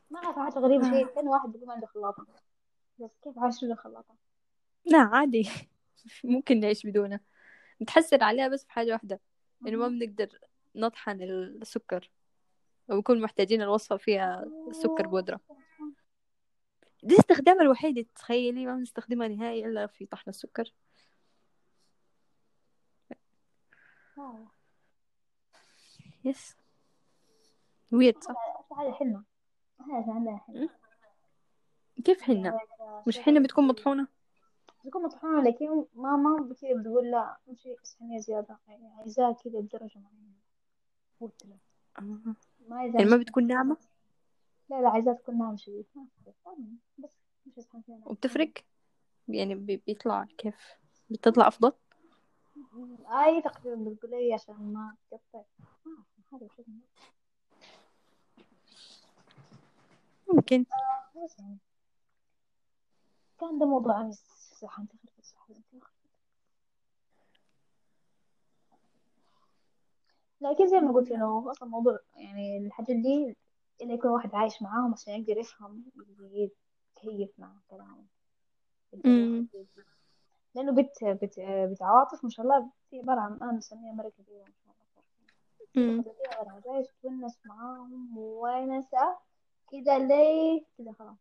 ما 0.09 0.19
أعرف 0.19 0.35
حاجة 0.35 0.63
غريبة 0.63 0.91
شيء 0.91 1.07
كان 1.07 1.27
واحد 1.27 1.49
بيقول 1.51 1.67
ما 1.67 1.73
عنده 1.73 1.87
خلاطة. 1.87 2.25
بس 2.99 3.11
كيف 3.23 3.39
عايش 3.39 3.65
بدون 3.65 3.75
خلاطة؟ 3.75 4.15
لا 4.85 4.99
عادي. 4.99 5.49
ممكن 6.23 6.59
نعيش 6.59 6.85
بدونها 6.85 7.19
نتحسر 7.81 8.23
عليها 8.23 8.47
بس 8.47 8.65
في 8.65 8.71
حاجة 8.71 8.91
واحدة. 8.91 9.19
إنه 9.67 9.77
ما 9.77 9.87
بنقدر 9.87 10.39
نطحن 10.75 11.21
السكر. 11.21 12.11
وبكون 12.89 13.21
محتاجين 13.21 13.61
الوصفة 13.61 13.97
فيها 13.97 14.45
سكر 14.71 15.07
بودرة. 15.07 15.39
دي 17.03 17.19
استخدامها 17.19 17.61
الوحيد 17.61 18.07
تخيلي 18.15 18.65
ما 18.65 18.75
بنستخدمها 18.75 19.27
نهائي 19.27 19.65
إلا 19.65 19.87
في 19.87 20.05
طحن 20.05 20.29
السكر. 20.29 20.73
يس 26.25 26.55
ويرد 27.91 28.23
صح 28.23 28.35
هذا 28.79 28.93
حلمة. 28.93 29.23
هذا 29.79 30.13
عندنا 30.13 30.37
حلمة. 30.37 30.69
كيف 32.05 32.21
حنا 32.21 32.59
مش 33.07 33.19
حنا 33.19 33.39
بتكون 33.39 33.67
مطحونة؟ 33.67 34.07
بتكون 34.85 35.03
مطحونة 35.03 35.43
لكن 35.43 35.85
ماما 35.95 36.55
كذا 36.61 36.81
بتقول 36.81 37.11
لا 37.11 37.37
مش 37.47 37.67
اسحنية 37.83 38.19
زيادة 38.19 38.59
يعني 38.67 38.87
عايزاها 38.97 39.31
كذا 39.31 39.59
بدرجة 39.59 39.99
معينة. 39.99 41.57
آه. 41.99 42.35
ما 42.69 42.75
عايزاها 42.75 42.99
يعني 43.01 43.11
ما 43.11 43.17
بتكون 43.17 43.47
ناعمة؟ 43.47 43.77
لا 44.69 44.81
لا 44.81 44.89
عايزاها 44.89 45.13
تكون 45.13 45.37
ناعمة 45.37 45.55
شديد 45.55 45.85
ما. 45.95 46.77
بس 46.97 47.17
مش 47.45 47.53
فيها. 47.81 48.01
وبتفرق 48.05 48.51
يعني 49.27 49.55
بي- 49.55 49.81
بيطلع 49.87 50.25
كيف؟ 50.37 50.55
بتطلع 51.09 51.47
أفضل؟ 51.47 51.73
أي 53.07 53.41
تقريبا 53.41 53.89
بتقول 53.91 54.11
لي 54.11 54.33
عشان 54.33 54.73
ما 54.73 54.95
تقطع. 55.11 55.43
هذا 56.33 56.47
ممكن. 60.33 60.65
بس 61.25 61.39
يعني. 61.39 61.57
كان 63.39 63.59
ده 63.59 63.65
موضوع 63.65 64.01
أمس. 64.01 64.23
صح 64.61 64.79
أنت 64.79 64.91
خربت 64.91 65.25
صح 65.25 65.47
لكن 70.43 70.67
زي 70.67 70.79
ما 70.79 70.91
قلت 70.91 71.11
إنه 71.11 71.51
أصلا 71.51 71.69
موضوع 71.69 71.99
يعني 72.15 72.57
الحاجات 72.57 72.95
دي 72.95 73.35
اللي 73.81 73.93
يكون 73.93 74.11
واحد 74.11 74.35
عايش 74.35 74.61
معاهم 74.61 74.93
عشان 74.93 75.13
يقدر 75.13 75.37
يفهم 75.37 75.85
يتكيف 76.19 77.29
مع 77.37 77.51
كلامهم. 77.69 78.07
بنت 80.55 80.69
بنت 81.03 81.39
بنت 81.39 81.81
عواطف 81.81 82.23
ما 82.23 82.29
شاء 82.29 82.45
الله 82.45 82.69
في 82.89 82.99
عبارة 82.99 83.19
عن 83.19 83.33
أنا 83.41 83.51
مسميها 83.51 83.93
مرة 83.93 84.09
كبيرة 84.09 84.43
ما 84.43 84.53
شاء 84.65 84.75
الله. 85.75 86.03
خليها 86.03 86.43
غير 86.43 86.49
عجايز 86.49 86.87
تونس 87.01 87.39
معاهم 87.45 88.17
وونسة 88.17 89.17
كذا 89.71 89.97
ليه؟ 89.99 90.63
كذا 90.77 90.91
خلاص 90.91 91.17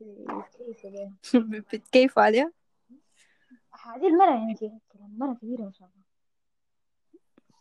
بتكيفوا 1.34 2.22
عليها؟ 2.22 2.52
هذه 3.84 4.06
المرة 4.06 4.34
يعني 4.34 4.54
كذا 4.54 4.80
مرة 5.16 5.34
كبيرة 5.34 5.62
ما 5.62 5.72
شاء 5.72 5.88
الله. 5.88 6.05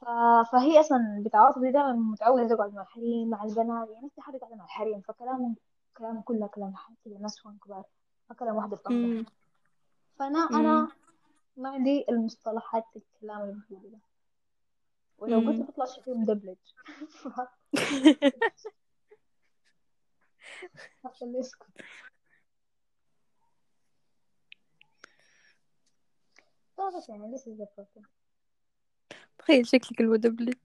ف... 0.01 0.05
فهي 0.51 0.79
أصلا 0.79 1.23
بتعاطف 1.25 1.59
دي 1.59 1.71
دائما 1.71 1.93
متعودة 1.93 2.55
تقعد 2.55 2.73
مع 2.73 2.81
الحريم 2.81 3.29
مع 3.29 3.43
البنات 3.43 3.89
يعني 3.89 4.05
نفس 4.05 4.19
حاجة 4.19 4.37
قاعدة 4.37 4.55
مع 4.55 4.65
الحريم 4.65 5.01
فكلامهم 5.01 5.55
كلام 5.97 6.21
كله 6.21 6.47
كلام 6.47 6.73
كذا 7.05 7.17
نسوان 7.21 7.57
كبار 7.57 7.83
ما 8.29 8.35
كلام 8.35 8.55
واحدة 8.55 8.75
في 8.75 8.89
أمم. 8.89 9.01
ظهرها 9.01 9.25
فأنا 10.19 10.39
أمم. 10.39 10.55
أنا 10.55 10.87
ما 11.57 11.69
عندي 11.69 12.05
المصطلحات 12.09 12.85
الكلام 12.95 13.41
اللي 13.41 13.89
ده 13.89 13.99
ولو 15.17 15.39
قلت 15.39 15.57
أمم. 15.57 15.65
بيطلع 15.65 15.85
شكلي 15.85 16.13
مدبلج 16.13 16.57
فخليه 21.03 21.39
يسكت 21.39 21.67
فبس 26.77 27.09
يعني 27.09 27.37
the 27.37 27.65
problem 27.65 28.14
تخيل 29.38 29.67
شكلك 29.67 30.01
المدبلج. 30.01 30.57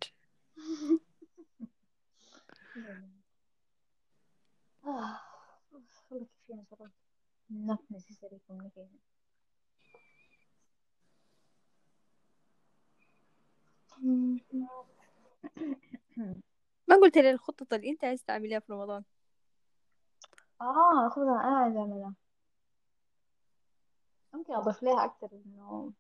ما 16.88 16.96
قلت 17.02 17.18
لي 17.18 17.30
الخطط 17.30 17.74
اللي 17.74 17.90
انت 17.90 18.04
عايز 18.04 18.24
تعمليها 18.24 18.58
في 18.58 18.72
رمضان؟ 18.72 19.04
آه 20.60 21.08
خذها 21.08 21.40
أنا 21.44 21.58
عايزة 21.58 21.80
أعملها. 21.80 22.14
ممكن 24.34 24.54
أضيف 24.54 24.82
لها 24.82 25.04
أكتر 25.04 25.28
إنه 25.32 25.92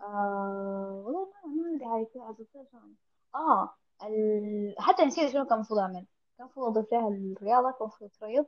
آه 0.00 1.02
والله 1.04 1.28
ما 1.44 1.62
ما 1.62 1.68
عندي 1.68 1.84
حاجة 1.84 2.46
شو 2.52 2.64
أعمل. 2.74 2.94
آه 3.34 3.74
ال... 4.02 4.74
حتى 4.78 5.04
نسيت 5.04 5.32
شنو 5.32 5.44
كان 5.44 5.54
المفروض 5.54 5.78
أعمل. 5.80 6.06
كان 6.38 6.46
المفروض 6.46 6.78
أضيف 6.78 6.92
لها 6.92 7.08
الرياضة 7.08 7.70
كان 7.70 7.80
المفروض 7.80 8.10
رياض 8.22 8.46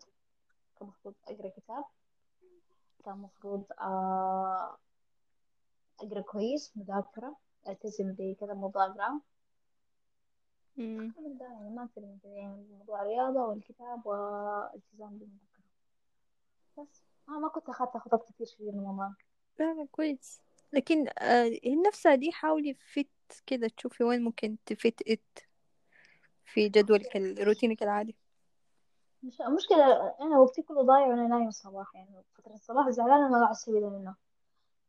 كان 0.79 0.89
المفروض 0.89 1.15
أقرأ 1.29 1.49
كتاب 1.49 1.85
كان 3.05 3.15
المفروض 3.15 3.65
آه 3.81 4.77
أقرأ 6.01 6.21
كويس 6.21 6.73
مذاكرة 6.77 7.37
ألتزم 7.69 8.13
بكذا 8.19 8.55
موضوع. 8.55 9.21
من 10.77 11.39
ده 11.39 11.45
يعني 11.45 11.71
ما 11.71 11.85
أكثر 11.85 12.01
من 12.01 12.19
كذا 12.23 12.33
يعني 12.33 12.67
موضوع 12.79 13.03
الرياضة 13.03 13.41
والكتاب 13.41 14.07
والالتزام 14.07 15.19
بالمذاكرة. 15.19 15.67
بس 16.79 17.03
أنا 17.29 17.39
ما 17.39 17.49
كنت 17.49 17.69
أخذت 17.69 17.97
خطط 17.97 18.29
كتير 18.29 18.47
في 18.47 18.71
لا 19.59 19.75
لا 19.75 19.87
كويس. 19.93 20.41
لكن 20.77 21.07
آه 21.19 21.43
هي 21.65 21.77
نفسها 21.87 22.15
دي 22.15 22.33
حاولي 22.33 22.75
fit 22.75 23.09
كده 23.47 23.69
تشوفي 23.69 24.05
وين 24.05 24.25
ممكن 24.25 24.57
ت 24.67 24.75
fit 24.75 25.01
it 25.09 25.39
في 26.45 26.69
جدولك 26.69 27.17
الروتينك 27.17 27.83
العادي. 27.83 28.17
مش 29.23 29.41
المشكلة 29.41 30.15
أنا 30.21 30.39
وقتي 30.39 30.63
كله 30.63 30.83
ضايع 30.83 31.07
وأنا 31.07 31.27
نايم 31.27 31.49
الصباح 31.49 31.95
يعني 31.95 32.23
فترة 32.35 32.55
الصباح 32.55 32.91
زعلانة 32.91 33.29
ما 33.29 33.39
قاعد 33.39 33.51
أستفيد 33.51 33.83
منه. 33.83 34.15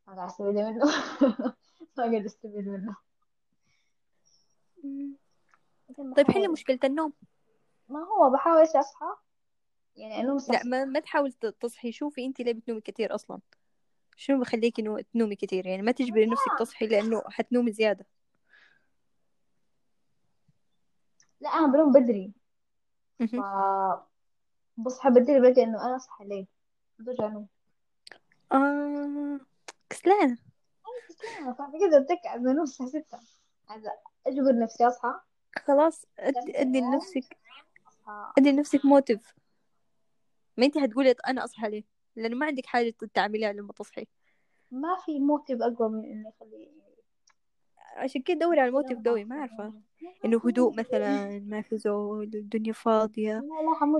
ما 0.06 0.14
قاعد 0.14 0.28
أستفيد 0.28 0.54
منه. 0.54 0.84
ما 1.98 2.04
قاعد 2.04 2.24
أستفيد 2.24 2.68
منه. 2.68 2.96
طيب 6.16 6.30
حلي 6.30 6.48
مشكلة 6.48 6.78
النوم. 6.84 7.12
ما 7.88 8.00
هو 8.00 8.30
بحاول 8.30 8.58
إيش 8.58 8.76
أصحى 8.76 9.06
يعني 9.96 10.20
أنوم 10.20 10.38
لا 10.48 10.64
ما, 10.64 10.84
ما 10.84 11.00
تحاول 11.00 11.32
ت- 11.32 11.46
تصحي. 11.46 11.92
شوفي 11.92 12.26
انت 12.26 12.40
ليه 12.40 12.52
بتنومي 12.52 12.80
كتير 12.80 13.14
أصلا. 13.14 13.40
شنو 14.20 14.40
بخليكي 14.40 14.82
نو... 14.82 15.00
تنومي 15.00 15.36
كتير؟ 15.36 15.66
يعني 15.66 15.82
ما 15.82 15.92
تجبري 15.92 16.26
نفسك 16.26 16.58
تصحي 16.58 16.86
لأنه 16.86 17.22
حتنومي 17.26 17.72
زيادة. 17.72 18.06
لا 21.40 21.48
أنا 21.48 21.72
بنوم 21.72 21.92
بدري. 21.92 22.32
ف. 23.18 23.40
بصحى 24.76 25.10
بدري 25.10 25.40
بلقى 25.40 25.62
إنه 25.62 25.86
أنا 25.86 25.96
أصحى 25.96 26.24
ليه 26.24 26.46
برجع 26.98 27.26
أنوم 27.26 27.48
آه 28.52 29.40
كسلانة. 29.90 30.38
كسلانة 31.08 31.52
فعشان 31.52 31.88
كده 31.88 31.98
بتك 31.98 32.26
عايزة 32.26 32.50
أنوم 32.50 32.62
الساعة 32.62 32.88
ستة. 32.88 33.20
أجبر 34.26 34.58
نفسي 34.58 34.86
أصحى. 34.88 35.20
خلاص 35.66 36.06
النوم. 36.18 36.94
لنفسك 36.94 37.36
أدي 38.38 38.52
لنفسك 38.52 38.84
motive. 38.84 39.34
ما 40.56 40.66
انت 40.66 40.78
هتقولي 40.78 41.10
أنا 41.10 41.44
أصحى 41.44 41.68
ليه 41.70 41.97
لأنه 42.22 42.36
ما 42.36 42.46
عندك 42.46 42.66
حاجة 42.66 42.94
تعمليها 43.14 43.52
لما 43.52 43.72
تصحي. 43.72 44.06
ما 44.70 44.96
في 45.06 45.18
motive 45.18 45.62
أقوى 45.62 45.88
من 45.88 46.04
إنه 46.04 46.28
يخلي 46.28 46.70
عشان 47.96 48.22
كده 48.22 48.38
دوري 48.38 48.60
على 48.60 48.68
ال 48.68 48.72
motive 48.72 48.98
قوي 49.06 49.24
ما 49.24 49.40
عارفة 49.40 49.82
إنه 50.24 50.40
هدوء 50.44 50.74
مثلا 50.74 51.38
ما 51.38 51.62
في 51.62 51.78
زول 51.78 52.30
الدنيا 52.34 52.72
فاضية. 52.72 53.42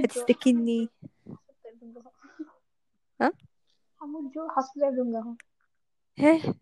هتستكني 0.05 0.89
ها؟ 3.21 3.33
حمود 3.97 4.31
جو 4.33 4.49
حصل 4.49 4.81
لهم 4.81 5.17
قهوة 5.17 5.37
هيه 6.19 6.55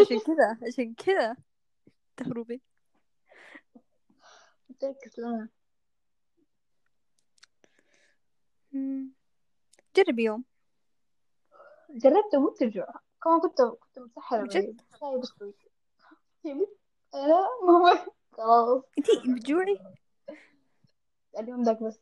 عشان 0.00 0.18
كذا 0.18 0.58
عشان 0.66 0.94
كذا 0.94 1.36
تهربي 2.16 2.60
متأكد 4.70 5.10
لنا. 5.18 5.48
جربي 9.96 10.22
يوم. 10.24 10.44
جربت 11.90 12.34
ومو 12.34 12.48
ترجع. 12.48 12.86
كمان 13.22 13.40
كنت 13.40 13.60
كنت 13.62 13.98
متسحرة 13.98 14.46
جد؟ 14.46 14.80
أنا 17.14 17.48
ماما 17.66 18.06
خلاص. 18.32 18.82
انتي 18.98 19.12
بتجوعي 19.34 19.80
اليوم 21.38 21.62
ذاك 21.62 21.82
بس. 21.82 22.00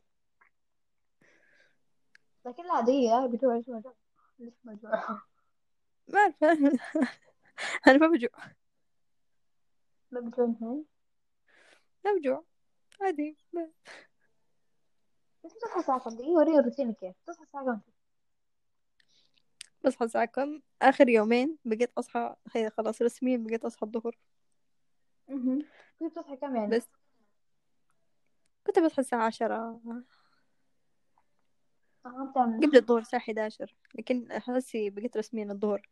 لكن 2.45 2.63
العادية 2.65 3.25
بجوع 3.25 3.55
إيش 3.55 3.69
ما 3.69 3.79
جوع 3.79 3.93
ليش 4.39 4.53
ما 4.63 4.73
جوع 4.73 4.91
ما 6.07 6.19
أعرف. 6.19 6.41
أنا 7.87 7.97
ما 7.97 8.07
بجوع. 8.07 8.29
ما 10.11 10.19
بجوع 10.19 10.45
لا 12.05 12.13
بجوع. 12.19 12.43
عادي. 13.01 13.37
ما- 13.53 13.71
بس 15.45 15.53
تصحى 15.53 15.79
الساعة 15.79 15.99
كم 15.99 16.09
دقيقة 16.09 16.31
وريني 16.31 16.59
روتينك 16.59 16.97
كيف 16.97 17.15
تصحى 17.27 17.43
الساعة 17.43 17.65
كم 17.65 17.79
بصحى 19.85 20.05
الساعة 20.05 20.25
كم 20.25 20.61
آخر 20.81 21.09
يومين 21.09 21.57
بقيت 21.65 21.91
أصحى 21.97 22.35
هي 22.55 22.69
خلاص 22.69 23.01
رسميا 23.01 23.37
بقيت 23.37 23.65
أصحى 23.65 23.85
الظهر. 23.85 24.17
كنت 25.99 26.15
تصحى 26.15 26.35
كم 26.35 26.55
يعني؟ 26.55 26.77
بس. 26.77 26.89
كنت 28.67 28.79
بصحى 28.79 28.99
الساعة 28.99 29.25
عشرة. 29.25 29.81
بتعمل. 32.05 32.67
قبل 32.67 32.77
الظهر 32.77 32.99
الساعة 32.99 33.21
11 33.21 33.75
لكن 33.95 34.27
هسي 34.31 34.89
بقيت 34.89 35.17
رسميا 35.17 35.51
الظهر. 35.51 35.89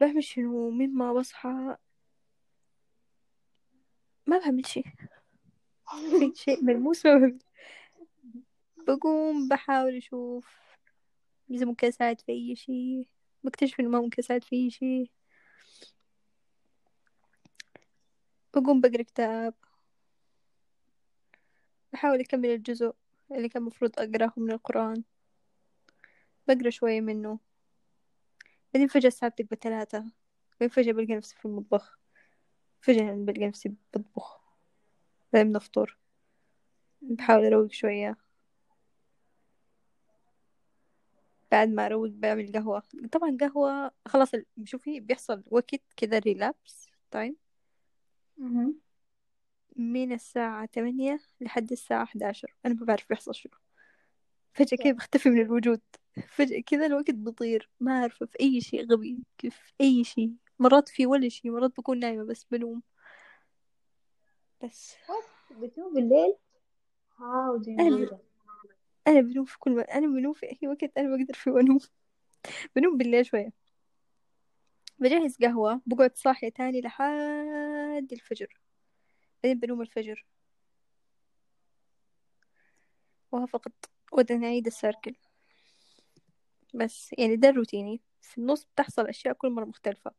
بعمل 0.00 0.24
شنو؟ 0.24 0.70
من 0.70 0.94
ما 0.94 1.12
بصحى. 1.12 1.76
ما 4.26 4.38
بعمل 4.38 4.66
شيء. 4.66 4.84
شيء 6.34 6.64
ملموس 6.64 7.06
ما 7.06 7.12
بعمل 7.12 7.38
بقوم 8.90 9.48
بحاول 9.48 9.96
أشوف. 9.96 10.46
إذا 11.50 11.66
ممكن 11.66 11.86
أساعد 11.86 12.20
في 12.20 12.32
أي 12.32 12.56
شيء. 12.56 13.06
بكتشف 13.44 13.80
إنه 13.80 13.88
ما 13.88 14.00
ممكن 14.00 14.22
أساعد 14.22 14.44
في 14.44 14.56
أي 14.56 14.70
شيء. 14.70 15.10
بقوم 18.54 18.80
بقرأ 18.80 19.02
كتاب. 19.02 19.54
بحاول 21.92 22.20
أكمل 22.20 22.48
الجزء 22.48 22.94
اللي 23.32 23.48
كان 23.48 23.62
مفروض 23.62 23.92
أقرأه 23.98 24.32
من 24.36 24.50
القرآن. 24.52 25.04
بقرأ 26.48 26.70
شوية 26.70 27.00
منه. 27.00 27.38
بعدين 28.74 28.88
فجأة 28.88 29.08
الساعة 29.08 29.30
بتقبل 29.30 29.56
ثلاثة. 29.56 29.98
بعدين 30.52 30.68
فجأة 30.68 30.92
بلقى 30.92 31.16
نفسي 31.16 31.36
في 31.36 31.44
المطبخ. 31.44 31.98
فجأة 32.80 33.14
بلقى 33.14 33.46
نفسي 33.46 33.74
بطبخ. 33.94 34.40
بعدين 35.32 35.52
بنفطر. 35.52 35.98
بحاول 37.02 37.44
أروق 37.44 37.72
شوية. 37.72 38.29
بعد 41.50 41.68
ما 41.68 41.86
أروق 41.86 42.08
بعمل 42.08 42.52
قهوة. 42.52 42.82
طبعا 43.12 43.36
قهوة 43.40 43.90
خلاص 44.08 44.34
ال- 44.34 44.46
شوفي 44.64 45.00
بيحصل 45.00 45.42
وقت 45.50 45.80
كذا 45.96 46.18
ريلابس 46.18 46.90
تايم 47.10 47.36
مهم. 48.38 48.80
من 49.76 50.12
الساعة 50.12 50.66
تمانية 50.66 51.20
لحد 51.40 51.72
الساعة 51.72 52.04
11 52.04 52.54
أنا 52.66 52.74
ما 52.74 52.84
بعرف 52.86 53.08
بيحصل 53.08 53.34
شنو. 53.34 53.52
فجأة 54.54 54.76
كذا 54.76 54.92
بختفي 54.92 55.30
من 55.30 55.40
الوجود. 55.40 55.80
فجأة 56.28 56.60
كذا 56.60 56.86
الوقت 56.86 57.10
بيطير. 57.10 57.70
ما 57.80 58.00
أعرف 58.00 58.24
في 58.24 58.36
أي 58.40 58.60
شيء 58.60 58.86
غبي 58.92 59.18
كيف 59.38 59.72
أي 59.80 60.04
شيء. 60.04 60.32
مرات 60.58 60.88
في 60.88 61.06
ولا 61.06 61.28
شيء 61.28 61.50
مرات 61.50 61.76
بكون 61.78 61.98
نايمة 61.98 62.24
بس 62.24 62.44
بنوم. 62.50 62.82
بس. 64.64 64.94
بتنوم 65.50 65.94
بالليل؟ 65.94 66.34
هاو 67.18 67.56
دي 67.56 67.76
أنا 69.10 69.18
أنا 69.18 69.28
بنوم 69.28 69.44
في 69.44 69.58
كل 69.58 69.72
وقت 69.76 69.88
أنا 69.88 70.06
بنوم 70.06 70.32
في 70.32 70.46
أي 70.46 70.68
وقت 70.68 70.98
أنا 70.98 71.16
بقدر 71.16 71.34
فيه 71.34 71.50
وأنوم. 71.50 71.78
بنوم 72.76 72.98
بالليل 72.98 73.26
شوية. 73.26 73.52
بجهز 74.98 75.36
قهوة 75.42 75.80
بقعد 75.86 76.16
صاحية 76.16 76.48
تاني 76.48 76.80
لحد 76.80 78.08
الفجر. 78.12 78.60
بعدين 79.44 79.60
بنوم 79.60 79.82
الفجر. 79.82 80.26
وها 83.32 83.46
فقط. 83.46 83.72
وبعدين 84.12 84.40
نعيد 84.40 84.66
السيركل. 84.66 85.14
بس 86.74 87.14
يعني 87.18 87.36
ده 87.36 87.50
روتيني. 87.50 88.00
في 88.22 88.38
النص 88.38 88.64
بتحصل 88.64 89.06
أشياء 89.06 89.34
كل 89.34 89.50
مرة 89.50 89.64
مختلفة. 89.64 90.12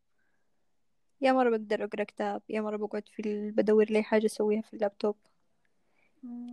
يا 1.22 1.32
مرة 1.32 1.50
بقدر 1.50 1.84
أقرأ 1.84 2.04
كتاب 2.04 2.42
يا 2.50 2.62
مرة 2.62 2.78
بقعد 2.78 3.08
في 3.10 3.20
ال... 3.22 3.52
بدور 3.52 3.86
لي 3.86 4.04
حاجة 4.04 4.26
أسويها 4.26 4.62
في 4.62 4.74
اللابتوب. 4.74 5.16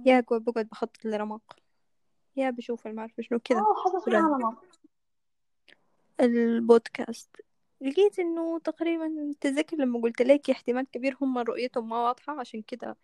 يا 0.07 0.20
بقعد 0.20 0.68
بخطط 0.68 1.05
لرمق. 1.05 1.68
يا 2.39 2.51
بشوف 2.51 2.86
المعرفة 2.86 3.22
شنو 3.22 3.39
كذا. 3.39 3.64
حسب 3.84 3.99
البودكاست. 6.20 7.36
لقيت 7.80 8.18
إنه 8.18 8.59
تقريبا 8.59 9.34
تذكر 9.41 9.76
لما 9.76 10.01
قلت 10.01 10.22
لك 10.22 10.51
احتمال 10.51 10.91
كبير 10.91 11.16
هم 11.20 11.39
رؤيتهم 11.39 11.89
ما 11.89 11.97
واضحة 11.97 12.41
عشان 12.41 12.62
كده 12.62 12.97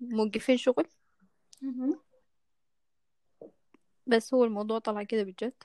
موقفين 0.00 0.56
شغل. 0.56 0.86
بس 4.06 4.34
هو 4.34 4.44
الموضوع 4.44 4.78
طلع 4.78 5.02
كده 5.02 5.22
بجد. 5.22 5.62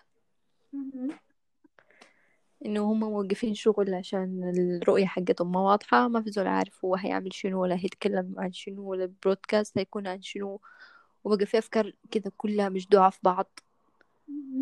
إنه 2.65 2.91
هم 2.91 2.99
موقفين 2.99 3.53
شغل 3.53 3.93
عشان 3.93 4.53
الرؤية 4.57 5.05
حقتهم 5.05 5.51
ما 5.51 5.59
واضحة 5.59 6.07
ما 6.07 6.21
في 6.21 6.31
زول 6.31 6.47
عارف 6.47 6.85
هو 6.85 6.95
هيعمل 6.95 7.33
شنو 7.33 7.61
ولا 7.61 7.75
هيتكلم 7.75 8.35
عن 8.37 8.51
شنو 8.51 8.89
ولا 8.89 9.03
البرودكاست 9.03 9.77
هيكون 9.77 10.07
عن 10.07 10.21
شنو. 10.21 10.61
وبقى 11.23 11.45
في 11.45 11.57
أفكار 11.57 11.93
كده 12.11 12.31
كلها 12.37 12.69
مجدوعة 12.69 13.09
في 13.09 13.19
بعض. 13.23 13.59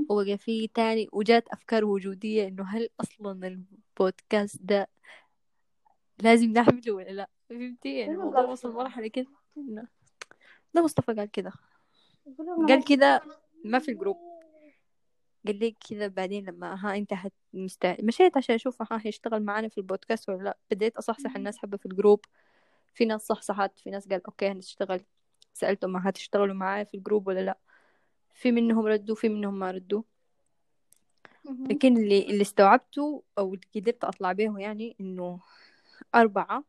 وبقى 0.09 0.38
في 0.38 0.68
تاني 0.68 1.09
وجات 1.12 1.47
أفكار 1.49 1.86
وجودية 1.86 2.47
إنه 2.47 2.64
هل 2.64 2.89
أصلا 2.99 3.47
البودكاست 3.47 4.62
ده 4.62 4.88
لازم 6.20 6.51
نعمله 6.51 6.91
ولا 6.91 7.09
لأ؟ 7.09 7.30
فهمتي؟ 7.49 7.97
يعني 7.97 8.12
فيلم 8.12 8.22
الموضوع 8.22 8.51
وصل. 8.51 8.74
مرحلة 8.74 9.07
كده 9.07 9.28
إنه 9.57 9.88
ده 10.74 10.84
مصطفى 10.84 11.14
قال 11.14 11.32
كده. 11.32 11.51
قال 12.68 12.86
كده 12.86 13.22
ما 13.66 13.80
في 13.80 13.91
الجروب. 13.91 14.18
قال 15.47 15.59
لي 15.59 15.76
كذا 15.89 16.07
بعدين 16.07 16.45
لما 16.45 16.76
ها 16.86 16.97
أنت 16.97 17.14
هت 17.14 17.34
مستع... 17.53 17.95
مشيت 18.03 18.38
عشان 18.38 18.55
أشوف 18.55 18.82
ها 18.82 19.01
هيشتغل 19.05 19.43
معانا 19.43 19.68
في 19.68 19.78
البودكاست 19.78 20.30
ولا 20.30 20.43
لأ. 20.43 20.57
بديت 20.72 20.97
أصحصح 20.97 21.36
الناس 21.36 21.57
حبة 21.57 21.78
في 21.78 21.86
الجروب. 21.86 22.26
في 22.93 23.05
ناس 23.05 23.28
صحصحت 23.28 23.80
في 23.80 23.89
ناس 23.89 24.07
قال 24.07 24.26
okay 24.26 24.47
هنشتغل. 24.47 25.01
سألتهم 25.54 25.97
هتشتغلوا 25.97 26.56
معايا 26.56 26.84
في 26.84 26.97
الجروب 26.97 27.28
ولا 27.28 27.39
لأ. 27.39 27.58
في 28.34 28.52
منهم 28.52 28.86
ردوا 28.86 29.16
في 29.16 29.30
منهم 29.30 29.60
ما 29.60 29.72
ردوا. 29.72 30.04
لكن 31.45 31.97
اللي 31.97 32.26
اللي 32.30 32.41
استوعبته 32.41 33.24
أو 33.38 33.54
اللي 33.54 33.66
قدرت 33.76 34.04
أطلع 34.04 34.32
به 34.32 34.60
يعني 34.60 34.95
إنه 34.99 35.39
أربعة 36.16 36.64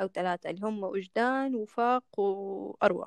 أو 0.00 0.06
ثلاثة 0.06 0.50
اللي 0.50 0.66
هم 0.66 0.84
وجدان 0.84 1.54
وفاق 1.54 2.20
واروى 2.20 3.06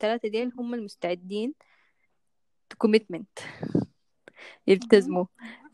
ثلاثة 0.00 0.28
ديل 0.28 0.52
هم 0.58 0.74
المستعدين 0.74 1.54
commitment 2.78 3.38
يلتزموا. 4.66 5.24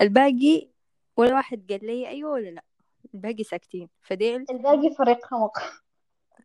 الباقي 0.00 0.68
ولا 1.16 1.34
واحد 1.34 1.72
قال 1.72 1.86
لي 1.86 2.08
أيوه 2.08 2.30
ولا 2.30 2.48
لأ. 2.48 2.64
الباقي 3.14 3.44
ساكتين. 3.44 3.88
فديل 4.02 4.44
الباقي 4.50 4.94
فريق 4.98 5.26
حمق 5.26 5.58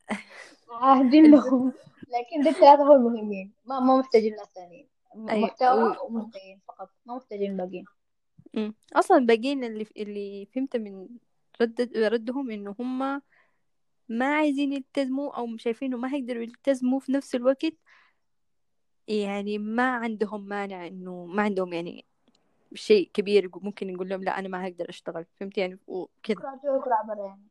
عاهدين 0.72 1.32
لهم. 1.32 1.74
لكن 2.08 2.42
دي 2.44 2.50
الثلاثة 2.50 2.84
هو 2.84 2.94
المهمين. 2.94 3.54
ما 3.66 3.80
ما 3.80 3.98
محتاجين 3.98 4.36
ناس 4.36 4.48
ثانيين 4.56 4.88
أي، 5.30 5.42
محتوى 5.42 5.84
و- 5.84 6.06
ومحتويين 6.06 6.60
فقط. 6.68 6.90
ما 7.06 7.16
محتاجين 7.16 7.52
الباقيين. 7.52 7.86
أصلا 8.96 9.18
الباقيين 9.18 9.64
اللي 9.64 9.88
اللي 9.98 10.46
فهمت 10.46 10.76
من 10.76 11.08
رد 11.62 11.92
ردهم 11.98 12.52
إنه 12.52 12.76
هم 12.80 13.22
ما 14.10 14.36
عايزين 14.36 14.74
يلتزموا 14.74 15.38
أو 15.38 15.58
شايفينه 15.58 15.98
ما 15.98 16.14
هيقدروا 16.14 16.44
يلتزموا 16.44 17.00
في 17.00 17.12
نفس 17.12 17.36
الوقت 17.36 17.74
يعني 19.08 19.58
ما 19.58 19.90
عندهم 19.96 20.48
مانع 20.48 20.88
إنه 20.88 21.26
ما 21.26 21.44
عندهم 21.44 21.74
يعني 21.74 22.06
شيء 22.74 23.10
كبير 23.14 23.50
ممكن 23.54 23.94
نقول 23.94 24.10
لهم 24.10 24.24
لا 24.24 24.40
أنا 24.40 24.48
ما 24.48 24.68
هقدر 24.68 24.90
أشتغل. 24.90 25.26
فهمت 25.40 25.58
يعني؟ 25.58 25.80
وكذا. 25.88 26.60
عبرة 26.88 27.26
يعني. 27.26 27.48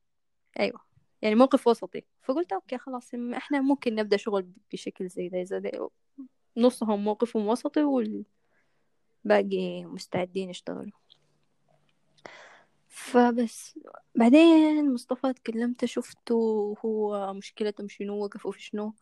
أيوة. 0.61 0.81
يعني 1.25 1.37
موقف 1.37 1.67
وسطي. 1.67 2.05
فقلت 2.23 2.53
أوكي 2.53 2.79
خلاص 2.79 3.15
إحنا 3.15 3.61
ممكن 3.61 3.95
نبدأ 3.95 4.17
شغل 4.17 4.47
بشكل 4.73 5.09
زي 5.09 5.29
ده 5.29 5.43
ده 5.43 5.91
نصهم 6.57 7.05
موقفهم 7.05 7.49
وسطي 7.49 7.83
والباقي 7.83 9.85
مستعدين 9.85 10.51
يشتغلوا. 10.51 10.99
فبس. 12.89 13.79
بعدين 14.15 14.95
مصطفى 14.95 15.33
تكلمت 15.33 15.85
شفته 15.85 16.75
هو 16.85 17.35
مشكلتهم 17.35 17.89
شنو 17.89 18.25
وقفوا 18.25 18.53
في 18.53 18.63
شنو. 18.63 18.95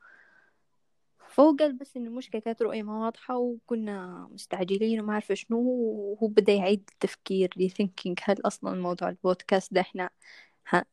فهو 1.29 1.57
قال 1.57 1.73
بس 1.73 1.97
إن 1.97 2.07
المشكلة 2.07 2.41
كانت 2.41 2.63
رؤية 2.63 2.83
ما 2.83 3.05
واضحة 3.05 3.37
وكنا 3.39 4.29
مستعجلين 4.33 5.01
وما 5.01 5.15
عارفة 5.15 5.35
شنو 5.35 5.61
وهو 5.61 6.27
بدأ 6.27 6.53
يعيد 6.53 6.91
التفكير 6.93 7.55
rethinking 7.59 8.15
هل 8.23 8.37
أصلا 8.45 8.81
موضوع 8.81 9.09
البودكاست 9.09 9.75
ده 9.75 9.81
إحنا 9.81 10.11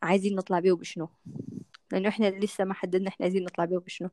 عايزين 0.04 0.36
نطلع 0.36 0.60
بيه 0.60 0.74
بشنو 0.74 1.10
لأنه 1.92 2.10
إحنا 2.10 2.30
لسه 2.30 2.64
ما 2.64 2.74
حددنا 2.74 3.08
إحنا 3.08 3.24
عايزين 3.24 3.44
نطلع 3.44 3.66
بيه 3.66 3.78
بشنو 3.78 4.10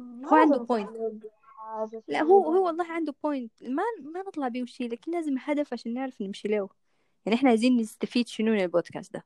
هو 0.00 0.36
عنده 0.36 0.66
point. 0.66 0.88
لا 2.08 2.22
هو 2.22 2.44
هو 2.44 2.66
والله 2.66 2.92
عنده 2.92 3.14
point 3.24 3.52
ما 3.62 3.82
ما 4.02 4.22
نطلع 4.22 4.48
بيه 4.48 4.62
وشي 4.62 4.88
لكن 4.88 5.12
لازم 5.12 5.36
هدف 5.38 5.72
عشان 5.72 5.94
نعرف 5.94 6.22
نمشي 6.22 6.48
له. 6.48 6.68
يعني 7.26 7.38
إحنا 7.38 7.48
عايزين 7.48 7.76
نستفيد 7.76 8.28
شنو 8.28 8.52
من 8.52 8.60
البودكاست 8.60 9.12
ده؟ 9.12 9.24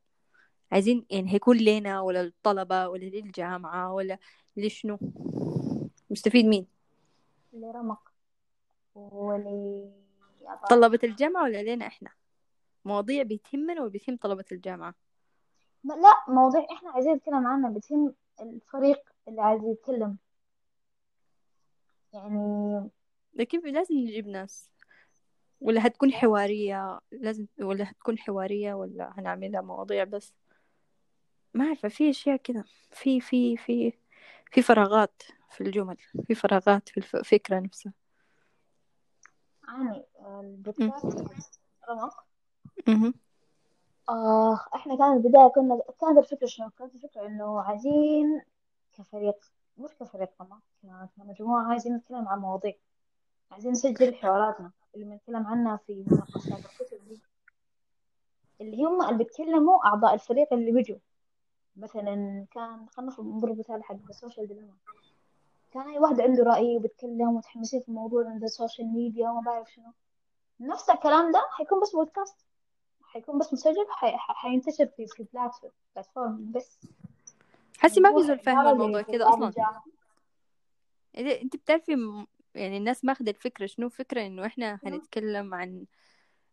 عايزين 0.72 1.06
يعني 1.10 1.32
هيكون 1.32 1.56
لينا 1.56 2.00
ولا 2.00 2.22
للطلبة 2.22 2.88
ولا 2.88 3.04
للجامعة 3.04 3.92
ولا 3.92 4.18
لشنو؟ 4.56 4.98
مستفيد 6.10 6.46
مين؟ 6.46 6.66
لرمق. 7.52 8.12
ولي 8.94 9.90
طلبة 10.70 10.98
الجامعة 11.04 11.42
ولا 11.42 11.62
لينا 11.62 11.86
إحنا؟ 11.86 12.10
مواضيع 12.86 13.22
بتهمنا 13.22 13.80
ولا 13.82 13.90
بتهم 13.90 14.16
طلبة 14.16 14.44
الجامعة. 14.52 14.94
لا 15.84 16.24
مواضيع 16.28 16.66
إحنا 16.72 16.90
عايزين 16.90 17.12
نتكلم 17.12 17.46
عنها 17.46 17.70
بتهم 17.70 18.14
الفريق 18.40 18.98
اللي 19.28 19.40
عايز 19.42 19.64
يتكلم. 19.64 20.16
يعني 22.12 22.90
لكن 23.34 23.60
لازم 23.72 23.94
نجيب 23.94 24.26
ناس. 24.28 24.70
ولا 25.60 25.86
هتكون 25.86 26.12
حوارية 26.12 27.00
لازم 27.12 27.46
ولا 27.60 27.90
هتكون 27.90 28.18
حوارية 28.18 28.74
ولا 28.74 29.12
هنعملها 29.18 29.60
مواضيع 29.60 30.04
بس. 30.04 30.34
ما 31.54 31.68
عارفة 31.68 31.88
في 31.88 32.10
أشياء 32.10 32.36
كده. 32.36 32.64
في 32.90 33.20
في 33.20 33.56
في 33.56 33.92
في 34.52 34.62
فراغات 34.62 35.22
في 35.50 35.60
الجمل. 35.60 35.96
في 36.26 36.34
فراغات 36.34 36.88
في 36.88 36.96
الف- 36.96 37.16
الفكرة 37.16 37.60
نفسها. 37.60 37.92
يعني 39.68 40.04
البودكاست 40.40 41.06
حق 41.06 41.90
رمق. 41.90 42.25
آه 44.08 44.60
إحنا 44.74 44.96
كانت 44.96 45.24
البداية 45.26 45.48
كنا 45.48 45.80
كانت 46.00 46.18
الفكرة 46.18 46.46
شنو؟ 46.46 46.70
كانت 46.78 46.94
الفكرة 46.94 47.26
إنه 47.26 47.60
عايزين 47.60 48.42
كفريق 48.92 49.36
مش 49.78 49.90
كفريق 50.00 50.30
طبعا 50.38 50.60
كمجموعة 51.16 51.64
عايزين 51.70 51.96
نتكلم 51.96 52.28
عن 52.28 52.38
مواضيع 52.38 52.74
عايزين 53.50 53.72
نسجل 53.72 54.14
حواراتنا 54.14 54.70
اللي 54.94 55.06
بنتكلم 55.06 55.46
عنها 55.46 55.76
في 55.76 56.04
مناقشات 56.10 56.58
الكتب 56.58 57.08
دي. 57.08 57.20
اللي 58.60 58.84
هم 58.84 59.02
اللي 59.02 59.18
بيتكلموا 59.18 59.86
أعضاء 59.86 60.14
الفريق 60.14 60.52
اللي 60.52 60.72
بيجوا. 60.72 60.98
مثلا 61.76 62.46
كان 62.50 62.86
خلينا 62.88 63.12
نضرب 63.18 63.58
مثال 63.58 63.84
حق 63.84 63.96
ال 64.08 64.14
social 64.14 64.46
dilemma 64.46 64.74
كان 65.72 65.88
أي 65.88 65.98
واحد 65.98 66.20
عنده 66.20 66.44
رأي 66.44 66.76
وبيتكلم 66.76 67.28
ومتحمسين 67.28 67.80
في 67.80 67.88
الموضوع 67.88 68.28
عند 68.28 68.42
ال 68.42 68.49
social 68.49 68.88
media 68.88 69.30
وما 69.30 69.40
بعرف 69.40 69.72
شنو. 69.72 69.92
نفس 70.60 70.90
الكلام 70.90 71.32
ده 71.32 71.46
حيكون 71.50 71.80
بس 71.80 71.92
بودكاست 71.92 72.45
حيكون 73.16 73.38
بس 73.38 73.52
مسجل 73.52 73.86
حي... 73.90 74.12
حينتشر 74.16 74.86
في 74.86 75.06
في 75.06 75.26
platform 75.94 76.52
بس. 76.52 76.78
حسي 77.78 78.00
ما 78.00 78.14
في 78.14 78.22
زول 78.26 78.38
فاهم 78.38 78.68
الموضوع 78.68 79.02
كده 79.02 79.34
الجامعة 79.34 79.84
إذا 81.16 81.42
أنت 81.42 81.56
بتعرفي 81.56 82.24
يعني 82.54 82.76
الناس 82.76 83.04
ماخذة 83.04 83.30
الفكرة 83.30 83.66
شنو؟ 83.66 83.88
فكرة 83.88 84.26
إنه 84.26 84.46
إحنا 84.46 84.78
هنتكلم 84.84 85.54
عن 85.54 85.84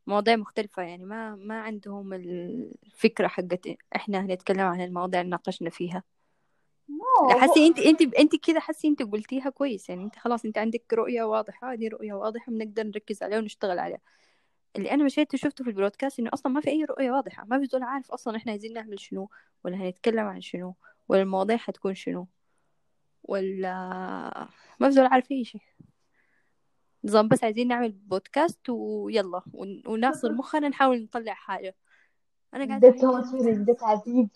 مواضيع 0.07 0.35
مختلفة. 0.35 0.83
يعني 0.83 1.05
ما 1.05 1.35
ما 1.35 1.61
عندهم 1.61 2.13
الفكرة 2.13 3.27
حقت 3.27 3.67
إحنا 3.95 4.19
هنتكلم 4.19 4.61
عن 4.61 4.81
المواضيع 4.81 5.21
اللي 5.21 5.31
ناقشنا 5.31 5.69
فيها. 5.69 6.03
حسي 7.29 7.67
أنت 7.67 7.79
أنت 7.79 8.01
أنت 8.01 8.45
كده 8.47 8.59
حسي 8.59 8.87
أنت 8.87 9.03
قلتيها 9.03 9.49
كويس. 9.49 9.89
يعني 9.89 10.03
أنت 10.03 10.15
خلاص 10.15 10.45
أنت 10.45 10.57
عندك 10.57 10.93
رؤية 10.93 11.23
واضحة. 11.23 11.75
دي 11.75 11.87
رؤية 11.87 12.13
واضحة 12.13 12.51
بنقدر 12.51 12.83
نركز 12.83 13.23
عليها 13.23 13.37
ونشتغل 13.37 13.79
عليها. 13.79 14.01
اللي 14.75 14.91
أنا 14.91 15.03
مشيت 15.03 15.33
وشفته 15.33 15.63
في 15.63 15.69
البرودكاست 15.69 16.19
إنه 16.19 16.29
أصلا 16.33 16.51
ما 16.51 16.61
في 16.61 16.69
أي 16.69 16.83
رؤية 16.85 17.11
واضحة 17.11 17.45
ما 17.45 17.59
في 17.59 17.65
زول 17.65 17.83
عارف 17.83 18.11
أصلا 18.11 18.37
إحنا 18.37 18.51
عايزين 18.51 18.73
نعمل 18.73 18.99
شنو 18.99 19.29
ولا 19.63 19.77
هنتكلم 19.77 20.25
عن 20.25 20.41
شنو 20.41 20.75
ولا 21.07 21.21
المواضيع 21.21 21.57
حتكون 21.57 21.93
شنو 21.95 22.27
ولا 23.23 23.73
ما 24.79 24.89
في 24.89 24.91
زول 24.95 25.05
عارف 25.05 25.31
أي 25.31 25.43
شيء. 25.45 25.61
نظام 27.03 27.27
بس 27.27 27.43
عايزين 27.43 27.67
نعمل 27.67 27.91
بودكاست 27.91 28.69
ويلا 28.69 29.41
ون- 29.53 29.83
ونعصر 29.87 30.31
مخنا 30.31 30.69
نحاول 30.69 31.03
نطلع 31.03 31.33
حاجة. 31.33 31.75
أنا 32.53 32.67
قاعدة 32.67 32.89
ده 32.89 32.97
توتر 33.01 33.53
ده 33.63 33.73
تعذيب. 33.73 34.29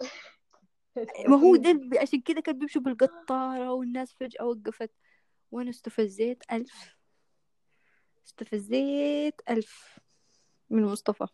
ما 1.28 1.36
هو 1.36 1.56
ده 1.66 2.00
عشان 2.02 2.22
كده 2.22 2.42
كانوا 2.42 2.60
بيمشوا 2.60 2.82
بالقطارة 2.82 3.72
والناس 3.72 4.14
فجأة 4.14 4.46
وقفت. 4.46 4.92
وأنا 5.52 5.70
استفزيت 5.70 6.44
ألف. 6.52 6.96
استفزيت 8.28 9.42
ألف. 9.50 10.00
من 10.70 10.84
مصطفى. 10.84 11.28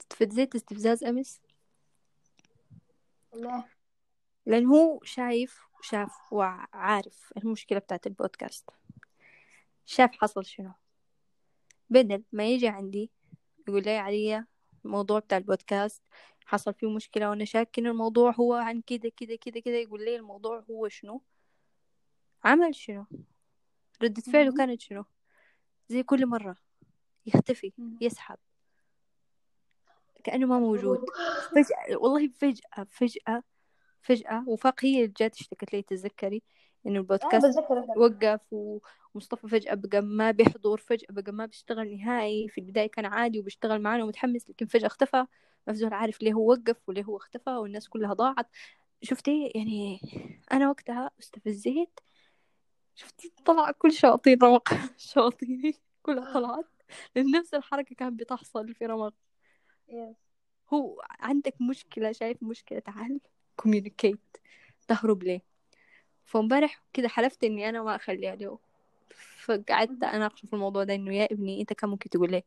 استفزيت 0.00 0.54
استفزاز 0.54 1.04
أمس؟ 1.04 1.40
لا 3.34 3.64
لأن 4.46 4.66
هو 4.66 5.00
شايف 5.04 5.60
وشاف 5.78 6.32
وعارف 6.32 7.32
المشكلة 7.36 7.78
بتاعت 7.78 8.06
البودكاست. 8.06 8.70
شاف 9.86 10.10
حصل 10.12 10.44
شنو. 10.44 10.72
بدل 11.90 12.22
ما 12.32 12.46
يجي 12.48 12.68
عندي 12.68 13.10
يقول 13.68 13.82
لي 13.82 13.96
عليا 13.96 14.46
الموضوع 14.84 15.18
بتاع 15.18 15.38
البودكاست 15.38 16.02
حصل 16.46 16.74
فيه 16.74 16.90
مشكلة 16.90 17.30
وأنا 17.30 17.44
شاك 17.44 17.78
إن 17.78 17.86
الموضوع 17.86 18.30
هو 18.30 18.54
عن 18.54 18.80
كده 18.80 19.08
كده 19.16 19.36
كده 19.36 19.60
كده 19.60 19.76
يقول 19.76 20.04
لي 20.04 20.16
الموضوع 20.16 20.64
هو 20.70 20.88
شنو. 20.88 21.22
عمل 22.44 22.74
شنو. 22.74 23.06
ردة 24.02 24.22
فعله. 24.22 24.56
كانت 24.56 24.80
شنو. 24.80 25.04
زي 25.88 26.02
كل 26.02 26.26
مرة. 26.26 26.56
يختفي. 27.28 27.72
يسحب. 28.00 28.36
كأنه 30.24 30.46
ما 30.46 30.58
موجود. 30.58 30.98
فجأة 31.54 31.96
والله 31.96 32.28
فجأة 32.28 32.84
فجأة 32.90 33.42
فجأة. 34.02 34.44
وفاق 34.46 34.84
هي 34.84 34.96
اللي 35.04 35.14
جات 35.18 35.34
اشتكت 35.40 35.72
لي 35.72 35.82
تتذكري؟ 35.82 36.42
إنه 36.86 36.92
أنا 36.92 36.98
البودكاست 37.00 37.58
هذا. 37.58 37.94
وقف 37.96 38.40
ومصطفى 39.14 39.48
فجأة 39.48 39.74
بقى 39.74 40.02
ما 40.02 40.30
بيحضر 40.30 40.76
فجأة 40.76 41.06
بقى 41.10 41.32
ما 41.32 41.46
بيشتغل 41.46 41.96
نهائي. 41.96 42.48
في 42.48 42.58
البداية 42.60 42.90
كان 42.90 43.04
عادي 43.04 43.40
وبيشتغل 43.40 43.80
معانا 43.82 44.04
ومتحمس 44.04 44.50
لكن 44.50 44.66
فجأة 44.66 44.86
اختفى. 44.86 45.26
ما 45.66 45.72
في 45.72 45.78
زول 45.78 45.92
عارف 45.94 46.22
ليه 46.22 46.32
هو 46.32 46.50
وقف 46.50 46.88
وليه 46.88 47.04
هو 47.04 47.16
اختفى 47.16 47.50
والناس 47.50 47.88
كلها 47.88 48.14
ضاعت. 48.14 48.46
شفتي؟ 49.02 49.52
يعني 49.54 50.00
أنا 50.52 50.68
وقتها 50.68 51.10
استفزيت. 51.20 52.00
شفتي؟ 52.94 53.32
طلع 53.44 53.70
كل 53.70 53.92
شياطين 53.92 54.38
رمق 54.42 54.68
شياطيني 54.96 55.74
كلها 56.02 56.34
طلعت. 56.34 56.64
لأن 56.64 56.77
نفس 57.38 57.54
الحركة 57.54 57.94
كانت 57.94 58.20
بتحصل 58.20 58.74
في 58.74 58.86
رمق 58.86 59.14
Yes. 59.90 60.14
هو 60.72 61.02
عندك 61.20 61.54
مشكلة 61.60 62.12
شايف 62.12 62.42
مشكلة 62.42 62.78
تعال 62.78 63.20
communicate 63.56 64.20
تهرب 64.88 65.22
ليه؟ 65.22 65.42
فامبارح 66.24 66.82
كده 66.92 67.08
حلفت 67.08 67.44
إني 67.44 67.68
أنا 67.68 67.82
ما 67.82 67.96
اخليها 67.96 68.34
له 68.36 68.58
فقعدت 69.44 70.04
أناقشه 70.04 70.46
في 70.46 70.52
الموضوع 70.52 70.84
ده 70.84 70.94
إنه 70.94 71.14
يا 71.14 71.24
ابني 71.32 71.60
أنت 71.60 71.72
كان 71.72 71.90
ممكن 71.90 72.10
تقول 72.10 72.30
ليه 72.30 72.42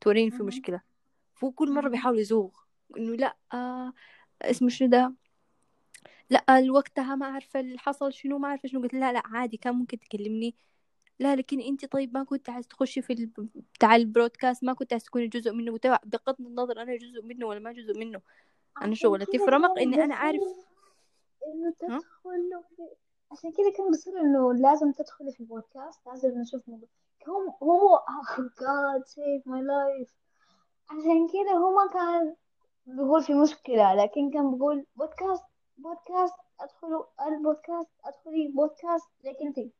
توريني 0.00 0.30
في 0.30 0.36
مهم. 0.36 0.46
مشكلة. 0.46 0.80
فهو 1.34 1.50
كل 1.52 1.68
مرة 1.74 1.80
مهم. 1.82 1.90
بيحاول 1.90 2.18
يزوغ. 2.18 2.50
إنه 2.98 3.16
لأ 3.16 3.36
آه 3.52 3.92
اسمه 4.42 4.68
شنو 4.68 4.88
ده؟ 4.88 5.14
لأ 6.30 6.44
وقتها 6.70 7.14
ما 7.14 7.26
عارفة 7.26 7.60
اللي 7.60 7.78
حصل 7.78 8.12
شنو 8.12 8.38
ما 8.38 8.48
عارفة 8.48 8.68
شنو. 8.68 8.80
قلت 8.82 8.94
لا 8.94 9.12
لا 9.12 9.22
عادي 9.26 9.56
كان 9.56 9.74
ممكن 9.74 9.98
تكلمني. 9.98 10.54
لا 11.20 11.36
لكن 11.36 11.60
انت 11.60 11.84
طيب 11.84 12.14
ما 12.14 12.24
كنت 12.24 12.50
عايز 12.50 12.66
تخشي 12.66 13.02
في 13.02 13.12
ال... 13.12 13.30
بتاع 13.74 13.96
البرودكاست 13.96 14.64
ما 14.64 14.72
كنت 14.72 14.92
عايز 14.92 15.04
تكوني 15.04 15.28
جزء 15.28 15.52
منه 15.52 15.78
بغض 16.04 16.40
النظر 16.40 16.82
أنا 16.82 16.96
جزء 16.96 17.22
منه 17.22 17.46
ولا 17.46 17.60
ما 17.60 17.72
جزء 17.72 17.98
منه. 17.98 18.20
أنا 18.82 18.94
شغلتي 18.94 19.38
في 19.38 19.44
رمق 19.44 19.78
إني 19.78 20.04
أنا 20.04 20.14
إنه 21.46 21.74
ها؟ 21.82 21.98
تدخل 21.98 22.50
عشان 23.32 23.52
كده 23.52 23.72
كان 23.76 23.90
بيصير 23.90 24.20
إنه 24.20 24.54
لازم 24.54 24.92
تدخلي 24.92 25.32
في 25.32 25.40
البودكاست 25.40 26.06
لازم 26.06 26.40
نشوف 26.40 26.68
موضوع 26.68 26.88
هو 27.62 27.98
oh 27.98 28.40
God 28.40 29.06
save 29.08 29.44
my 29.46 29.60
life. 29.60 30.12
عشان 30.90 31.28
كده 31.28 31.52
هو 31.52 31.70
ما 31.70 31.92
كان 31.92 32.34
بيقول 32.86 33.22
في 33.22 33.34
مشكلة 33.34 33.94
لكن 33.94 34.30
كان 34.30 34.54
بيقول 34.54 34.86
بودكاست 34.96 35.44
بودكاست 35.78 36.34
أدخلوا 36.60 37.04
البودكاست 37.28 37.90
أدخلي 38.04 38.48
بودكاست 38.48 39.08
ليك 39.24 39.36
انتي 39.42 39.70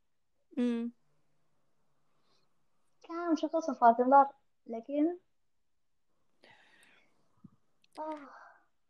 كان 3.10 3.32
مشغل 3.32 3.62
صفات 3.62 4.00
النار 4.00 4.28
لكن 4.66 5.16
آه. 7.98 8.18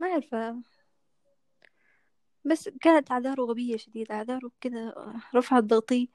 ما 0.00 0.06
عارفة 0.06 0.62
بس 2.44 2.68
كانت 2.68 3.10
أعذاره 3.10 3.42
غبية 3.42 3.76
شديدة 3.76 4.14
أعذاره 4.14 4.50
كذا 4.60 4.94
رفعت 5.34 5.64
ضغطي 5.64 6.10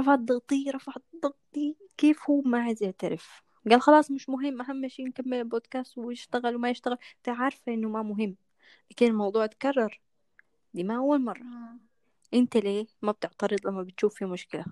رفعت 0.00 0.18
ضغطي 0.18 0.70
رفعت 0.70 1.02
ضغطي 1.22 1.76
كيف 1.96 2.30
هو 2.30 2.40
ما 2.40 2.62
عايز 2.62 2.82
يعترف؟ 2.82 3.42
قال 3.70 3.80
خلاص 3.82 4.10
مش 4.10 4.28
مهم 4.28 4.62
أهم 4.62 4.88
شيء 4.88 5.06
نكمل 5.06 5.34
البودكاست 5.34 5.98
ويشتغل 5.98 6.56
وما 6.56 6.70
يشتغل. 6.70 6.98
أنت 7.16 7.28
عارفة 7.28 7.74
إنه 7.74 7.88
ما 7.88 8.02
مهم. 8.02 8.36
لكن 8.90 9.06
الموضوع 9.06 9.46
تكرر. 9.46 10.00
دي 10.74 10.84
ما 10.84 10.96
أول 10.96 11.24
مرة. 11.24 11.42
أنت 12.34 12.56
ليه 12.56 12.86
ما 13.02 13.12
بتعترض 13.12 13.66
لما 13.66 13.82
بتشوف 13.82 14.14
في 14.14 14.24
مشكلة؟ 14.24 14.64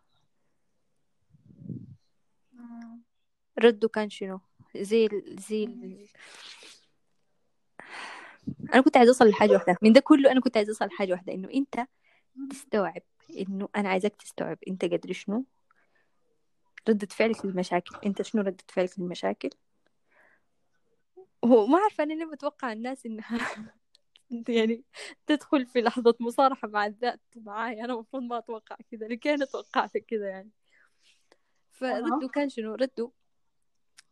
رده 3.58 3.88
كان 3.88 4.10
شنو 4.10 4.40
زي 4.76 5.06
ال... 5.06 5.36
زي 5.40 5.64
ال... 5.64 6.06
أنا 8.74 8.82
كنت 8.82 8.96
عايزة 8.96 9.08
أوصل 9.10 9.28
لحاجة 9.28 9.52
واحدة. 9.52 9.76
من 9.82 9.92
ده 9.92 10.00
كله 10.00 10.32
أنا 10.32 10.40
كنت 10.40 10.56
عايزة 10.56 10.70
أوصل 10.70 10.86
لحاجة 10.86 11.12
واحدة 11.12 11.32
إنه 11.32 11.48
أنت 11.54 11.86
تستوعب 12.50 13.02
إنه 13.38 13.68
أنا 13.76 13.88
عايزك 13.88 14.16
تستوعب. 14.16 14.58
أنت 14.68 14.84
قدر 14.84 15.12
شنو؟ 15.12 15.44
ردة 16.88 17.06
فعلك 17.06 17.44
للمشاكل. 17.46 17.96
أنت 18.06 18.22
شنو 18.22 18.42
ردة 18.42 18.64
فعلك 18.68 18.98
للمشاكل؟ 18.98 19.50
هو 21.44 21.66
ما 21.66 21.78
عارفة 21.78 22.04
أنا 22.04 22.14
ليه 22.14 22.26
بتوقع 22.32 22.72
الناس 22.72 23.06
إنها 23.06 23.38
يعني 24.48 24.84
تدخل 25.26 25.66
في 25.66 25.80
لحظة 25.80 26.14
مصارحة 26.20 26.68
مع 26.68 26.86
الذات. 26.86 27.20
معاي 27.36 27.84
أنا 27.84 27.94
المفروض 27.94 28.22
ما 28.22 28.38
أتوقع 28.38 28.76
كذا 28.90 29.06
لكن 29.06 29.30
أنا 29.30 29.44
توقعت 29.44 29.96
كذا 29.96 30.28
يعني. 30.28 30.50
فرده 31.70 32.28
كان 32.28 32.48
شنو؟ 32.48 32.74
رده 32.74 33.10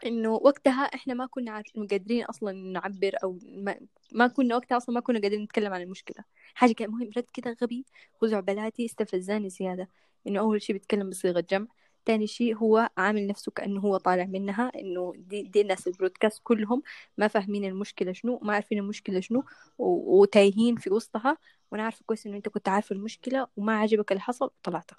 إنه 0.06 0.30
وقتها 0.32 0.82
إحنا 0.82 1.14
ما 1.14 1.26
كنا 1.26 1.62
قادرين 1.90 2.24
أصلا 2.24 2.52
نعبر 2.52 3.12
أو 3.24 3.38
ما, 3.44 3.76
ما 4.12 4.26
كنا 4.26 4.56
وقتها 4.56 4.76
أصلا 4.76 4.94
ما 4.94 5.00
كنا 5.00 5.20
قادرين 5.20 5.42
نتكلم 5.42 5.72
عن 5.74 5.82
المشكلة. 5.82 6.24
حاجة 6.54 6.72
كان 6.72 6.90
مهم 6.90 7.10
رد 7.16 7.26
كده 7.32 7.56
غبي 7.62 7.84
خزعبلاتي 8.22 8.84
استفزاني 8.84 9.50
زيادة 9.50 9.88
إنه 10.26 10.40
أول 10.40 10.62
شيء 10.62 10.72
بيتكلم 10.76 11.10
بصيغة 11.10 11.40
جمع 11.50 11.66
تاني 12.04 12.26
شيء 12.26 12.56
هو 12.56 12.90
عامل 12.96 13.26
نفسه 13.26 13.52
كأنه 13.52 13.80
هو 13.80 13.96
طالع 13.96 14.24
منها 14.24 14.72
إنه 14.76 15.12
دي, 15.16 15.42
دي 15.42 15.60
الناس 15.60 15.86
البرودكاست 15.86 16.40
كلهم 16.44 16.82
ما 17.18 17.28
فاهمين 17.28 17.64
المشكلة 17.64 18.12
شنو 18.12 18.38
ما 18.42 18.54
عارفين 18.54 18.78
المشكلة 18.78 19.20
شنو 19.20 19.44
وتايهين 19.78 20.76
في 20.76 20.90
وسطها 20.90 21.38
وأنا 21.72 21.82
عارفة 21.82 22.02
كويس 22.06 22.26
إنه 22.26 22.36
أنت 22.36 22.48
كنت 22.48 22.68
عارف 22.68 22.92
المشكلة 22.92 23.46
وما 23.56 23.78
عجبك 23.78 24.12
اللي 24.12 24.20
حصل 24.20 24.44
وطلعت 24.46 24.90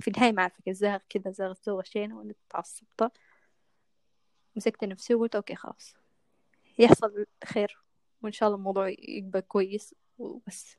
في 0.00 0.08
النهاية 0.08 0.32
ما 0.32 0.42
عارفة 0.42 0.72
زاغ 0.72 0.98
كذا 1.08 1.30
زاغ 1.30 1.54
زوغ 1.66 1.82
شينا 1.82 2.16
وأنا 2.16 2.34
تعصبت 2.50 3.12
مسكت 4.56 4.84
نفسي 4.84 5.14
وقلت 5.14 5.34
okay 5.36 5.54
خلاص. 5.54 5.94
يحصل 6.78 7.26
خير 7.44 7.78
وإن 8.22 8.32
شاء 8.32 8.48
الله 8.48 8.58
الموضوع 8.58 8.94
يبقى 8.98 9.42
كويس 9.42 9.94
وبس. 10.18 10.76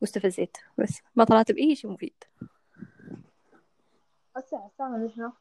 واستفزيت 0.00 0.56
بس. 0.78 1.02
ما 1.16 1.24
طلعت 1.24 1.52
بأي 1.52 1.76
شيء 1.76 1.90
مفيد. 1.90 2.24
هسه 4.36 4.70
تعمل 4.78 5.12
شنو؟ 5.16 5.32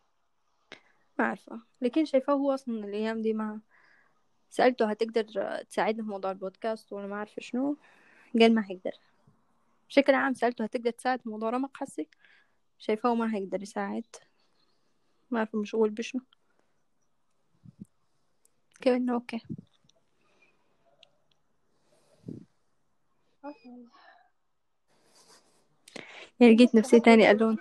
ما 1.20 1.26
عارفة. 1.26 1.62
لكن 1.82 2.06
شايفاه 2.06 2.34
هو 2.34 2.54
أصلا 2.54 2.86
الأيام 2.86 3.22
دي 3.22 3.34
ما 3.34 3.60
سألته 4.50 4.90
هتقدر 4.90 5.24
تساعدنا 5.64 6.04
في 6.04 6.10
موضوع 6.10 6.32
البودكاست 6.32 6.94
وأنا 6.94 7.08
ما 7.08 7.16
عارفة 7.16 7.42
شنو؟ 7.42 7.78
قال 8.40 8.56
ما 8.56 8.66
هيقدر. 8.70 8.92
بشكل 9.90 10.14
عام 10.14 10.34
سألته 10.34 10.64
هتقدر 10.64 10.92
تساعد 10.92 11.22
في 11.22 11.30
موضوع 11.30 11.50
رمق 11.50 11.78
حسي؟ 11.78 12.08
شايفاه 12.78 13.16
ما 13.16 13.36
هيقدر 13.36 13.62
يساعد. 13.62 14.06
ما 15.32 15.40
عارفة 15.40 15.60
مشغول 15.60 15.90
بشنو. 15.90 16.22
كيف 18.82 18.94
إنه 18.96 19.14
okay 19.14 19.42
يعني 26.40 26.56
لقيت 26.56 26.76
نفسي 26.76 27.00
تاني 27.00 27.32
alone 27.32 27.58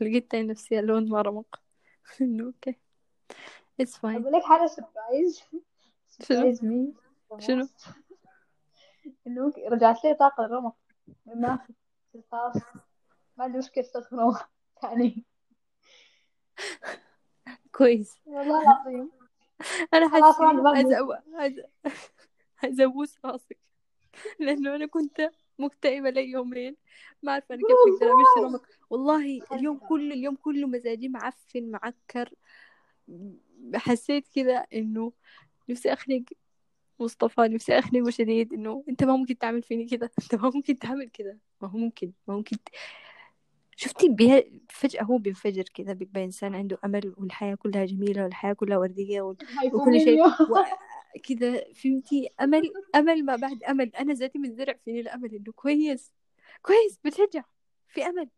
لقيت 0.00 0.30
تاني 0.30 0.48
نفسي 0.48 0.78
alone 0.78 1.08
ما 1.08 1.22
رمق. 1.22 1.62
إنه 2.20 2.44
okay. 2.46 2.76
It's 3.82 3.96
fine. 3.96 4.04
أقول 4.04 4.32
لك 4.32 4.42
حاجة 4.42 4.66
surprise 4.66 5.42
سربرايز 6.08 6.64
مي 6.64 6.94
شنو؟ 7.38 7.68
إنه 9.26 9.52
رجعت 9.68 10.04
لي 10.04 10.14
طاقة 10.14 10.44
الرمق 10.44 10.76
ما 11.26 11.56
في 12.12 12.22
خلاص 12.32 12.56
ما 13.36 13.44
عندي 13.44 13.58
مشكلة 13.58 13.84
استخدمه 13.84 14.40
ثاني 14.82 15.24
كويس. 17.78 18.20
والله 18.26 18.62
العظيم. 18.62 19.10
أنا 19.94 20.08
خلاص 20.08 20.40
أبوس 22.80 23.18
راسك. 23.24 23.58
لأنه 24.40 24.74
أنا 24.74 24.86
كنت 24.86 25.30
مكتئبة 25.58 26.10
لي 26.10 26.30
يومين. 26.30 26.76
ما 27.22 27.32
عارفة 27.32 27.54
أنا 27.54 27.62
كيف 27.62 27.94
أقدر 27.94 28.12
أمشي 28.12 28.46
رمق 28.46 28.66
والله 28.90 29.40
اليوم 29.52 29.78
كله 29.78 30.14
اليوم 30.14 30.36
كله 30.36 30.66
مزاجي 30.66 31.08
معفن 31.08 31.70
معكر. 31.70 32.34
حسيت 33.74 34.28
كذا 34.34 34.66
إنه 34.74 35.12
نفسي 35.68 35.92
أخنق 35.92 36.22
مصطفى 37.00 37.40
نفسي 37.40 37.78
أخنقه 37.78 38.10
شديد 38.10 38.52
إنه 38.52 38.84
أنت 38.88 39.04
ما 39.04 39.16
ممكن 39.16 39.38
تعمل 39.38 39.62
فيني 39.62 39.86
كذا 39.86 40.10
أنت 40.22 40.34
ما 40.34 40.50
ممكن 40.54 40.78
تعمل 40.78 41.10
كذا 41.10 41.38
ما 41.60 41.68
هو 41.68 41.78
ممكن 41.78 42.12
ما 42.28 42.34
ممكن. 42.34 42.56
شفتي 43.76 44.08
بيه... 44.08 44.50
فجأة 44.70 45.02
هو 45.02 45.18
بينفجر 45.18 45.62
كذا 45.62 45.92
بيبقى 45.92 46.24
إنسان 46.24 46.54
عنده 46.54 46.78
أمل 46.84 47.14
والحياة 47.18 47.54
كلها 47.54 47.84
جميلة 47.84 48.24
والحياة 48.24 48.52
كلها 48.52 48.78
وردية. 48.78 49.20
وكل 49.72 50.00
شيء 50.00 50.26
و... 50.26 50.30
كذا 51.28 51.72
فهمتي 51.72 52.28
أمل 52.40 52.72
أمل 52.94 53.24
ما 53.24 53.36
بعد 53.36 53.62
أمل 53.62 53.96
أنا 53.96 54.12
ذاتي 54.12 54.38
متزرع 54.38 54.74
فيني 54.84 55.00
الأمل 55.00 55.34
إنه 55.34 55.52
كويس 55.52 56.12
كويس 56.62 56.98
بتشجع 57.04 57.44
في 57.88 58.06
أمل 58.06 58.28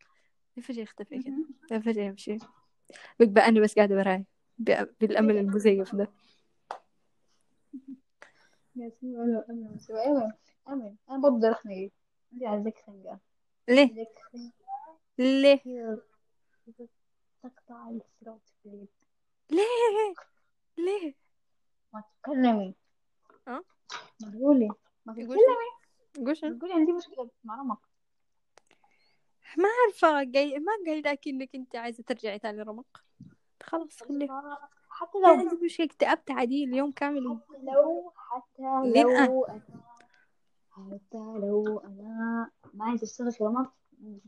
فجأة 0.62 0.82
يختفي 0.82 1.22
كذا 1.68 1.80
فجأة 1.80 2.02
يمشي 2.04 2.38
بقى 3.20 3.48
أنا 3.48 3.60
بس 3.60 3.74
قاعدة 3.74 3.94
براي 3.94 4.24
ب... 4.58 4.86
بالأمل 5.00 5.36
المزيف 5.36 5.94
ده 5.94 6.10
أيوة 9.90 10.32
أمل 10.68 10.94
أنا 11.10 11.18
برضه 11.18 11.50
أخنق 11.50 11.90
عندي 12.32 12.46
عايزك 12.46 12.74
خنقة 12.86 13.18
ليه 13.68 14.06
ليه؟ 15.18 15.62
تقطع 17.42 17.88
الصراط 17.88 18.48
في 18.62 18.68
اليد 18.68 18.88
ليه؟ 19.50 20.14
ليه؟ 20.78 21.14
ما 21.92 22.02
تتكلمي. 22.02 22.74
أه؟ 23.48 23.64
ما 24.20 24.30
تقولي. 24.30 24.68
ما 25.06 25.12
تتكلمي. 25.12 25.36
قول 26.16 26.36
شنو؟ 26.36 26.58
تقولي 26.58 26.74
عندي 26.74 26.92
مشكلة 26.92 27.30
مع 27.44 27.60
رمق 27.60 27.80
ما 29.56 29.68
عارفة 29.82 30.22
جاي 30.22 30.58
ما 30.58 30.72
قايلة 30.86 31.18
إنك 31.26 31.54
أنت 31.54 31.76
عايزة 31.76 32.02
ترجعي 32.02 32.38
تاني 32.38 32.62
رمق. 32.62 33.04
خلاص 33.62 34.02
خليه 34.02 34.28
حتى 34.88 35.18
لو 35.18 35.26
عندي 35.26 35.64
مشكلة 35.64 35.86
اكتئبت 35.86 36.30
عادي 36.30 36.64
اليوم 36.64 36.92
كامل. 36.92 37.40
حتى 37.48 37.62
لو 37.62 38.12
حتى 38.16 38.62
لو 38.62 39.44
أنا 39.44 39.62
حتى 40.70 41.18
لو 41.18 41.78
أنا 41.78 42.50
ما 42.74 42.84
عايزة 42.84 43.04
أشتغل 43.04 43.32
في 43.32 43.44
رمض 43.44 43.66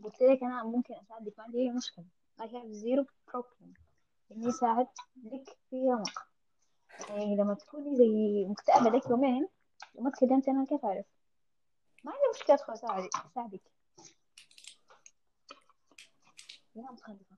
قلت 0.04 0.22
لك 0.22 0.42
أنا 0.42 0.64
ممكن 0.64 0.94
أساعدك 0.94 1.38
ما 1.38 1.44
عندي 1.44 1.58
أي 1.58 1.70
مشكلة. 1.70 2.04
I 2.40 2.44
have 2.44 2.72
zero 2.72 3.04
problem. 3.30 3.68
إني 4.32 4.48
أساعد 4.48 4.86
لك 5.24 5.58
في 5.70 5.76
رمق 5.76 6.28
يعني 7.08 7.36
لما 7.36 7.54
تكوني 7.54 7.96
زي 7.96 8.44
مكتئبة 8.48 8.90
لك 8.90 9.10
يومين 9.10 9.48
وما 9.94 10.10
تكلمتي 10.10 10.50
أنا 10.50 10.64
كيف 10.64 10.84
أعرف 10.84 11.06
ما 12.04 12.12
عندي 12.12 12.22
مشكلة 12.34 12.74
أساعدك 13.26 13.62
يا 16.76 16.82
متخلفة 16.82 17.36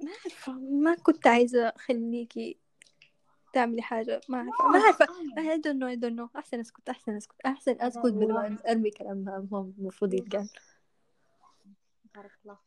ما 0.00 0.10
عارفة. 0.10 0.52
ما 0.52 0.94
كنت 0.94 1.26
عايزة 1.26 1.68
أخليكي 1.68 2.58
تعملي 3.52 3.82
حاجة. 3.82 4.20
ما 4.28 4.38
عارفة. 4.38 4.68
ما 4.68 4.78
عارفة. 4.78 5.06
I 5.56 5.60
don't 5.60 5.78
know. 5.78 5.86
I 5.86 6.00
don't 6.00 6.14
know. 6.14 6.36
أحسن 6.36 6.60
أسكت. 6.60 6.88
أحسن 6.88 7.16
أسكت. 7.16 7.40
أحسن 7.46 7.80
أسكت 7.80 8.04
ما 8.04 8.58
أرمي 8.68 8.90
كلام 8.90 9.16
ما 9.50 9.72
المفروض 9.78 10.14
يتقال. 10.14 10.48
بارك 12.18 12.32
الله 12.44 12.58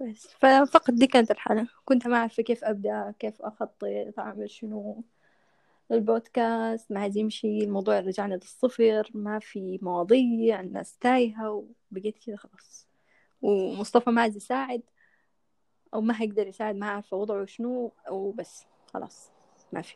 بس. 0.00 0.26
ففقط 0.26 0.90
دي 0.90 1.06
كانت 1.06 1.30
الحالة. 1.30 1.68
كنت 1.84 2.06
ما 2.06 2.16
أعرف 2.16 2.40
كيف 2.40 2.64
أبدأ 2.64 3.14
كيف 3.18 3.42
أخطط 3.42 3.84
أعمل 4.18 4.50
شنو. 4.50 5.04
البودكاست 5.90 6.92
ما 6.92 7.00
عاد 7.00 7.16
يمشي 7.16 7.58
الموضوع 7.58 8.00
رجعنا 8.00 8.34
للصفر 8.34 9.10
ما 9.14 9.38
في 9.38 9.78
مواضيع 9.82 10.60
الناس 10.60 10.98
تايهة 10.98 11.64
وبقيت 11.90 12.18
كذا 12.18 12.36
خلاص. 12.36 12.86
ومصطفى 13.42 14.10
ما 14.10 14.22
عاد 14.22 14.36
يساعد 14.36 14.82
أو 15.94 16.00
ما 16.00 16.22
هيقدر 16.22 16.46
يساعد 16.46 16.76
ما 16.76 16.86
عارفة 16.86 17.16
وضعه 17.16 17.44
شنو 17.44 17.92
وبس. 18.10 18.66
خلاص. 18.94 19.30
ما 19.72 19.82
في. 19.82 19.94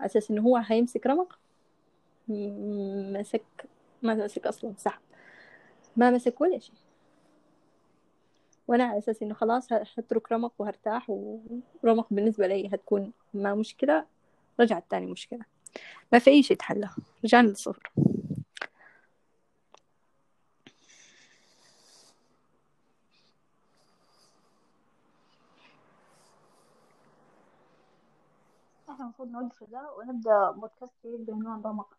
أساس 0.00 0.30
إنه 0.30 0.42
هو 0.42 0.56
هيمسك 0.56 1.06
رمق؟ 1.06 1.38
مسك 2.28 3.66
ما 4.14 4.24
مسك 4.24 4.46
أصلا 4.46 4.74
سحب. 4.78 5.00
ما 5.96 6.10
مسك 6.10 6.40
ولا 6.40 6.58
شيء. 6.58 6.74
وأنا 8.68 8.84
على 8.84 8.98
أساس 8.98 9.22
إنه 9.22 9.34
خلاص 9.34 9.72
هترك 9.72 10.32
رمق 10.32 10.52
وهرتاح 10.58 11.10
ورمق 11.10 12.06
بالنسبة 12.10 12.46
لي 12.46 12.68
هتكون 12.68 13.12
ما 13.34 13.54
مشكلة. 13.54 14.06
رجعت 14.60 14.84
تاني 14.90 15.06
مشكلة. 15.06 15.44
ما 16.12 16.18
في 16.18 16.30
أي 16.30 16.42
شيء 16.42 16.56
تحلى 16.56 16.90
رجعنا 17.24 17.48
للصفر. 17.48 17.92
إحنا 28.90 29.04
المفروض 29.04 29.28
نوقف 29.28 29.64
ده 29.70 29.92
ونبدأ 29.98 30.50
بودكاست 30.50 30.94
جديد 31.04 31.26
بعنوان 31.26 31.62
رمق. 31.62 31.96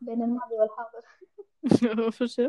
بين 0.00 0.22
الماضي 0.22 0.54
والحاضر. 0.54 1.02
شو؟ 2.26 2.48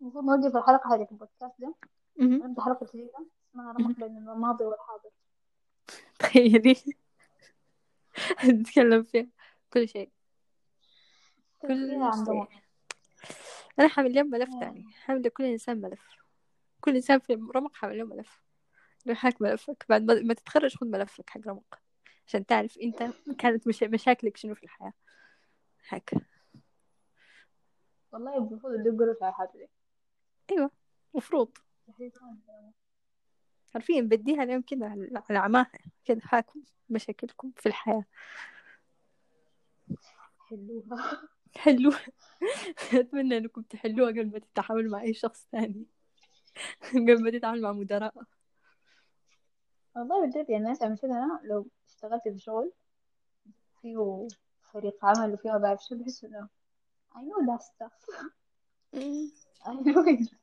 المفروض 0.00 0.24
نوقف 0.24 0.56
الحلقة 0.56 0.94
هذه 0.94 1.08
البودكاست 1.10 1.54
ده. 1.58 1.74
مهم. 2.16 2.42
ونبدأ 2.42 2.62
حلقة 2.62 2.86
جديدة 2.94 3.26
اسمها 3.50 3.72
رمق 3.72 3.98
بين 3.98 4.16
الماضي 4.16 4.64
والحاضر. 4.64 5.10
تخيلي. 6.18 6.76
نتكلم 8.44 9.02
فيها. 9.02 9.26
كل 9.72 9.88
شيء. 9.88 10.10
كل 11.62 11.88
شيء 11.88 12.46
أنا 13.78 13.88
حامل 13.88 14.10
اليوم 14.10 14.30
ملف 14.30 14.50
تاني 14.60 14.92
حامل 14.92 15.22
لكل 15.22 15.44
إنسان 15.44 15.80
ملف 15.80 16.16
كل 16.80 16.94
إنسان 16.94 17.18
في 17.18 17.34
رمق 17.56 17.74
حامل 17.74 17.98
له 17.98 18.04
ملف 18.04 18.42
روح 19.08 19.26
هاك 19.26 19.42
ملفك 19.42 19.84
بعد 19.88 20.02
ما 20.02 20.14
ما 20.14 20.34
تتخرج 20.34 20.76
خذ 20.76 20.86
ملفك 20.86 21.30
حق 21.30 21.40
رمق. 21.46 21.78
عشان 22.26 22.46
تعرف 22.46 22.78
أنت 22.78 23.10
كانت 23.38 23.66
مش... 23.66 23.82
مشاكلك 23.82 24.36
شنو 24.36 24.54
في 24.54 24.62
الحياة. 24.62 24.92
هاك 25.88 26.14
والله 28.12 28.36
المفروض 28.36 28.74
يدقوا 28.74 29.14
في 29.14 29.28
الحاجة 29.28 29.50
دي 29.54 29.68
أيوة 30.50 30.70
مفروض. 31.14 31.58
عارفين 33.74 34.08
بديها 34.08 34.42
اليوم 34.42 34.62
كذا 34.62 34.86
على 34.88 35.22
على 35.30 35.38
عماها 35.38 35.72
كذا 36.04 36.20
هاكم 36.32 36.62
مشاكلكم 36.90 37.52
في 37.56 37.66
الحياة. 37.66 38.04
حلوها. 40.48 41.28
حلوها. 41.56 42.06
أتمنى 42.94 43.36
أنكم 43.36 43.62
تحلوها 43.62 44.10
قبل 44.10 44.30
ما 44.30 44.38
تتعاملوا 44.38 44.92
مع 44.92 45.02
أي 45.02 45.14
شخص 45.14 45.48
ثاني. 45.52 45.86
قبل 46.92 47.22
ما 47.24 47.30
تتعامل 47.30 47.62
مع 47.62 47.72
مدراء. 47.72 48.14
والله 49.96 50.26
بجد 50.26 50.50
يعني 50.50 50.70
مثلا 50.70 50.88
مثلا 50.88 51.40
لو 51.44 51.68
اشتغلت 51.88 52.28
في 52.28 52.38
شغل 52.38 52.72
فيه 53.82 54.26
فريق 54.72 55.04
عمل 55.04 55.32
وفيه 55.32 55.50
ما 55.50 55.58
بعرف 55.58 55.80
شو 55.88 55.94
بحس 55.94 56.24
إنه 56.24 56.48
I 57.14 57.18
know 57.18 57.46
that 57.46 57.62
stuff. 57.62 57.92
I 59.66 59.72
know 59.72 60.06
it. 60.06 60.34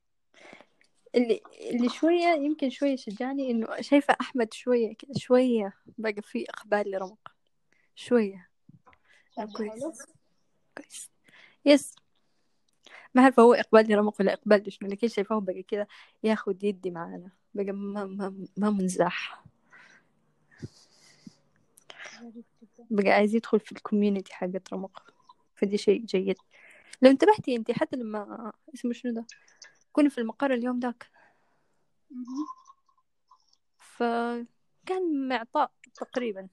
اللي 1.16 1.42
اللي 1.72 1.90
شوية 1.90 2.28
يمكن 2.28 2.70
شوية 2.70 2.96
شجعني 2.96 3.52
إنه 3.52 3.82
شايفة 3.82 4.16
أحمد 4.22 4.54
شوية 4.54 4.96
كذا 4.96 5.12
شوية 5.18 5.74
بقى 5.98 6.22
في 6.22 6.46
إقبال 6.50 6.92
لرمق. 6.92 7.36
شوية. 7.96 8.50
كويس. 9.58 9.84
كويس. 10.78 11.10
يس 11.66 11.96
ما 13.16 13.22
عارفة 13.24 13.44
هو 13.44 13.54
إقبال 13.54 13.92
لرمق 13.92 14.16
ولا 14.20 14.34
إقبال 14.34 14.64
لشنو؟ 14.68 14.90
لكن 14.90 15.08
شايفاه 15.08 15.40
بقى 15.40 15.64
كذا 15.64 15.88
ياخد 16.24 16.64
يدي 16.64 16.92
معانا. 16.92 17.32
بقى 17.54 17.72
ما 17.72 18.06
ما 18.06 18.46
ما 18.58 18.70
منزاح 18.70 19.44
غريب 22.22 22.44
جدا 22.62 22.79
بقى 22.90 23.10
عايز 23.10 23.36
يدخل 23.36 23.60
في 23.60 23.72
الكوميونتي 23.72 24.34
حقت 24.34 24.74
رمق. 24.74 25.14
فدي 25.56 25.78
شيء 25.78 26.06
جيد. 26.06 26.38
لو 27.02 27.12
انتبهتي 27.12 27.56
انتي 27.56 27.74
حتى 27.74 27.98
لما 27.98 28.52
اسمه 28.76 28.94
شنو 28.94 29.14
ده؟ 29.14 29.26
كنا 29.92 30.10
في 30.10 30.18
المقر 30.18 30.54
اليوم 30.54 30.80
ذاك. 30.80 31.12
فكان 33.80 35.28
معطاء 35.28 35.72
تقريبا. 35.94 36.48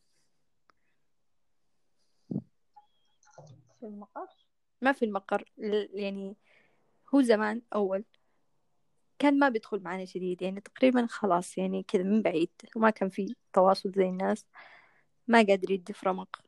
في 3.80 3.86
المقر؟ 3.86 4.28
ما 4.82 4.92
في 4.92 5.04
المقر. 5.04 5.52
يعني 5.92 6.36
هو 7.14 7.22
زمان 7.22 7.62
أول. 7.74 8.04
كان 9.18 9.38
ما 9.38 9.48
بيدخل 9.48 9.82
معنا 9.82 10.04
جديد 10.04 10.42
يعني 10.42 10.60
تقريبا 10.60 11.06
خلاص 11.06 11.58
يعني 11.58 11.82
كذا 11.82 12.02
من 12.02 12.22
بعيد. 12.22 12.50
وما 12.76 12.90
كان 12.90 13.08
في 13.08 13.34
تواصل 13.52 13.92
زي 13.96 14.08
الناس. 14.08 14.46
ما 15.28 15.38
قادر 15.38 15.70
يدي 15.70 15.92
في 15.92 16.08
رمق. 16.08 16.40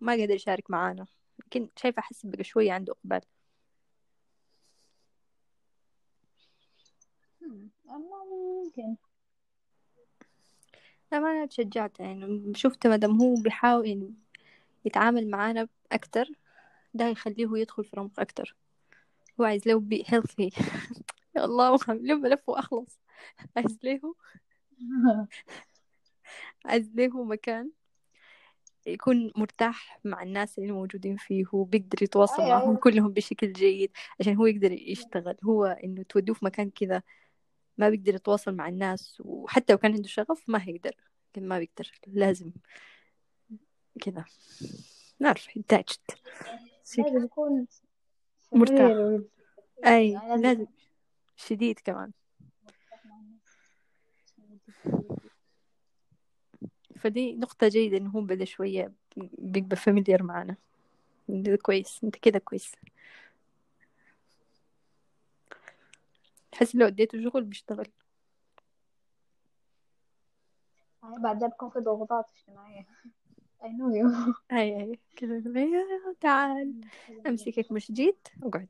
ما 0.00 0.12
قادر 0.12 0.34
يشارك 0.34 0.70
معانا. 0.70 1.06
لكن 1.46 1.68
شايفة 1.76 2.00
أحس 2.00 2.26
بقى 2.26 2.44
شوية 2.44 2.72
عنده 2.72 2.92
إقبال. 2.92 3.20
والله 7.84 8.62
يمكن 8.64 8.96
لا 11.12 11.18
ما 11.20 11.30
أنا 11.30 11.46
تشجعت 11.46 12.00
يعني 12.00 12.52
شفت 12.56 12.86
مادام 12.86 13.22
هو 13.22 13.34
بيحاول 13.34 13.86
يعني 13.88 14.14
يتعامل 14.84 15.30
معانا 15.30 15.68
أكتر 15.92 16.28
ده 16.94 17.08
يخليه 17.08 17.48
يدخل 17.58 17.84
في 17.84 17.96
رمق 17.96 18.20
أكتر. 18.20 18.56
هو 19.40 19.44
عايز 19.44 19.68
له 19.68 19.80
بي 19.80 20.04
هيلثي 20.08 20.50
يا 21.36 21.44
الله 21.44 21.78
له 21.88 22.14
ملف 22.16 22.48
وأخلص. 22.48 23.00
عايز 23.56 23.78
له 23.84 24.14
عايز 26.64 26.90
له 26.94 27.24
مكان. 27.24 27.70
يكون 28.86 29.32
مرتاح 29.36 30.00
مع 30.04 30.22
الناس 30.22 30.58
اللي 30.58 30.72
موجودين 30.72 31.16
فيه 31.16 31.44
وبيقدر 31.52 32.02
يتواصل 32.02 32.42
أي 32.42 32.48
معهم 32.48 32.70
أي 32.70 32.76
كلهم 32.76 33.12
بشكل 33.12 33.52
جيد 33.52 33.90
عشان 34.20 34.36
هو 34.36 34.46
يقدر 34.46 34.72
يشتغل. 34.72 35.36
هو 35.44 35.64
إنه 35.64 36.02
تودوه 36.02 36.34
في 36.34 36.44
مكان 36.44 36.70
كذا 36.70 37.02
ما 37.78 37.88
بيقدر 37.88 38.14
يتواصل 38.14 38.54
مع 38.54 38.68
الناس 38.68 39.22
وحتى 39.24 39.72
لو 39.72 39.78
كان 39.78 39.92
عنده 39.92 40.08
شغف 40.08 40.48
ما 40.48 40.68
هيقدر 40.68 40.94
لكن 41.30 41.48
ما 41.48 41.58
بيقدر 41.58 41.90
لازم 42.06 42.50
كذا. 44.00 44.24
نعرف 45.20 45.48
لازم 46.98 47.24
يكون 47.24 47.66
مرتاح. 48.52 49.20
أي 49.86 50.10
يعني 50.10 50.42
لازم 50.42 50.66
شديد 51.36 51.78
كمان 51.84 52.12
مرتاح 52.62 53.06
مع 53.06 53.16
الناس 53.16 53.58
عشان 54.24 54.44
يديك 54.44 55.22
فدي 57.02 57.34
نقطة 57.36 57.68
جيدة 57.68 57.96
إنه 57.96 58.10
هو 58.10 58.20
بدأ 58.20 58.44
شوية 58.44 58.92
بيبقى 59.38 59.76
فاميليار 59.76 60.22
معنا. 60.22 60.56
ده 61.28 61.56
كويس 61.56 62.00
أنت 62.04 62.16
كده 62.16 62.38
كويس. 62.38 62.72
تحس 66.52 66.74
لو 66.74 66.86
اديته 66.86 67.22
شغل 67.30 67.44
بيشتغل. 67.44 67.86
بعدها 71.02 71.48
بكون 71.48 71.70
في 71.70 71.78
ضغوطات 71.78 72.26
اجتماعية. 72.36 72.86
I 73.62 73.64
know 73.64 73.92
you. 73.94 74.34
أي 74.52 74.80
أي. 74.80 74.98
كده 75.16 75.34
يقول 75.36 75.52
لي، 75.54 75.60
"يا 75.60 76.14
تعال. 76.20 76.80
أمسكك 77.26 77.72
مش 77.72 77.92
جيت. 77.92 78.28
أقعد. 78.42 78.68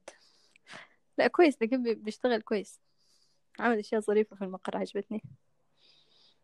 لا 1.19 1.27
كويس 1.27 1.63
لكن 1.63 1.83
بي- 1.83 1.95
بيشتغل 1.95 2.43
كويس. 2.43 2.81
عمل 3.59 3.79
أشياء 3.79 4.01
ظريفة 4.01 4.37
في 4.37 4.45
المقر 4.45 4.77
عجبتني. 4.77 5.23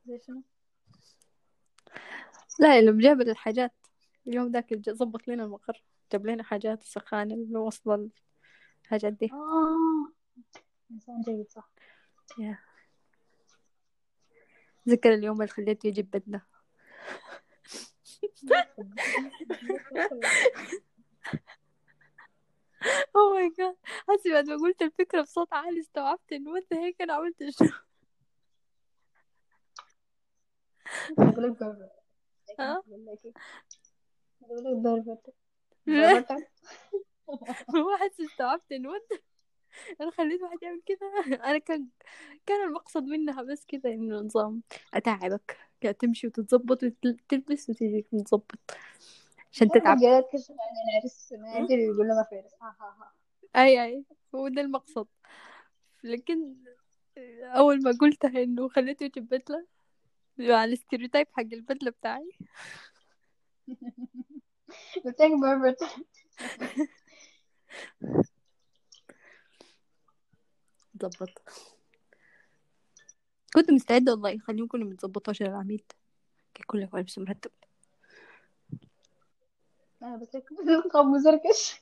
زي 0.07 0.19
شنو؟ 0.27 0.43
لا 2.59 2.79
اللي 2.79 3.03
جاب 3.03 3.21
الحاجات 3.21 3.73
اليوم 4.27 4.53
ذاك 4.53 4.91
ظبط 4.91 5.29
لنا 5.29 5.45
المقر 5.45 5.83
جاب 6.13 6.27
لنا 6.27 6.43
حاجات 6.43 6.83
السخانة 6.83 7.35
اللي 7.35 7.59
وصل 7.59 8.11
الحاجات 8.85 9.13
دي. 9.13 9.31
آه. 9.33 10.13
إنسان 10.91 11.21
جيد 11.21 11.51
صح. 11.51 11.71
يا. 12.39 12.59
ذكر 14.89 15.15
اليوم 15.15 15.37
اللي 15.37 15.49
خليته 15.53 15.87
يجيب 15.87 16.11
بدلة 16.11 16.43
اوه 23.17 23.35
ماي 23.35 23.51
جاد 23.59 23.77
حسي 24.09 24.33
بعد 24.33 24.45
ما 24.51 24.57
قلت 24.57 24.83
الفكرة 24.83 25.23
بصوت 25.23 25.53
عالي 25.53 25.81
استوعبت 25.81 26.33
إنه 26.33 26.57
انت 26.57 26.73
هيك 26.73 27.03
أنا 27.03 27.13
عملت 27.15 27.37
شنو 27.51 27.69
لك 32.59 33.19
إيه؟ 33.25 33.33
هو 37.77 37.97
حسي 37.97 38.25
استوعبت 38.25 38.73
انت 38.73 38.87
أنا 40.01 40.11
خليت 40.11 40.43
واحد 40.43 40.63
يعمل 40.63 40.83
كذا 40.87 41.37
أنا 41.45 41.59
كان 41.59 41.89
كان 42.47 42.69
المقصد 42.69 43.03
منها 43.03 43.43
بس 43.43 43.67
كذا 43.67 43.91
إنه 43.91 44.17
نظام 44.17 44.63
أتعبك. 44.95 45.57
كده 45.81 45.93
تمشي 45.93 46.27
وتتظبط 46.27 46.83
وتلبس 46.83 47.71
وتيجي 47.71 48.07
متظبط. 48.13 48.59
عشان 49.53 49.69
تتعب. 49.69 49.99
الرجالات 49.99 50.31
كيف 50.31 50.51
يعني 50.51 50.99
العرس 50.99 51.33
ما 51.33 51.59
يدري 51.59 51.85
يقول 51.85 52.09
له 52.09 52.15
ما 52.15 52.23
في 52.23 52.37
عرس 52.37 52.53
ها 52.63 52.77
ها 52.81 52.97
ها. 53.01 53.13
أي 53.65 53.85
أي. 53.85 54.05
هو 54.35 54.49
ده 54.49 54.61
المقصد. 54.61 55.07
لكن 56.05 56.55
أول 57.43 57.83
ما 57.83 57.91
قلتها 58.01 58.43
إنه 58.43 58.69
خليته 58.69 59.05
يجيب 59.05 59.29
بدلة 59.29 59.67
على 60.41 60.65
الاستيريوتايب 60.65 61.27
حق 61.33 61.41
البدلة 61.53 61.91
بتاعي. 61.91 62.31
لك 65.05 65.17
بيرفكت 65.21 65.85
ظبط. 71.03 71.43
كنت 73.55 73.71
مستعدة 73.71 74.13
والله. 74.13 74.31
يخليهم 74.31 74.67
كلهم 74.67 74.93
يتظبطوا 74.93 75.33
عشان 75.33 75.47
العميد. 75.47 75.93
كان 76.55 76.65
كله 76.67 76.89
لبس 76.95 77.19
مرتب. 77.19 77.51
أنا 80.03 80.17
بس 80.17 80.37
نقاب 80.87 81.07
مزركش 81.07 81.81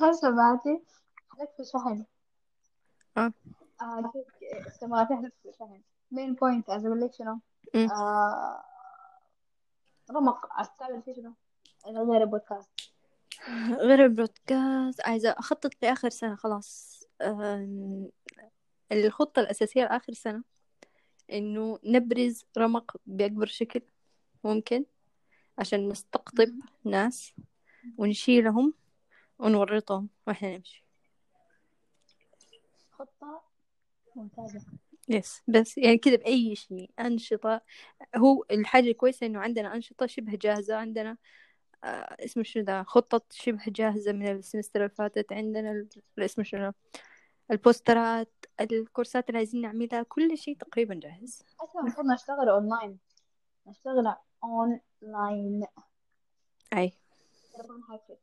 هسه 0.00 0.30
بعتي. 0.30 0.82
حلقت 1.30 1.56
في 1.56 1.64
شحن. 1.64 2.04
آه. 3.18 3.32
آه 3.82 4.12
سمعت 4.80 5.08
حلقت 5.12 5.32
في 5.42 5.52
شحن 5.58 5.80
مين 6.10 6.34
بوينت 6.34 6.70
أقول 6.70 7.00
لك 7.00 7.14
شنو. 7.14 7.40
آه 7.74 8.62
رمق. 10.10 10.60
أستعمل 10.60 11.02
فيه 11.02 11.14
شنو؟ 11.14 11.34
غير 11.86 12.22
البودكاست. 12.22 12.70
غير 13.70 14.04
البودكاست. 14.04 15.00
عايزة 15.00 15.30
أخطط 15.30 15.70
لآخر 15.82 16.08
سنة 16.08 16.36
خلاص. 16.36 17.04
الخطة 18.92 19.40
الأساسية 19.40 19.82
لآخر 19.82 20.12
سنة 20.12 20.42
إنه 21.32 21.78
نبرز 21.84 22.44
رمق 22.58 22.96
بأكبر 23.06 23.46
شكل 23.46 23.80
ممكن 24.44 24.84
عشان 25.58 25.88
نستقطب 25.88 26.48
ناس 26.84 27.32
ونشيلهم 27.98 28.74
ونورطهم 29.38 30.08
وإحنا 30.26 30.56
نمشي. 30.56 30.87
خطة 32.98 33.42
ممتازة. 34.16 34.60
yes 35.08 35.42
بس 35.48 35.78
يعني 35.78 35.98
كذا 35.98 36.16
بأي 36.16 36.56
شيء 36.56 36.90
أنشطة. 37.00 37.60
هو 38.16 38.44
الحاجة 38.50 38.90
الكويسة 38.90 39.26
إنه 39.26 39.40
عندنا 39.40 39.74
أنشطة 39.74 40.06
شبه 40.06 40.36
جاهزة 40.36 40.76
عندنا 40.76 41.16
آه 41.84 42.16
اسمه 42.24 42.42
شنو 42.42 42.64
ده 42.64 42.82
خطة 42.82 43.22
شبه 43.30 43.62
جاهزة 43.68 44.12
من 44.12 44.28
ال 44.28 44.34
semester 44.34 44.80
اللي 44.80 44.94
فاتت. 44.94 45.32
عندنا 45.32 45.70
ال- 45.70 45.88
اسمه 46.18 46.44
شنو 46.44 46.72
ال 47.50 47.60
poster 47.60 48.22
ات 48.22 48.32
الكورسات 48.60 49.28
اللي 49.28 49.38
عايزين 49.38 49.60
نعملها 49.60 50.02
كل 50.02 50.38
شيء 50.38 50.56
تقريبا 50.56 50.94
جاهز. 50.94 51.42
أصلا 51.60 51.82
المفروض 51.82 52.06
نشتغل 52.06 52.48
أونلاين 52.48 52.98
نشتغل 53.66 54.14
أونلاين 54.44 55.66
أي. 56.72 56.92
تليفون 57.54 57.82
hybrid 57.90 58.18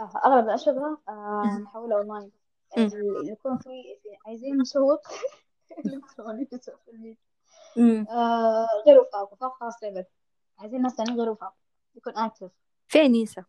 آه، 0.00 0.20
أغلب 0.24 0.44
الأشغلة 0.44 0.98
آه، 1.08 1.58
نحولها. 1.62 2.00
اللي 2.02 2.30
يكون 3.24 3.58
في 3.58 3.70
عايزين 4.26 4.60
نسوق. 4.60 5.00
إلكتروني 5.86 6.46
في 6.46 6.56
ال 6.56 6.65
social 6.65 7.16
media. 7.76 8.06
آه، 8.10 8.66
غير 8.86 9.00
وفاق. 9.00 9.32
وفاق 9.32 9.52
خاص 9.60 9.82
level 9.82 10.04
عايزين 10.58 10.82
ناس 10.82 10.96
تانيين 10.96 11.20
غير 11.20 11.30
وفاق. 11.30 11.54
يكون 11.94 12.16
active 12.16 12.50
في 12.88 13.00
أنيسة 13.00 13.44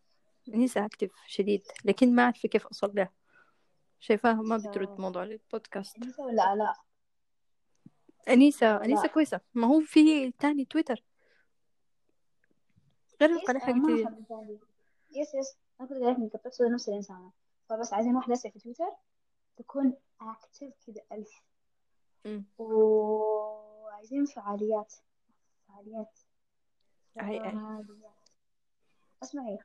أنيسة 0.48 0.84
active 0.84 1.10
شديد. 1.26 1.62
لكن 1.84 2.14
ما 2.14 2.22
أعرف 2.22 2.46
كيف 2.46 2.66
أوصل 2.66 2.92
لها. 2.94 3.12
شايفاها 4.00 4.34
ما 4.34 4.56
بترد 4.56 5.00
موضوع 5.00 5.22
البودكاست. 5.22 5.96
أنيسة 5.96 6.24
ولا 6.24 6.52
آلاء 6.52 6.76
أنيسة 8.28 8.74
ولا 8.74 8.84
أنيسة 8.84 9.08
كويسة. 9.08 9.40
ما 9.54 9.66
هو 9.66 9.80
في 9.80 10.30
تاني 10.30 10.64
تويتر. 10.64 11.02
غير 13.20 13.30
القناة 13.30 13.60
حقتي. 13.60 14.06
yes 15.10 15.34
yes. 15.34 15.56
أنا 15.80 15.88
كنت 15.88 16.02
إنك 16.02 16.36
بتقصد 16.36 16.64
نفس 16.64 16.88
الإنسانة. 16.88 17.32
فبس 17.68 17.92
عايزين 17.92 18.16
واحدة 18.16 18.34
في 18.34 18.50
تويتر. 18.50 18.90
تكون 19.62 19.94
active 20.20 20.72
كذا 20.86 21.02
ألف. 21.12 21.42
وعايزين 22.58 24.24
فعاليات. 24.24 24.94
فعاليات. 25.68 26.18
فعاليات. 27.14 27.54
اسمعي 29.22 29.58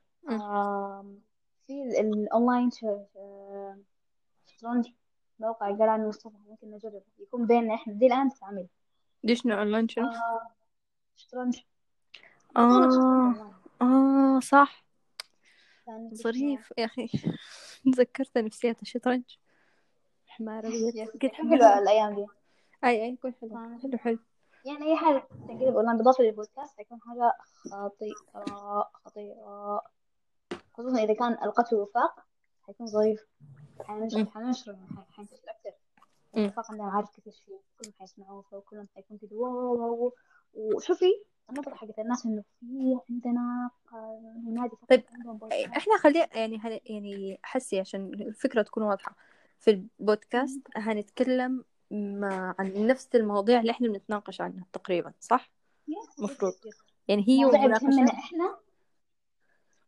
في 1.66 1.72
ال- 1.82 1.96
الأونلاين 1.98 2.70
شطرنج 4.46 4.88
موقع 5.38 5.66
قال 5.66 5.82
عنه 5.88 6.08
مصطفى؟ 6.08 6.36
ممكن 6.48 6.70
نجرب 6.70 7.02
يكون 7.18 7.46
بيننا 7.46 7.74
إحنا. 7.74 7.92
دي 7.92 8.06
الآن 8.06 8.30
تتعمل 8.30 8.66
دي 9.24 9.36
شنو 9.36 9.58
أونلاين 9.58 9.88
شنو؟ 9.88 10.06
آه 10.06 10.50
شطرنج. 11.16 11.58
آه 12.56 13.54
آه 13.82 14.40
صح. 14.40 14.84
ظريف 16.14 16.72
يا 16.78 16.84
أخي. 16.84 17.08
تذكرت 17.94 18.38
نفسية 18.38 18.76
الشطرنج؟ 18.82 19.24
حمارة 20.38 20.68
كان 21.20 21.30
حلوة 21.30 21.78
الأيام 21.78 22.14
دي. 22.14 22.26
أي 22.84 23.02
أي 23.04 23.08
يكون 23.12 23.34
حلو. 23.40 23.50
كان 23.50 23.78
حلو 23.82 23.98
حلو. 23.98 24.18
يعني 24.64 24.84
أي 24.86 24.96
حاجة 24.96 25.22
تنقلب 25.48 25.76
أونلاين 25.76 25.96
بالإضافة 25.96 26.24
للبودكاست 26.24 26.76
حيكون 26.76 26.98
حاجة 27.00 27.32
خطيرة 27.70 28.90
خطيرة 29.04 29.82
خصوصا 30.74 31.02
إذا 31.04 31.14
كان 31.14 31.32
ألقته 31.32 31.76
وفاق 31.76 32.24
حيكون 32.66 32.86
ظريف. 32.86 33.26
حننشر 33.84 34.16
أمم. 34.18 34.26
حننشر 34.26 34.72
يعني 34.72 34.86
ح- 34.96 35.14
حينتشر 35.16 35.36
أكثر. 35.48 35.70
الوفاق 36.36 36.70
عندنا 36.70 36.86
معارف 36.88 37.10
كثير 37.10 37.32
فيه 37.32 37.52
كلهم 37.80 37.92
حيسمعوه 38.00 38.42
فكلهم 38.42 38.88
حيكون 38.94 39.18
كده 39.18 39.36
واو 39.36 39.74
واو 39.80 40.12
وشوفي 40.54 41.22
النظرة 41.50 41.74
حقت 41.74 41.98
الناس 41.98 42.26
إنه 42.26 42.42
في 42.60 42.98
عندنا 43.10 43.70
آه، 43.92 44.34
نادي 44.54 44.76
طيب 44.88 45.00
ثقافي 45.00 45.14
عندهم 45.14 45.36
بودكاست. 45.36 45.66
إحنا 45.76 45.96
خلي 45.98 46.28
يعني. 46.34 46.60
يعني 46.86 47.38
حسي 47.42 47.80
عشان 47.80 48.14
الفكرة 48.14 48.62
تكون 48.62 48.82
واضحة. 48.82 49.16
في 49.58 49.70
البودكاست 49.70 50.60
هنتكلم 50.76 51.64
مع 51.90 52.54
عن 52.58 52.86
نفس 52.86 53.08
المواضيع 53.14 53.60
اللي 53.60 53.70
إحنا 53.70 53.88
بنتناقش 53.88 54.40
عنها 54.40 54.66
تقريبا 54.72 55.12
صح؟ 55.20 55.50
مفروض. 56.18 56.52
يعني 57.08 57.24
هي 57.28 57.44
مواضيع 57.44 57.66
بتهمنا 57.66 58.12
إحنا 58.12 58.56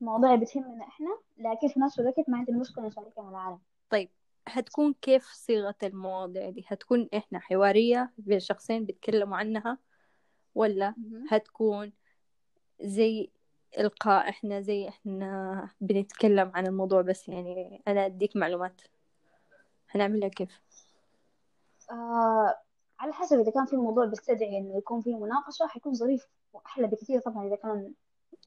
مواضيع 0.01 0.35
بتهمنا 0.35 0.85
إحنا 0.85 1.19
لكن 1.39 1.69
في 1.69 1.81
نفس 1.81 2.01
الوقت 2.01 2.29
ما 2.29 2.39
عندنا 2.39 2.59
مشكلة 2.59 2.87
نشاركها 2.87 3.23
مع 3.23 3.31
العالم. 3.31 3.59
طيب 3.91 4.09
هتكون 4.49 4.95
كيف 5.03 5.25
صيغة 5.33 5.75
المواضيع 5.83 6.51
دي؟ 6.51 6.65
هتكون 6.69 7.09
إحنا 7.15 7.39
حوارية 7.39 8.13
بين 8.19 8.41
شخصين 8.41 8.85
بيتكلموا 8.85 9.37
عنها 9.37 9.79
ولا. 10.55 10.95
هتكون 11.31 11.93
زي 12.81 13.31
إلقاء 13.79 14.29
إحنا 14.29 14.61
زي 14.61 14.89
إحنا 14.89 15.69
بنتكلم 15.81 16.53
عن 16.55 16.67
الموضوع 16.67 17.03
بس؟ 17.03 17.29
يعني 17.29 17.83
أنا 17.89 18.07
أديك 18.07 18.37
معلومات. 18.37 18.81
هنعملها 19.91 20.29
كيف؟ 20.29 20.61
آه 21.91 22.55
على 23.01 23.13
حسب 23.13 23.41
إذا 23.41 23.51
كان 23.51 23.65
في 23.67 23.77
موضوع 23.77 24.05
بيستدعي 24.05 24.59
إنه 24.59 24.77
يكون 24.79 25.01
فيه 25.01 25.17
مناقشة 25.17 25.67
حيكون 25.67 25.95
ظريف 25.95 26.29
وأحلى 26.53 26.87
بكثير 26.87 27.21
طبعا 27.21 27.47
إذا 27.47 27.57
كان 27.57 27.93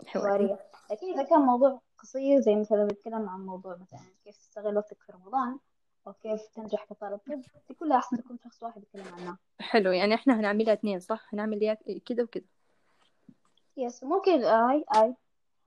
حواري 0.07 0.29
حوارية 0.29 0.59
لكن 0.91 1.13
إذا 1.13 1.23
كان 1.23 1.39
موضوع 1.39 1.81
قصير 1.97 2.39
زي 2.41 2.55
مثلا 2.55 2.83
بنتكلم 2.83 3.29
عن 3.29 3.45
موضوع 3.45 3.77
مثلا 3.81 3.99
كيف 4.23 4.37
تستغل 4.37 4.77
وقتك 4.77 4.97
في 5.01 5.11
رمضان 5.11 5.59
أو 6.07 6.13
كيف 6.13 6.41
تنجح 6.55 6.85
كطالب 6.85 7.19
طب 7.27 7.41
دي 7.67 7.73
كلها 7.73 7.97
أحسن 7.97 8.17
تكون 8.17 8.37
شخص 8.43 8.63
واحد 8.63 8.83
يتكلم 8.83 9.13
عنها. 9.13 9.37
حلو 9.59 9.91
يعني 9.91 10.15
إحنا 10.15 10.39
هنعملها 10.39 10.73
اتنين 10.73 10.99
صح؟ 10.99 11.33
هنعمل 11.33 11.77
كده 12.05 12.23
وكده. 12.23 12.45
يس 13.77 14.03
ممكن 14.03 14.43
آي 14.43 14.85
آي. 14.95 15.15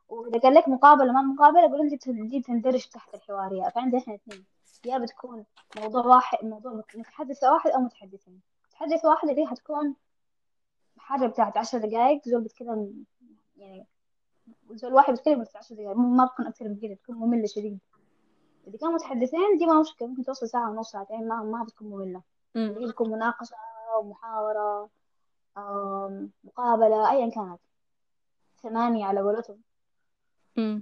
وإذا 0.08 0.38
قال 0.38 0.54
لك 0.54 0.68
مقابلة 0.68 1.12
ما 1.12 1.22
مقابلة 1.22 1.62
قول 1.68 1.80
أنت 1.80 2.08
بت- 2.08 2.14
دي 2.30 2.40
تندرج 2.42 2.86
تحت 2.86 3.14
الحوارية. 3.14 3.68
فعندي 3.68 3.96
إحنا 3.98 4.14
اثنين. 4.14 4.44
يا 4.86 4.98
بتكون 4.98 5.44
موضوع 5.76 6.06
واحد 6.06 6.44
موضوع 6.44 6.72
متحدث 6.94 7.44
واحد 7.44 7.70
أو 7.70 7.80
متحدثين. 7.80 8.40
متحدث 8.68 9.04
واحدة 9.04 9.32
دي 9.32 9.46
حتكون 9.46 9.94
حاجة 10.98 11.26
بتاعت 11.26 11.56
عشر 11.56 11.78
دقايق 11.78 12.28
زول 12.28 12.42
بيتكلم 12.42 13.04
يعني 13.56 13.86
زول 14.70 14.94
واحد 14.94 15.12
بيتكلم 15.12 15.40
بس 15.40 15.56
عشر 15.56 15.74
دقايق 15.74 15.96
ما 15.96 16.24
بتكون 16.24 16.46
أكثر 16.46 16.68
من 16.68 16.76
كده 16.76 16.94
بتكون 16.94 17.16
مملة 17.16 17.46
شديد. 17.46 17.78
إذا 18.66 18.78
كانوا 18.78 18.94
متحدثين 18.94 19.58
دي 19.58 19.66
ما 19.66 19.80
مشكلة 19.80 20.08
ممكن 20.08 20.24
توصل 20.24 20.48
ساعة 20.48 20.70
ونص 20.70 20.90
ساعتين 20.90 21.28
ما 21.28 21.42
ما 21.42 21.64
بتكون 21.64 21.88
مملة. 21.88 22.22
هي 22.56 22.86
بتكون 22.86 23.10
مناقشة 23.10 23.56
أو 23.94 24.02
محاورة 24.02 24.90
أو 25.56 26.28
مقابلة 26.44 27.10
أيا 27.10 27.30
كانت. 27.30 27.60
ثمانية 28.62 29.04
على 29.04 29.20
قولتهم. 29.20 29.60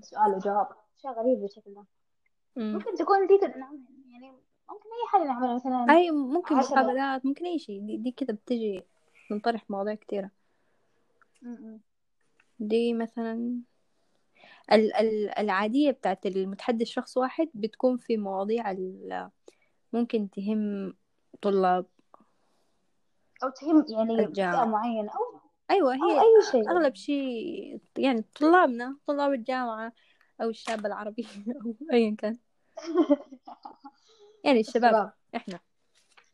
سؤال 0.01 0.35
وجواب. 0.35 0.69
شيء 0.97 1.11
غريب 1.11 1.41
بالشكل 1.41 1.75
ده. 1.75 1.85
ممكن 2.57 2.95
تكون 2.95 3.27
دي 3.27 3.39
نعم، 3.39 3.85
يعني 4.13 4.27
ممكن 4.71 4.85
أي 4.89 5.09
حاجة 5.13 5.25
نعملها 5.25 5.55
مثلا 5.55 5.87
أي 5.97 6.11
ممكن 6.11 6.57
مقابلات 6.57 7.27
ممكن 7.27 7.47
أي 7.47 7.59
شيء. 7.59 7.81
دي, 7.87 7.97
دي 7.97 8.11
كده 8.11 8.33
بتجي 8.33 8.83
نطرح 9.31 9.71
مواضيع 9.71 9.95
كتيرة. 9.95 10.31
م-م. 11.43 11.81
دي 12.59 12.95
مثلا 12.95 13.61
ال 14.73 14.95
ال 14.97 15.39
العادية 15.39 15.91
بتاعت 15.91 16.27
المتحدث 16.27 16.87
شخص 16.87 17.17
واحد 17.17 17.49
بتكون 17.55 17.97
في 17.97 18.17
مواضيع 18.17 18.71
ال- 18.71 19.31
ممكن 19.93 20.31
تهم 20.31 20.95
طلاب. 21.43 21.87
أو 23.43 23.49
تهم 23.49 23.85
يعني 23.89 24.27
فئة 24.35 24.65
معينة 24.65 25.11
أو 25.11 25.41
أيوة 25.71 25.95
أو 25.95 26.11
هي 26.11 26.21
أي 26.21 26.43
شيء. 26.51 26.71
أغلب 26.71 26.95
شيء 26.95 27.81
يعني 27.99 28.25
طلابنا 28.41 28.97
طلاب 29.07 29.33
الجامعة 29.33 29.93
أو 30.43 30.49
الشاب 30.49 30.87
العربي 30.87 31.27
أو 31.65 31.75
أيا 31.93 32.17
كان. 32.19 32.39
يعني 34.45 34.61
الشباب 34.61 34.85
الشباب 34.85 35.13
إحنا. 35.37 35.61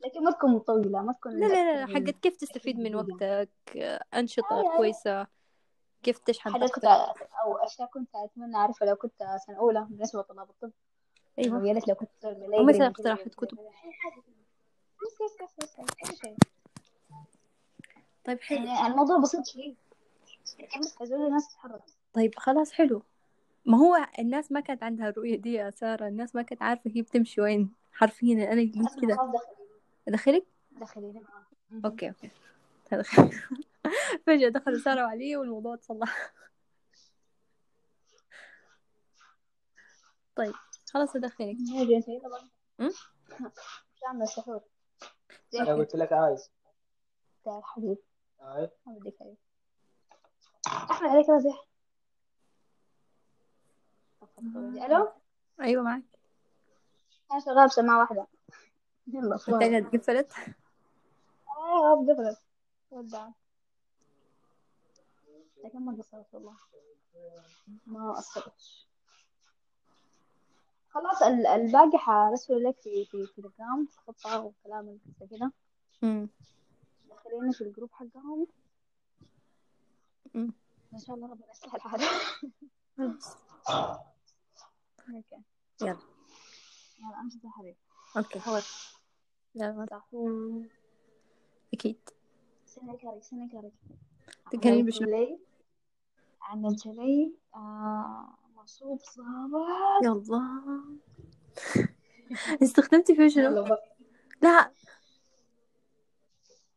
لكن 0.05 0.25
ما 0.25 0.31
تكون 0.31 0.59
طويلة 0.59 1.03
ما 1.03 1.13
تكون 1.13 1.33
لا 1.33 1.47
لا 1.47 1.75
لا 1.75 1.87
من 1.87 1.95
حقت 1.95 2.19
كيف 2.23 2.37
تستفيد 2.37 2.79
من 2.79 2.95
وقتك 2.95 3.49
أنشطة 4.15 4.61
أي 4.61 4.71
أي 4.71 4.77
كويسة؟ 4.77 5.27
كيف 6.03 6.19
تشحن 6.19 6.53
حاجات 6.53 6.71
كنت 6.71 6.85
طاقتك 6.85 7.29
أو 7.45 7.57
أشياء 7.57 7.89
كنت 7.89 8.09
أتمنى 8.15 8.57
أعرفها 8.57 8.89
لو 8.89 8.97
كنت 8.97 9.23
سنة 9.47 9.59
أولى 9.59 9.87
بالنسبة 9.91 10.21
لطلاب 10.21 10.51
الطب. 10.51 10.71
إنه 11.39 11.57
أيوة 11.57 11.69
يا 11.69 11.73
ريت 11.73 11.89
لو 11.89 11.95
كنت 11.95 12.11
ومثلا 12.25 12.63
من 12.65 12.73
كده. 12.73 12.87
اقتراحات 12.87 13.35
كتب. 13.35 13.59
طيب 18.25 18.41
حلو. 18.41 18.67
يعني 18.67 18.87
الموضوع 18.87 19.19
بسيط 19.19 19.47
شوي. 19.47 19.77
بس 21.01 21.13
الناس 21.13 21.49
تتحرك. 21.49 21.83
طيب 22.13 22.35
خلاص 22.37 22.73
حلو. 22.73 23.03
ما 23.67 23.79
هو 23.79 24.07
الناس 24.19 24.53
ما 24.53 24.61
كانت 24.61 24.83
عندها 24.83 25.09
الرؤية 25.09 25.37
دي 25.37 25.53
يا 25.53 25.71
سارة. 25.71 26.09
الناس 26.09 26.35
ما 26.35 26.43
كانت 26.43 26.63
عارفة 26.63 26.91
هي 26.95 27.03
بتمشي 27.03 27.41
وين. 27.41 27.73
حرفيا 27.99 28.53
أنا 28.53 28.63
قلت 28.63 28.87
اسمع 28.87 29.03
كذا 29.03 29.17
خلاص 29.17 29.43
دخلي 30.07 30.07
أدخلك 30.09 30.47
دخلي 30.81 31.23
okay 31.85 32.09
okay. 32.09 32.31
هدخل. 32.93 33.31
فجأة 34.27 34.49
دخلوا 34.49 34.79
سارة 34.79 35.05
وعلي 35.05 35.37
والموضوع 35.37 35.77
تصلح 35.77 36.33
طيب 40.37 40.55
خلاص؟ 40.93 41.17
مش 42.81 43.01
السحور 44.23 44.61
أنا 45.55 45.75
قلت 45.75 45.95
لك 45.95 46.13
عايز. 46.13 46.51
تعال 47.45 47.65
حبيبي. 47.65 48.03
أحمد 50.67 51.11
عليك 51.11 51.29
رازح 51.29 51.65
ألو 54.87 55.13
أيوة 55.61 55.83
معك 55.83 56.18
أنا 57.33 57.41
شغال 57.41 57.67
بسماعة 57.67 57.99
واحدة. 58.01 58.27
يلا 59.07 59.35
الثانية 59.35 59.81
صور 59.81 59.99
قفلت؟ 59.99 60.33
آه 61.57 62.07
قفلت. 62.09 62.39
ودع. 62.91 63.29
لكن 65.65 65.85
ما 65.85 65.97
قصرت 65.99 66.27
والله. 66.35 66.57
ما 67.87 68.13
قصرتش. 68.13 68.89
خلاص 70.91 71.23
ال- 71.23 71.47
الباقي 71.47 71.99
حرسله 71.99 72.59
لك 72.59 72.81
في 72.81 73.05
في 73.05 73.27
تليجرام 73.37 73.89
خطة 74.07 74.41
وكلام 74.41 74.99
زي 75.21 75.27
كده. 75.27 75.53
دخلينا 76.03 77.53
في 77.53 77.61
ال 77.61 77.66
group 77.66 77.91
حقهم. 77.93 78.47
إن 80.95 80.99
شاء 80.99 81.17
الله 81.17 81.31
ربنا 81.31 81.51
يصلح 81.51 81.75
الحال. 81.75 82.01
okay. 85.09 85.43
يلا. 85.83 85.99
يلا 86.99 87.21
أمشي 87.21 87.39
يا 87.45 87.51
حبيبي. 87.51 87.77
okay. 88.17 88.41
يلا. 89.55 89.87
تعرفون 89.91 90.69
أكيد. 91.75 92.11
سنة 92.67 92.97
كاري 92.97 93.21
سنة 93.21 93.49
كاري 93.53 93.73
تكلمي 94.51 94.83
بشنو؟ 94.83 95.09
لي 95.09 95.39
عملت 96.43 96.87
لي 96.87 97.35
آه 97.55 98.39
مصوب 98.57 99.01
صابة 99.01 99.67
يلا 100.05 100.99
استخدمتي 102.63 103.17
فيه 103.17 103.29
شنو. 103.29 103.77
لا. 104.43 104.73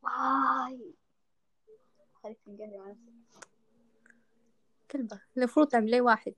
واي. 0.03 0.93
خليك 2.23 2.39
تنقلي 2.45 2.77
مع 2.77 2.87
نفسك 2.91 3.47
كلبة. 4.91 5.21
المفروض 5.37 5.67
تعملي 5.67 6.01
واحد. 6.01 6.33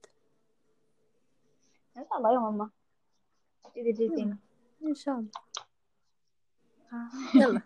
شاء 1.94 2.18
الله 2.18 2.34
يوم 2.34 2.58
ما. 2.58 2.70
تجي 3.74 3.92
تجي 3.92 4.36
إن 4.86 4.94
شاء 4.94 5.18
الله 5.18 5.30
آه. 6.92 7.08
يلا 7.34 7.60